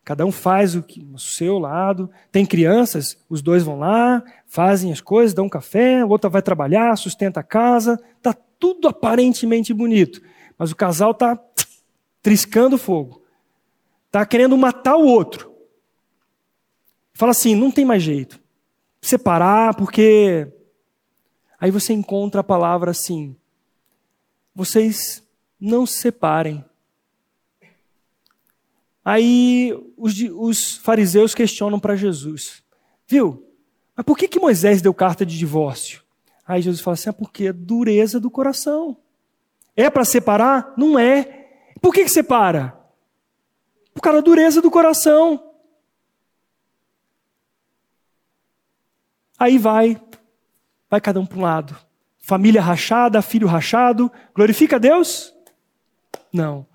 cada 0.05 0.27
um 0.27 0.33
faz 0.33 0.75
o, 0.75 0.83
que, 0.83 1.07
o 1.15 1.19
seu 1.21 1.61
lado. 1.61 2.11
Tem 2.33 2.45
crianças, 2.45 3.17
os 3.31 3.41
dois 3.41 3.63
vão 3.63 3.79
lá, 3.79 4.21
fazem 4.49 4.91
as 4.91 5.01
coisas, 5.01 5.33
dão 5.33 5.45
um 5.45 5.49
café, 5.49 6.05
o 6.05 6.09
outro 6.09 6.29
vai 6.29 6.43
trabalhar, 6.43 6.97
sustenta 6.97 7.39
a 7.39 7.45
casa, 7.45 8.03
está 8.17 8.37
tudo 8.59 8.89
aparentemente 8.89 9.73
bonito, 9.73 10.21
mas 10.59 10.71
o 10.71 10.77
casal 10.77 11.11
está 11.11 11.39
triscando 12.23 12.79
fogo, 12.79 13.23
está 14.07 14.25
querendo 14.25 14.57
matar 14.57 14.97
o 14.97 15.07
outro. 15.07 15.55
Fala 17.13 17.31
assim: 17.31 17.55
não 17.55 17.71
tem 17.71 17.85
mais 17.85 18.03
jeito, 18.03 18.41
separar, 19.01 19.75
porque. 19.75 20.49
Aí 21.59 21.71
você 21.71 21.93
encontra 21.93 22.41
a 22.41 22.45
palavra 22.45 22.91
assim: 22.91 23.37
vocês 24.55 25.23
não 25.59 25.87
se 25.87 25.99
separem. 25.99 26.65
Aí 29.05 29.73
os, 29.97 30.15
os 30.35 30.77
fariseus 30.77 31.35
questionam 31.35 31.79
para 31.79 31.97
Jesus: 31.97 32.63
viu, 33.07 33.47
mas 33.97 34.05
por 34.05 34.17
que, 34.17 34.29
que 34.29 34.41
Moisés 34.41 34.81
deu 34.81 34.95
carta 34.95 35.25
de 35.25 35.39
divórcio? 35.39 36.04
Aí 36.47 36.61
Jesus 36.61 36.81
fala 36.83 36.95
assim: 36.95 37.09
é 37.09 37.13
porque 37.13 37.47
é 37.47 37.53
dureza 37.53 38.21
do 38.21 38.31
coração. 38.31 38.97
É 39.77 39.89
para 39.91 40.05
separar? 40.05 40.73
Não 40.77 40.99
é. 40.99 41.49
Por 41.81 41.93
que, 41.93 42.05
que 42.05 42.11
separa? 42.11 42.79
Por 43.93 44.01
causa 44.01 44.21
da 44.21 44.25
dureza 44.25 44.61
do 44.61 44.71
coração. 44.71 45.53
Aí 49.39 49.59
vai, 49.59 50.01
vai 50.89 51.01
cada 51.01 51.21
um 51.21 51.27
para 51.27 51.39
um 51.39 51.43
lado. 51.43 51.77
Família 52.19 52.63
rachada, 52.63 53.21
filho 53.21 53.47
rachado, 53.47 54.11
glorifica 54.35 54.77
a 54.77 54.79
Deus? 54.79 55.35
Não. 56.33 56.67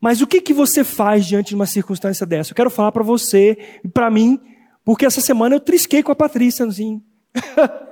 Mas 0.00 0.20
o 0.20 0.26
que, 0.26 0.40
que 0.40 0.54
você 0.54 0.84
faz 0.84 1.26
diante 1.26 1.48
de 1.48 1.54
uma 1.54 1.66
circunstância 1.66 2.24
dessa? 2.24 2.52
Eu 2.52 2.56
quero 2.56 2.70
falar 2.70 2.92
para 2.92 3.02
você 3.02 3.78
e 3.84 3.88
para 3.88 4.10
mim, 4.10 4.40
porque 4.84 5.04
essa 5.04 5.20
semana 5.20 5.56
eu 5.56 5.60
trisquei 5.60 6.02
com 6.02 6.12
a 6.12 6.16
Patrícia, 6.16 6.64
assim. 6.64 7.02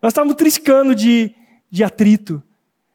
Nós 0.00 0.12
estávamos 0.12 0.36
triscando 0.36 0.94
de, 0.94 1.34
de 1.70 1.84
atrito. 1.84 2.42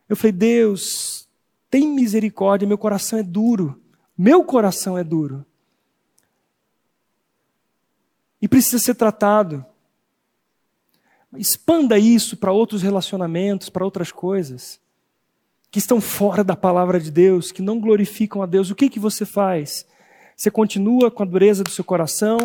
Eu 0.07 0.15
falei, 0.15 0.31
Deus, 0.31 1.27
tem 1.69 1.87
misericórdia, 1.87 2.67
meu 2.67 2.77
coração 2.77 3.19
é 3.19 3.23
duro. 3.23 3.81
Meu 4.17 4.43
coração 4.43 4.97
é 4.97 5.03
duro. 5.03 5.45
E 8.41 8.47
precisa 8.47 8.79
ser 8.79 8.95
tratado. 8.95 9.65
Expanda 11.37 11.97
isso 11.97 12.37
para 12.37 12.51
outros 12.51 12.81
relacionamentos, 12.81 13.69
para 13.69 13.83
outras 13.83 14.11
coisas 14.11 14.79
que 15.75 15.79
estão 15.79 15.99
fora 15.99 16.41
da 16.41 16.55
palavra 16.55 17.01
de 17.01 17.11
Deus, 17.11 17.51
que 17.51 17.61
não 17.61 17.81
glorificam 17.81 18.41
a 18.41 18.45
Deus. 18.45 18.71
O 18.71 18.75
que 18.75 18.89
que 18.89 18.97
você 18.97 19.25
faz? 19.25 19.85
Você 20.33 20.49
continua 20.49 21.11
com 21.11 21.21
a 21.21 21.25
dureza 21.25 21.65
do 21.65 21.69
seu 21.69 21.83
coração 21.83 22.37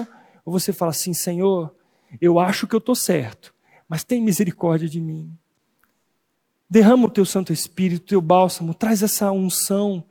ou 0.45 0.53
você 0.53 0.73
fala 0.73 0.91
assim, 0.91 1.15
Senhor, 1.15 1.73
eu 2.21 2.41
acho 2.41 2.67
que 2.67 2.75
eu 2.75 2.79
estou 2.79 2.97
certo, 2.97 3.55
mas 3.91 4.05
tem 4.05 4.23
misericórdia 4.23 4.89
de 4.89 5.01
mim. 5.01 5.37
Derrama 6.71 7.07
o 7.07 7.11
teu 7.11 7.25
Santo 7.25 7.53
Espírito, 7.53 8.05
o 8.05 8.07
teu 8.07 8.21
bálsamo, 8.21 8.73
traz 8.73 9.03
essa 9.03 9.33
unção 9.33 10.05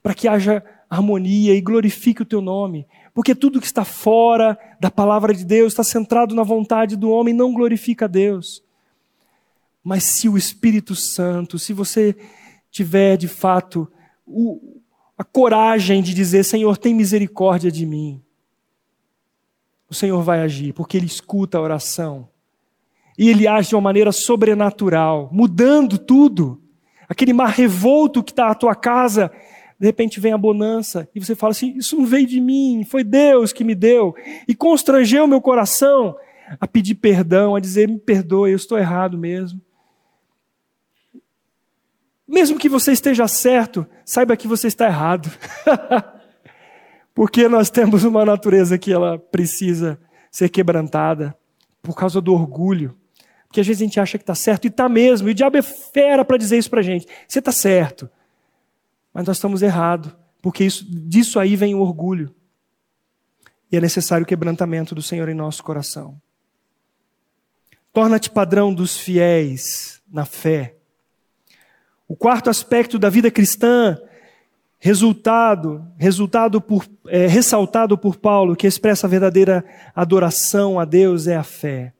para 0.00 0.14
que 0.14 0.28
haja 0.28 0.64
harmonia 0.88 1.52
e 1.52 1.60
glorifique 1.60 2.22
o 2.22 2.24
teu 2.24 2.40
nome. 2.40 2.86
Porque 3.12 3.34
tudo 3.34 3.60
que 3.60 3.66
está 3.66 3.84
fora 3.84 4.56
da 4.78 4.88
palavra 4.88 5.34
de 5.34 5.44
Deus, 5.44 5.72
está 5.72 5.82
centrado 5.82 6.32
na 6.32 6.44
vontade 6.44 6.94
do 6.94 7.10
homem, 7.10 7.34
não 7.34 7.52
glorifica 7.52 8.04
a 8.04 8.08
Deus. 8.08 8.62
Mas 9.82 10.04
se 10.04 10.28
o 10.28 10.38
Espírito 10.38 10.94
Santo, 10.94 11.58
se 11.58 11.72
você 11.72 12.16
tiver 12.70 13.16
de 13.16 13.26
fato 13.26 13.90
o, 14.24 14.80
a 15.18 15.24
coragem 15.24 16.04
de 16.04 16.14
dizer: 16.14 16.44
Senhor, 16.44 16.76
tem 16.76 16.94
misericórdia 16.94 17.72
de 17.72 17.84
mim, 17.84 18.22
o 19.90 19.94
Senhor 19.94 20.22
vai 20.22 20.40
agir, 20.40 20.72
porque 20.72 20.96
Ele 20.96 21.06
escuta 21.06 21.58
a 21.58 21.60
oração 21.60 22.28
e 23.16 23.28
ele 23.28 23.46
age 23.46 23.68
de 23.68 23.74
uma 23.74 23.80
maneira 23.80 24.12
sobrenatural, 24.12 25.28
mudando 25.32 25.98
tudo. 25.98 26.60
Aquele 27.08 27.32
mar 27.32 27.50
revolto 27.50 28.22
que 28.22 28.32
está 28.32 28.50
à 28.50 28.54
tua 28.54 28.74
casa, 28.74 29.30
de 29.78 29.86
repente 29.86 30.18
vem 30.18 30.32
a 30.32 30.38
bonança, 30.38 31.08
e 31.14 31.20
você 31.20 31.34
fala 31.34 31.52
assim: 31.52 31.76
Isso 31.76 31.96
não 31.96 32.06
veio 32.06 32.26
de 32.26 32.40
mim, 32.40 32.84
foi 32.88 33.04
Deus 33.04 33.52
que 33.52 33.62
me 33.62 33.74
deu. 33.74 34.14
E 34.48 34.54
constrangeu 34.54 35.26
meu 35.26 35.40
coração 35.40 36.16
a 36.60 36.66
pedir 36.66 36.96
perdão, 36.96 37.54
a 37.54 37.60
dizer: 37.60 37.88
Me 37.88 37.98
perdoe, 37.98 38.50
eu 38.50 38.56
estou 38.56 38.78
errado 38.78 39.16
mesmo. 39.18 39.60
Mesmo 42.26 42.58
que 42.58 42.68
você 42.68 42.92
esteja 42.92 43.28
certo, 43.28 43.86
saiba 44.04 44.36
que 44.36 44.48
você 44.48 44.66
está 44.66 44.86
errado. 44.86 45.30
Porque 47.14 47.48
nós 47.48 47.70
temos 47.70 48.02
uma 48.02 48.24
natureza 48.24 48.76
que 48.76 48.92
ela 48.92 49.18
precisa 49.18 50.00
ser 50.30 50.48
quebrantada 50.48 51.36
por 51.80 51.94
causa 51.94 52.20
do 52.20 52.32
orgulho. 52.32 52.96
Porque 53.54 53.60
às 53.60 53.68
vezes 53.68 53.82
a 53.82 53.84
gente 53.84 54.00
acha 54.00 54.18
que 54.18 54.24
está 54.24 54.34
certo, 54.34 54.64
e 54.64 54.66
está 54.66 54.88
mesmo, 54.88 55.28
e 55.28 55.30
o 55.30 55.34
diabo 55.34 55.56
é 55.56 55.62
fera 55.62 56.24
para 56.24 56.36
dizer 56.36 56.58
isso 56.58 56.68
para 56.68 56.80
a 56.80 56.82
gente. 56.82 57.06
Você 57.28 57.38
está 57.38 57.52
certo. 57.52 58.10
Mas 59.12 59.24
nós 59.28 59.36
estamos 59.36 59.62
errados, 59.62 60.12
porque 60.42 60.64
isso, 60.64 60.84
disso 60.84 61.38
aí 61.38 61.54
vem 61.54 61.72
o 61.72 61.78
orgulho. 61.78 62.34
E 63.70 63.76
é 63.76 63.80
necessário 63.80 64.24
o 64.24 64.26
quebrantamento 64.26 64.92
do 64.92 65.00
Senhor 65.00 65.28
em 65.28 65.34
nosso 65.34 65.62
coração. 65.62 66.20
Torna-te 67.92 68.28
padrão 68.28 68.74
dos 68.74 68.98
fiéis 68.98 70.02
na 70.12 70.24
fé. 70.24 70.74
O 72.08 72.16
quarto 72.16 72.50
aspecto 72.50 72.98
da 72.98 73.08
vida 73.08 73.30
cristã, 73.30 73.96
resultado, 74.80 75.86
resultado 75.96 76.60
por, 76.60 76.88
é, 77.06 77.28
ressaltado 77.28 77.96
por 77.96 78.16
Paulo, 78.16 78.56
que 78.56 78.66
expressa 78.66 79.06
a 79.06 79.10
verdadeira 79.10 79.64
adoração 79.94 80.80
a 80.80 80.84
Deus, 80.84 81.28
é 81.28 81.36
a 81.36 81.44
fé. 81.44 81.93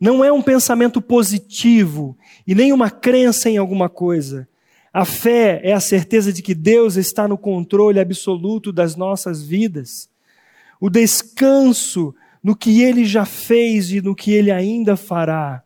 Não 0.00 0.24
é 0.24 0.30
um 0.30 0.42
pensamento 0.42 1.00
positivo 1.00 2.16
e 2.46 2.54
nem 2.54 2.72
uma 2.72 2.90
crença 2.90 3.48
em 3.48 3.56
alguma 3.56 3.88
coisa. 3.88 4.48
A 4.92 5.04
fé 5.04 5.60
é 5.62 5.72
a 5.72 5.80
certeza 5.80 6.32
de 6.32 6.42
que 6.42 6.54
Deus 6.54 6.96
está 6.96 7.28
no 7.28 7.36
controle 7.36 8.00
absoluto 8.00 8.72
das 8.72 8.96
nossas 8.96 9.42
vidas. 9.42 10.08
O 10.80 10.88
descanso 10.88 12.14
no 12.42 12.56
que 12.56 12.82
ele 12.82 13.04
já 13.04 13.24
fez 13.24 13.90
e 13.90 14.00
no 14.00 14.14
que 14.14 14.32
ele 14.32 14.50
ainda 14.50 14.96
fará. 14.96 15.62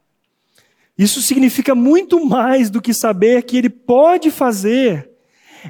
Isso 0.96 1.22
significa 1.22 1.74
muito 1.74 2.24
mais 2.26 2.70
do 2.70 2.80
que 2.80 2.92
saber 2.92 3.42
que 3.44 3.56
ele 3.56 3.70
pode 3.70 4.30
fazer. 4.30 5.10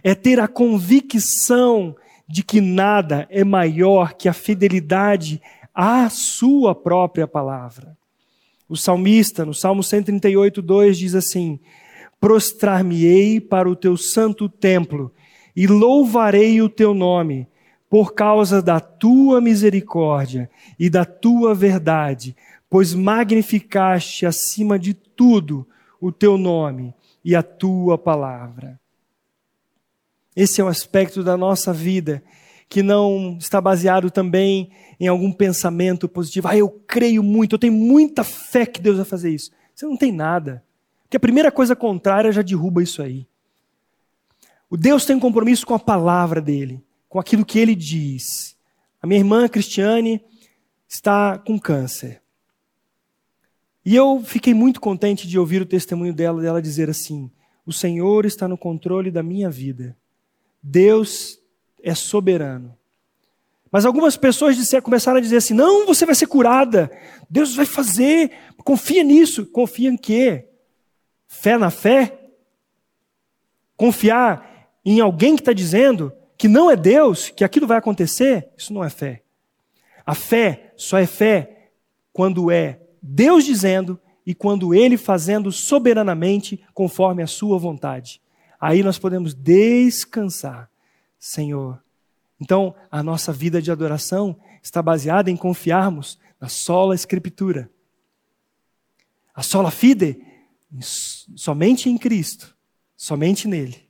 É 0.03 0.15
ter 0.15 0.41
a 0.41 0.49
convicção 0.49 1.95
de 2.27 2.43
que 2.43 2.61
nada 2.61 3.27
é 3.29 3.45
maior 3.45 4.15
que 4.15 4.29
a 4.29 4.33
fidelidade 4.33 5.43
à 5.75 6.09
sua 6.09 6.75
própria 6.75 7.27
palavra. 7.27 8.00
O 8.71 8.77
salmista, 8.77 9.45
no 9.45 9.53
Salmo 9.53 9.83
138, 9.83 10.63
2, 10.63 10.97
diz 10.97 11.17
assim: 11.17 11.59
prostrar-me-ei 12.21 13.41
para 13.41 13.69
o 13.69 13.75
teu 13.75 13.97
santo 13.97 14.49
templo 14.49 15.13
e 15.57 15.67
louvarei 15.67 16.63
o 16.63 16.69
teu 16.69 16.95
nome, 16.95 17.49
por 17.89 18.15
causa 18.15 18.63
da 18.63 18.79
tua 18.79 19.41
misericórdia 19.41 20.49
e 20.79 20.89
da 20.89 21.05
tua 21.05 21.53
verdade, 21.53 22.37
pois 22.71 22.95
magnificaste 22.95 24.25
acima 24.25 24.79
de 24.79 24.95
tudo 24.95 25.67
o 26.01 26.13
teu 26.13 26.39
nome 26.39 26.95
e 27.25 27.35
a 27.35 27.43
tua 27.43 27.99
palavra. 27.99 28.79
Esse 30.37 30.61
é 30.61 30.65
um 30.65 30.69
aspecto 30.69 31.25
da 31.25 31.37
nossa 31.37 31.73
vida 31.73 32.23
que 32.71 32.85
não 32.85 33.37
está 33.37 33.61
baseado 33.61 34.13
também 34.13 34.71
em 35.01 35.09
algum 35.09 35.33
pensamento 35.33 36.09
positivo. 36.09 36.47
Ah, 36.47 36.57
eu 36.57 36.71
creio 36.71 37.21
muito, 37.21 37.57
eu 37.57 37.59
tenho 37.59 37.73
muita 37.73 38.23
fé 38.23 38.65
que 38.65 38.81
Deus 38.81 38.97
vai 38.97 39.05
fazer 39.05 39.31
isso. 39.31 39.51
Você 39.75 39.85
não 39.85 39.97
tem 39.97 40.13
nada. 40.13 40.65
Porque 41.03 41.17
a 41.17 41.21
primeira 41.21 41.51
coisa 41.51 41.75
contrária 41.75 42.31
já 42.31 42.43
derruba 42.43 42.81
isso 42.81 43.03
aí. 43.03 43.27
O 44.71 44.77
Deus 44.77 45.05
tem 45.05 45.17
um 45.17 45.21
compromisso 45.21 45.67
com 45.67 45.75
a 45.75 45.81
palavra 45.81 46.41
dele, 46.41 46.81
com 47.09 47.19
aquilo 47.19 47.45
que 47.45 47.59
ele 47.59 47.75
diz. 47.75 48.57
A 49.03 49.07
minha 49.07 49.19
irmã 49.19 49.49
Cristiane 49.49 50.23
está 50.89 51.39
com 51.39 51.59
câncer. 51.59 52.23
E 53.85 53.97
eu 53.97 54.23
fiquei 54.23 54.55
muito 54.55 54.81
contente 54.81 55.27
de 55.27 55.37
ouvir 55.37 55.61
o 55.61 55.67
testemunho 55.67 56.15
dela, 56.15 56.41
dela 56.41 56.63
dizer 56.63 56.89
assim: 56.89 57.29
O 57.67 57.73
Senhor 57.73 58.25
está 58.25 58.47
no 58.47 58.57
controle 58.57 59.11
da 59.11 59.25
minha 59.25 59.51
vida. 59.51 59.97
Deus 60.63 61.40
é 61.83 61.95
soberano. 61.95 62.77
Mas 63.71 63.85
algumas 63.85 64.17
pessoas 64.17 64.57
disseram, 64.57 64.83
começaram 64.83 65.19
a 65.19 65.21
dizer 65.21 65.37
assim: 65.37 65.55
não, 65.55 65.87
você 65.87 66.05
vai 66.05 66.15
ser 66.15 66.27
curada. 66.27 66.91
Deus 67.29 67.55
vai 67.55 67.67
fazer. 67.67 68.33
Confia 68.65 69.03
nisso. 69.03 69.47
Confia 69.47 69.91
em 69.91 69.97
quê? 69.97 70.49
Fé 71.29 71.57
na 71.57 71.71
fé? 71.71 72.19
Confiar 73.77 74.69
em 74.85 75.01
alguém 75.01 75.37
que 75.37 75.43
está 75.43 75.53
dizendo 75.53 76.13
que 76.37 76.49
não 76.49 76.71
é 76.71 76.77
Deus, 76.77 77.29
que 77.29 77.45
aquilo 77.45 77.67
vai 77.67 77.77
acontecer? 77.77 78.49
Isso 78.57 78.73
não 78.73 78.83
é 78.83 78.89
fé. 78.89 79.23
A 80.07 80.15
fé 80.15 80.73
só 80.75 80.99
é 80.99 81.07
fé 81.07 81.69
quando 82.13 82.51
é 82.51 82.81
Deus 83.03 83.45
dizendo 83.45 84.01
e 84.27 84.35
quando 84.35 84.75
Ele 84.75 84.97
fazendo 84.97 85.53
soberanamente 85.53 86.63
conforme 86.73 87.23
a 87.23 87.27
Sua 87.27 87.59
vontade. 87.59 88.21
Aí 88.59 88.83
nós 88.83 88.99
podemos 88.99 89.35
descansar, 89.35 90.70
Senhor. 91.21 91.81
Então, 92.41 92.75
a 92.91 93.03
nossa 93.03 93.31
vida 93.31 93.61
de 93.61 93.71
adoração 93.71 94.41
está 94.63 94.81
baseada 94.81 95.31
em 95.31 95.37
confiarmos 95.37 96.19
na 96.41 96.49
sola 96.49 96.95
Escritura. 96.95 97.71
A 99.35 99.43
sola 99.43 99.71
fide 99.71 100.19
somente 101.37 101.91
em 101.91 101.99
Cristo, 101.99 102.57
somente 102.97 103.47
nele. 103.47 103.89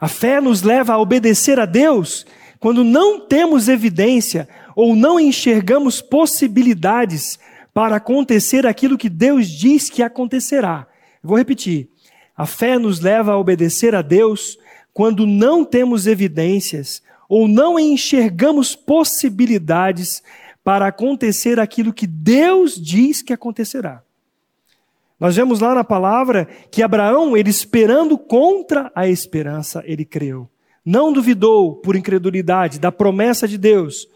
A 0.00 0.08
fé 0.08 0.40
nos 0.40 0.62
leva 0.62 0.94
a 0.94 0.98
obedecer 0.98 1.60
a 1.60 1.64
Deus 1.64 2.26
quando 2.58 2.82
não 2.82 3.20
temos 3.20 3.68
evidência 3.68 4.48
ou 4.74 4.96
não 4.96 5.18
enxergamos 5.20 6.02
possibilidades 6.02 7.38
para 7.72 7.96
acontecer 7.96 8.66
aquilo 8.66 8.98
que 8.98 9.08
Deus 9.08 9.48
diz 9.48 9.88
que 9.88 10.02
acontecerá. 10.02 10.86
Vou 11.22 11.38
repetir. 11.38 11.88
A 12.36 12.46
fé 12.46 12.78
nos 12.78 13.00
leva 13.00 13.32
a 13.32 13.38
obedecer 13.38 13.94
a 13.94 14.02
Deus 14.02 14.58
quando 14.96 15.26
não 15.26 15.62
temos 15.62 16.06
evidências 16.06 17.02
ou 17.28 17.46
não 17.46 17.78
enxergamos 17.78 18.74
possibilidades 18.74 20.22
para 20.64 20.86
acontecer 20.86 21.60
aquilo 21.60 21.92
que 21.92 22.06
Deus 22.06 22.82
diz 22.82 23.20
que 23.20 23.34
acontecerá. 23.34 24.02
Nós 25.20 25.36
vemos 25.36 25.60
lá 25.60 25.74
na 25.74 25.84
palavra 25.84 26.48
que 26.70 26.82
Abraão, 26.82 27.36
ele 27.36 27.50
esperando 27.50 28.16
contra 28.16 28.90
a 28.94 29.06
esperança, 29.06 29.82
ele 29.84 30.02
creu. 30.02 30.48
Não 30.82 31.12
duvidou 31.12 31.74
por 31.74 31.94
incredulidade 31.94 32.80
da 32.80 32.90
promessa 32.90 33.46
de 33.46 33.58
Deus, 33.58 34.08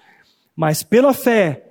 mas 0.56 0.82
pela 0.82 1.12
fé, 1.12 1.62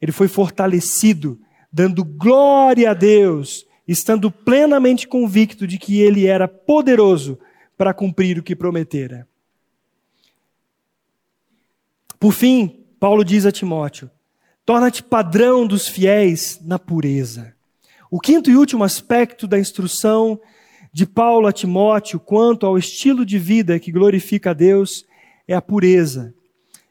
ele 0.00 0.12
foi 0.12 0.28
fortalecido, 0.28 1.36
dando 1.72 2.04
glória 2.04 2.92
a 2.92 2.94
Deus, 2.94 3.66
estando 3.88 4.30
plenamente 4.30 5.08
convicto 5.08 5.66
de 5.66 5.78
que 5.78 6.00
ele 6.00 6.28
era 6.28 6.46
poderoso 6.46 7.40
para 7.82 7.92
cumprir 7.92 8.38
o 8.38 8.44
que 8.44 8.54
prometera. 8.54 9.26
Por 12.20 12.32
fim, 12.32 12.84
Paulo 13.00 13.24
diz 13.24 13.44
a 13.44 13.50
Timóteo: 13.50 14.08
torna-te 14.64 15.02
padrão 15.02 15.66
dos 15.66 15.88
fiéis 15.88 16.60
na 16.62 16.78
pureza. 16.78 17.56
O 18.08 18.20
quinto 18.20 18.48
e 18.48 18.56
último 18.56 18.84
aspecto 18.84 19.48
da 19.48 19.58
instrução 19.58 20.40
de 20.92 21.04
Paulo 21.04 21.48
a 21.48 21.52
Timóteo 21.52 22.20
quanto 22.20 22.66
ao 22.66 22.78
estilo 22.78 23.26
de 23.26 23.36
vida 23.36 23.80
que 23.80 23.90
glorifica 23.90 24.50
a 24.50 24.54
Deus 24.54 25.04
é 25.48 25.52
a 25.52 25.60
pureza. 25.60 26.32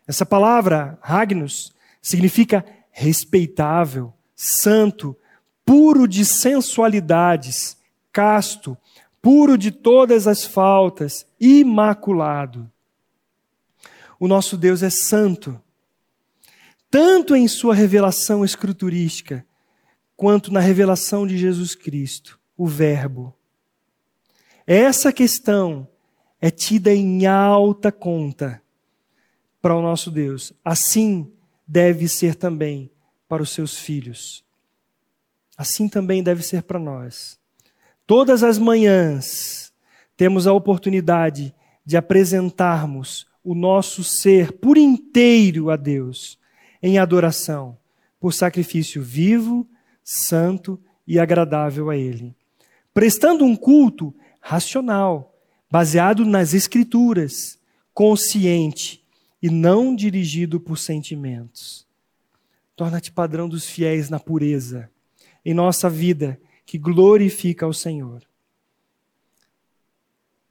Essa 0.06 0.26
palavra, 0.26 1.00
Ragnus, 1.02 1.72
significa 2.02 2.66
respeitável, 2.92 4.12
santo, 4.36 5.16
puro 5.64 6.06
de 6.06 6.26
sensualidades, 6.26 7.78
casto, 8.12 8.78
puro 9.22 9.58
de 9.58 9.72
todas 9.72 10.28
as 10.28 10.44
faltas, 10.44 11.26
imaculado. 11.40 12.72
O 14.20 14.28
nosso 14.28 14.58
Deus 14.58 14.84
é 14.84 14.90
santo, 14.90 15.62
tanto 16.90 17.36
em 17.36 17.48
sua 17.48 17.74
revelação 17.74 18.44
escriturística, 18.44 19.46
quanto 20.16 20.52
na 20.52 20.60
revelação 20.60 21.26
de 21.26 21.38
Jesus 21.38 21.74
Cristo, 21.74 22.40
o 22.56 22.68
Verbo. 22.68 23.36
Essa 24.68 25.12
questão 25.12 25.88
é 26.40 26.52
tida 26.52 26.94
em 26.94 27.26
alta 27.26 27.92
conta 27.92 28.62
para 29.62 29.76
o 29.76 29.82
nosso 29.82 30.12
Deus. 30.12 30.54
Assim 30.64 31.32
deve 31.68 32.08
ser 32.08 32.36
também 32.36 32.92
para 33.28 33.42
os 33.42 33.50
seus 33.52 33.78
filhos. 33.78 34.44
Assim 35.58 35.88
também 35.88 36.22
deve 36.22 36.44
ser 36.44 36.64
para 36.64 36.80
nós. 36.80 37.41
Todas 38.12 38.44
as 38.44 38.58
manhãs 38.58 39.72
temos 40.18 40.46
a 40.46 40.52
oportunidade 40.52 41.56
de 41.86 41.96
apresentarmos 41.96 43.26
o 43.42 43.56
nosso 43.56 44.04
ser 44.04 44.52
por 44.52 44.78
inteiro 44.78 45.70
a 45.70 45.78
Deus 45.78 46.38
em 46.84 47.00
adoração, 47.00 47.78
por 48.20 48.34
sacrifício 48.34 49.02
vivo 49.02 49.66
santo 50.04 50.78
e 51.08 51.18
agradável 51.18 51.90
a 51.90 51.96
Ele. 51.96 52.36
Prestando 52.94 53.46
um 53.46 53.56
culto 53.56 54.14
racional, 54.42 55.34
baseado 55.72 56.26
nas 56.26 56.54
Escrituras, 56.54 57.58
consciente 57.94 59.06
e 59.42 59.50
não 59.50 59.96
dirigido 59.96 60.60
por 60.60 60.78
sentimentos. 60.78 61.88
Torna-te 62.76 63.10
padrão 63.10 63.48
dos 63.48 63.70
fiéis 63.70 64.10
na 64.10 64.20
pureza, 64.20 64.90
em 65.46 65.54
nossa 65.54 65.90
vida, 65.90 66.38
que 66.66 66.78
glorifica 66.78 67.66
ao 67.66 67.74
Senhor. 67.74 68.22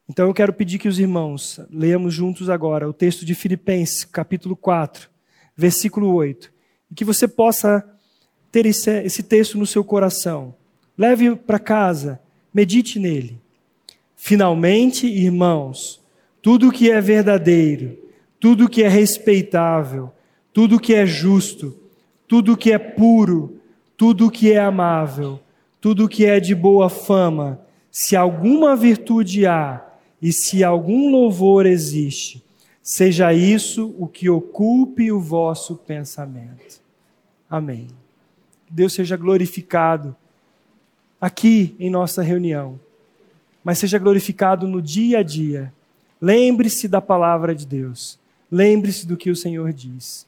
Então 0.09 0.27
eu 0.27 0.35
quero 0.35 0.53
pedir 0.53 0.79
que 0.79 0.89
os 0.89 0.99
irmãos 0.99 1.61
leamos 1.71 2.13
juntos 2.13 2.51
agora 2.51 2.89
o 2.89 2.93
texto 2.93 3.25
de 3.25 3.35
Filipenses, 3.35 4.05
capítulo 4.05 4.57
4, 4.57 5.09
versículo 5.57 6.13
8, 6.13 6.53
e 6.91 6.95
que 6.95 7.05
você 7.05 7.29
possa 7.29 7.89
ter 8.51 8.67
esse, 8.67 8.91
esse 9.03 9.23
texto 9.23 9.57
no 9.57 9.67
seu 9.67 9.85
coração. 9.85 10.55
Leve 10.99 11.37
para 11.37 11.59
casa, 11.59 12.21
medite 12.53 12.99
nele. 12.99 13.41
Finalmente, 14.17 15.07
irmãos, 15.07 16.01
tudo 16.43 16.73
que 16.73 16.91
é 16.91 17.01
verdadeiro, 17.01 17.97
tudo 18.41 18.69
que 18.69 18.83
é 18.83 18.89
respeitável, 18.89 20.13
tudo 20.53 20.81
que 20.81 20.95
é 20.95 21.07
justo, 21.07 21.79
tudo 22.27 22.57
que 22.57 22.73
é 22.73 22.79
puro, 22.79 23.61
tudo 23.97 24.31
que 24.31 24.51
é 24.51 24.59
amável, 24.59 25.41
tudo 25.81 26.09
que 26.09 26.27
é 26.27 26.39
de 26.39 26.55
boa 26.55 26.89
fama, 26.89 27.61
se 27.91 28.15
alguma 28.15 28.77
virtude 28.77 29.47
há 29.47 29.85
e 30.21 30.33
se 30.33 30.63
algum 30.63 31.11
louvor 31.11 31.67
existe, 31.67 32.45
seja 32.83 33.33
isso 33.33 33.95
o 33.99 34.07
que 34.07 34.29
ocupe 34.29 35.11
o 35.11 35.21
vosso 35.21 35.77
pensamento. 35.77 36.81
Amém. 37.49 37.89
Deus 38.71 38.93
seja 38.93 39.17
glorificado 39.17 40.15
aqui 41.21 41.75
em 41.79 41.91
nossa 41.91 42.23
reunião. 42.23 42.79
mas 43.63 43.79
seja 43.79 43.99
glorificado 43.99 44.67
no 44.67 44.81
dia 44.81 45.19
a 45.19 45.23
dia. 45.23 45.73
Lembre-se 46.21 46.89
da 46.89 47.01
palavra 47.01 47.55
de 47.55 47.67
Deus. 47.67 48.19
Lembre-se 48.51 49.07
do 49.07 49.19
que 49.19 49.31
o 49.31 49.37
Senhor 49.37 49.71
diz. 49.73 50.27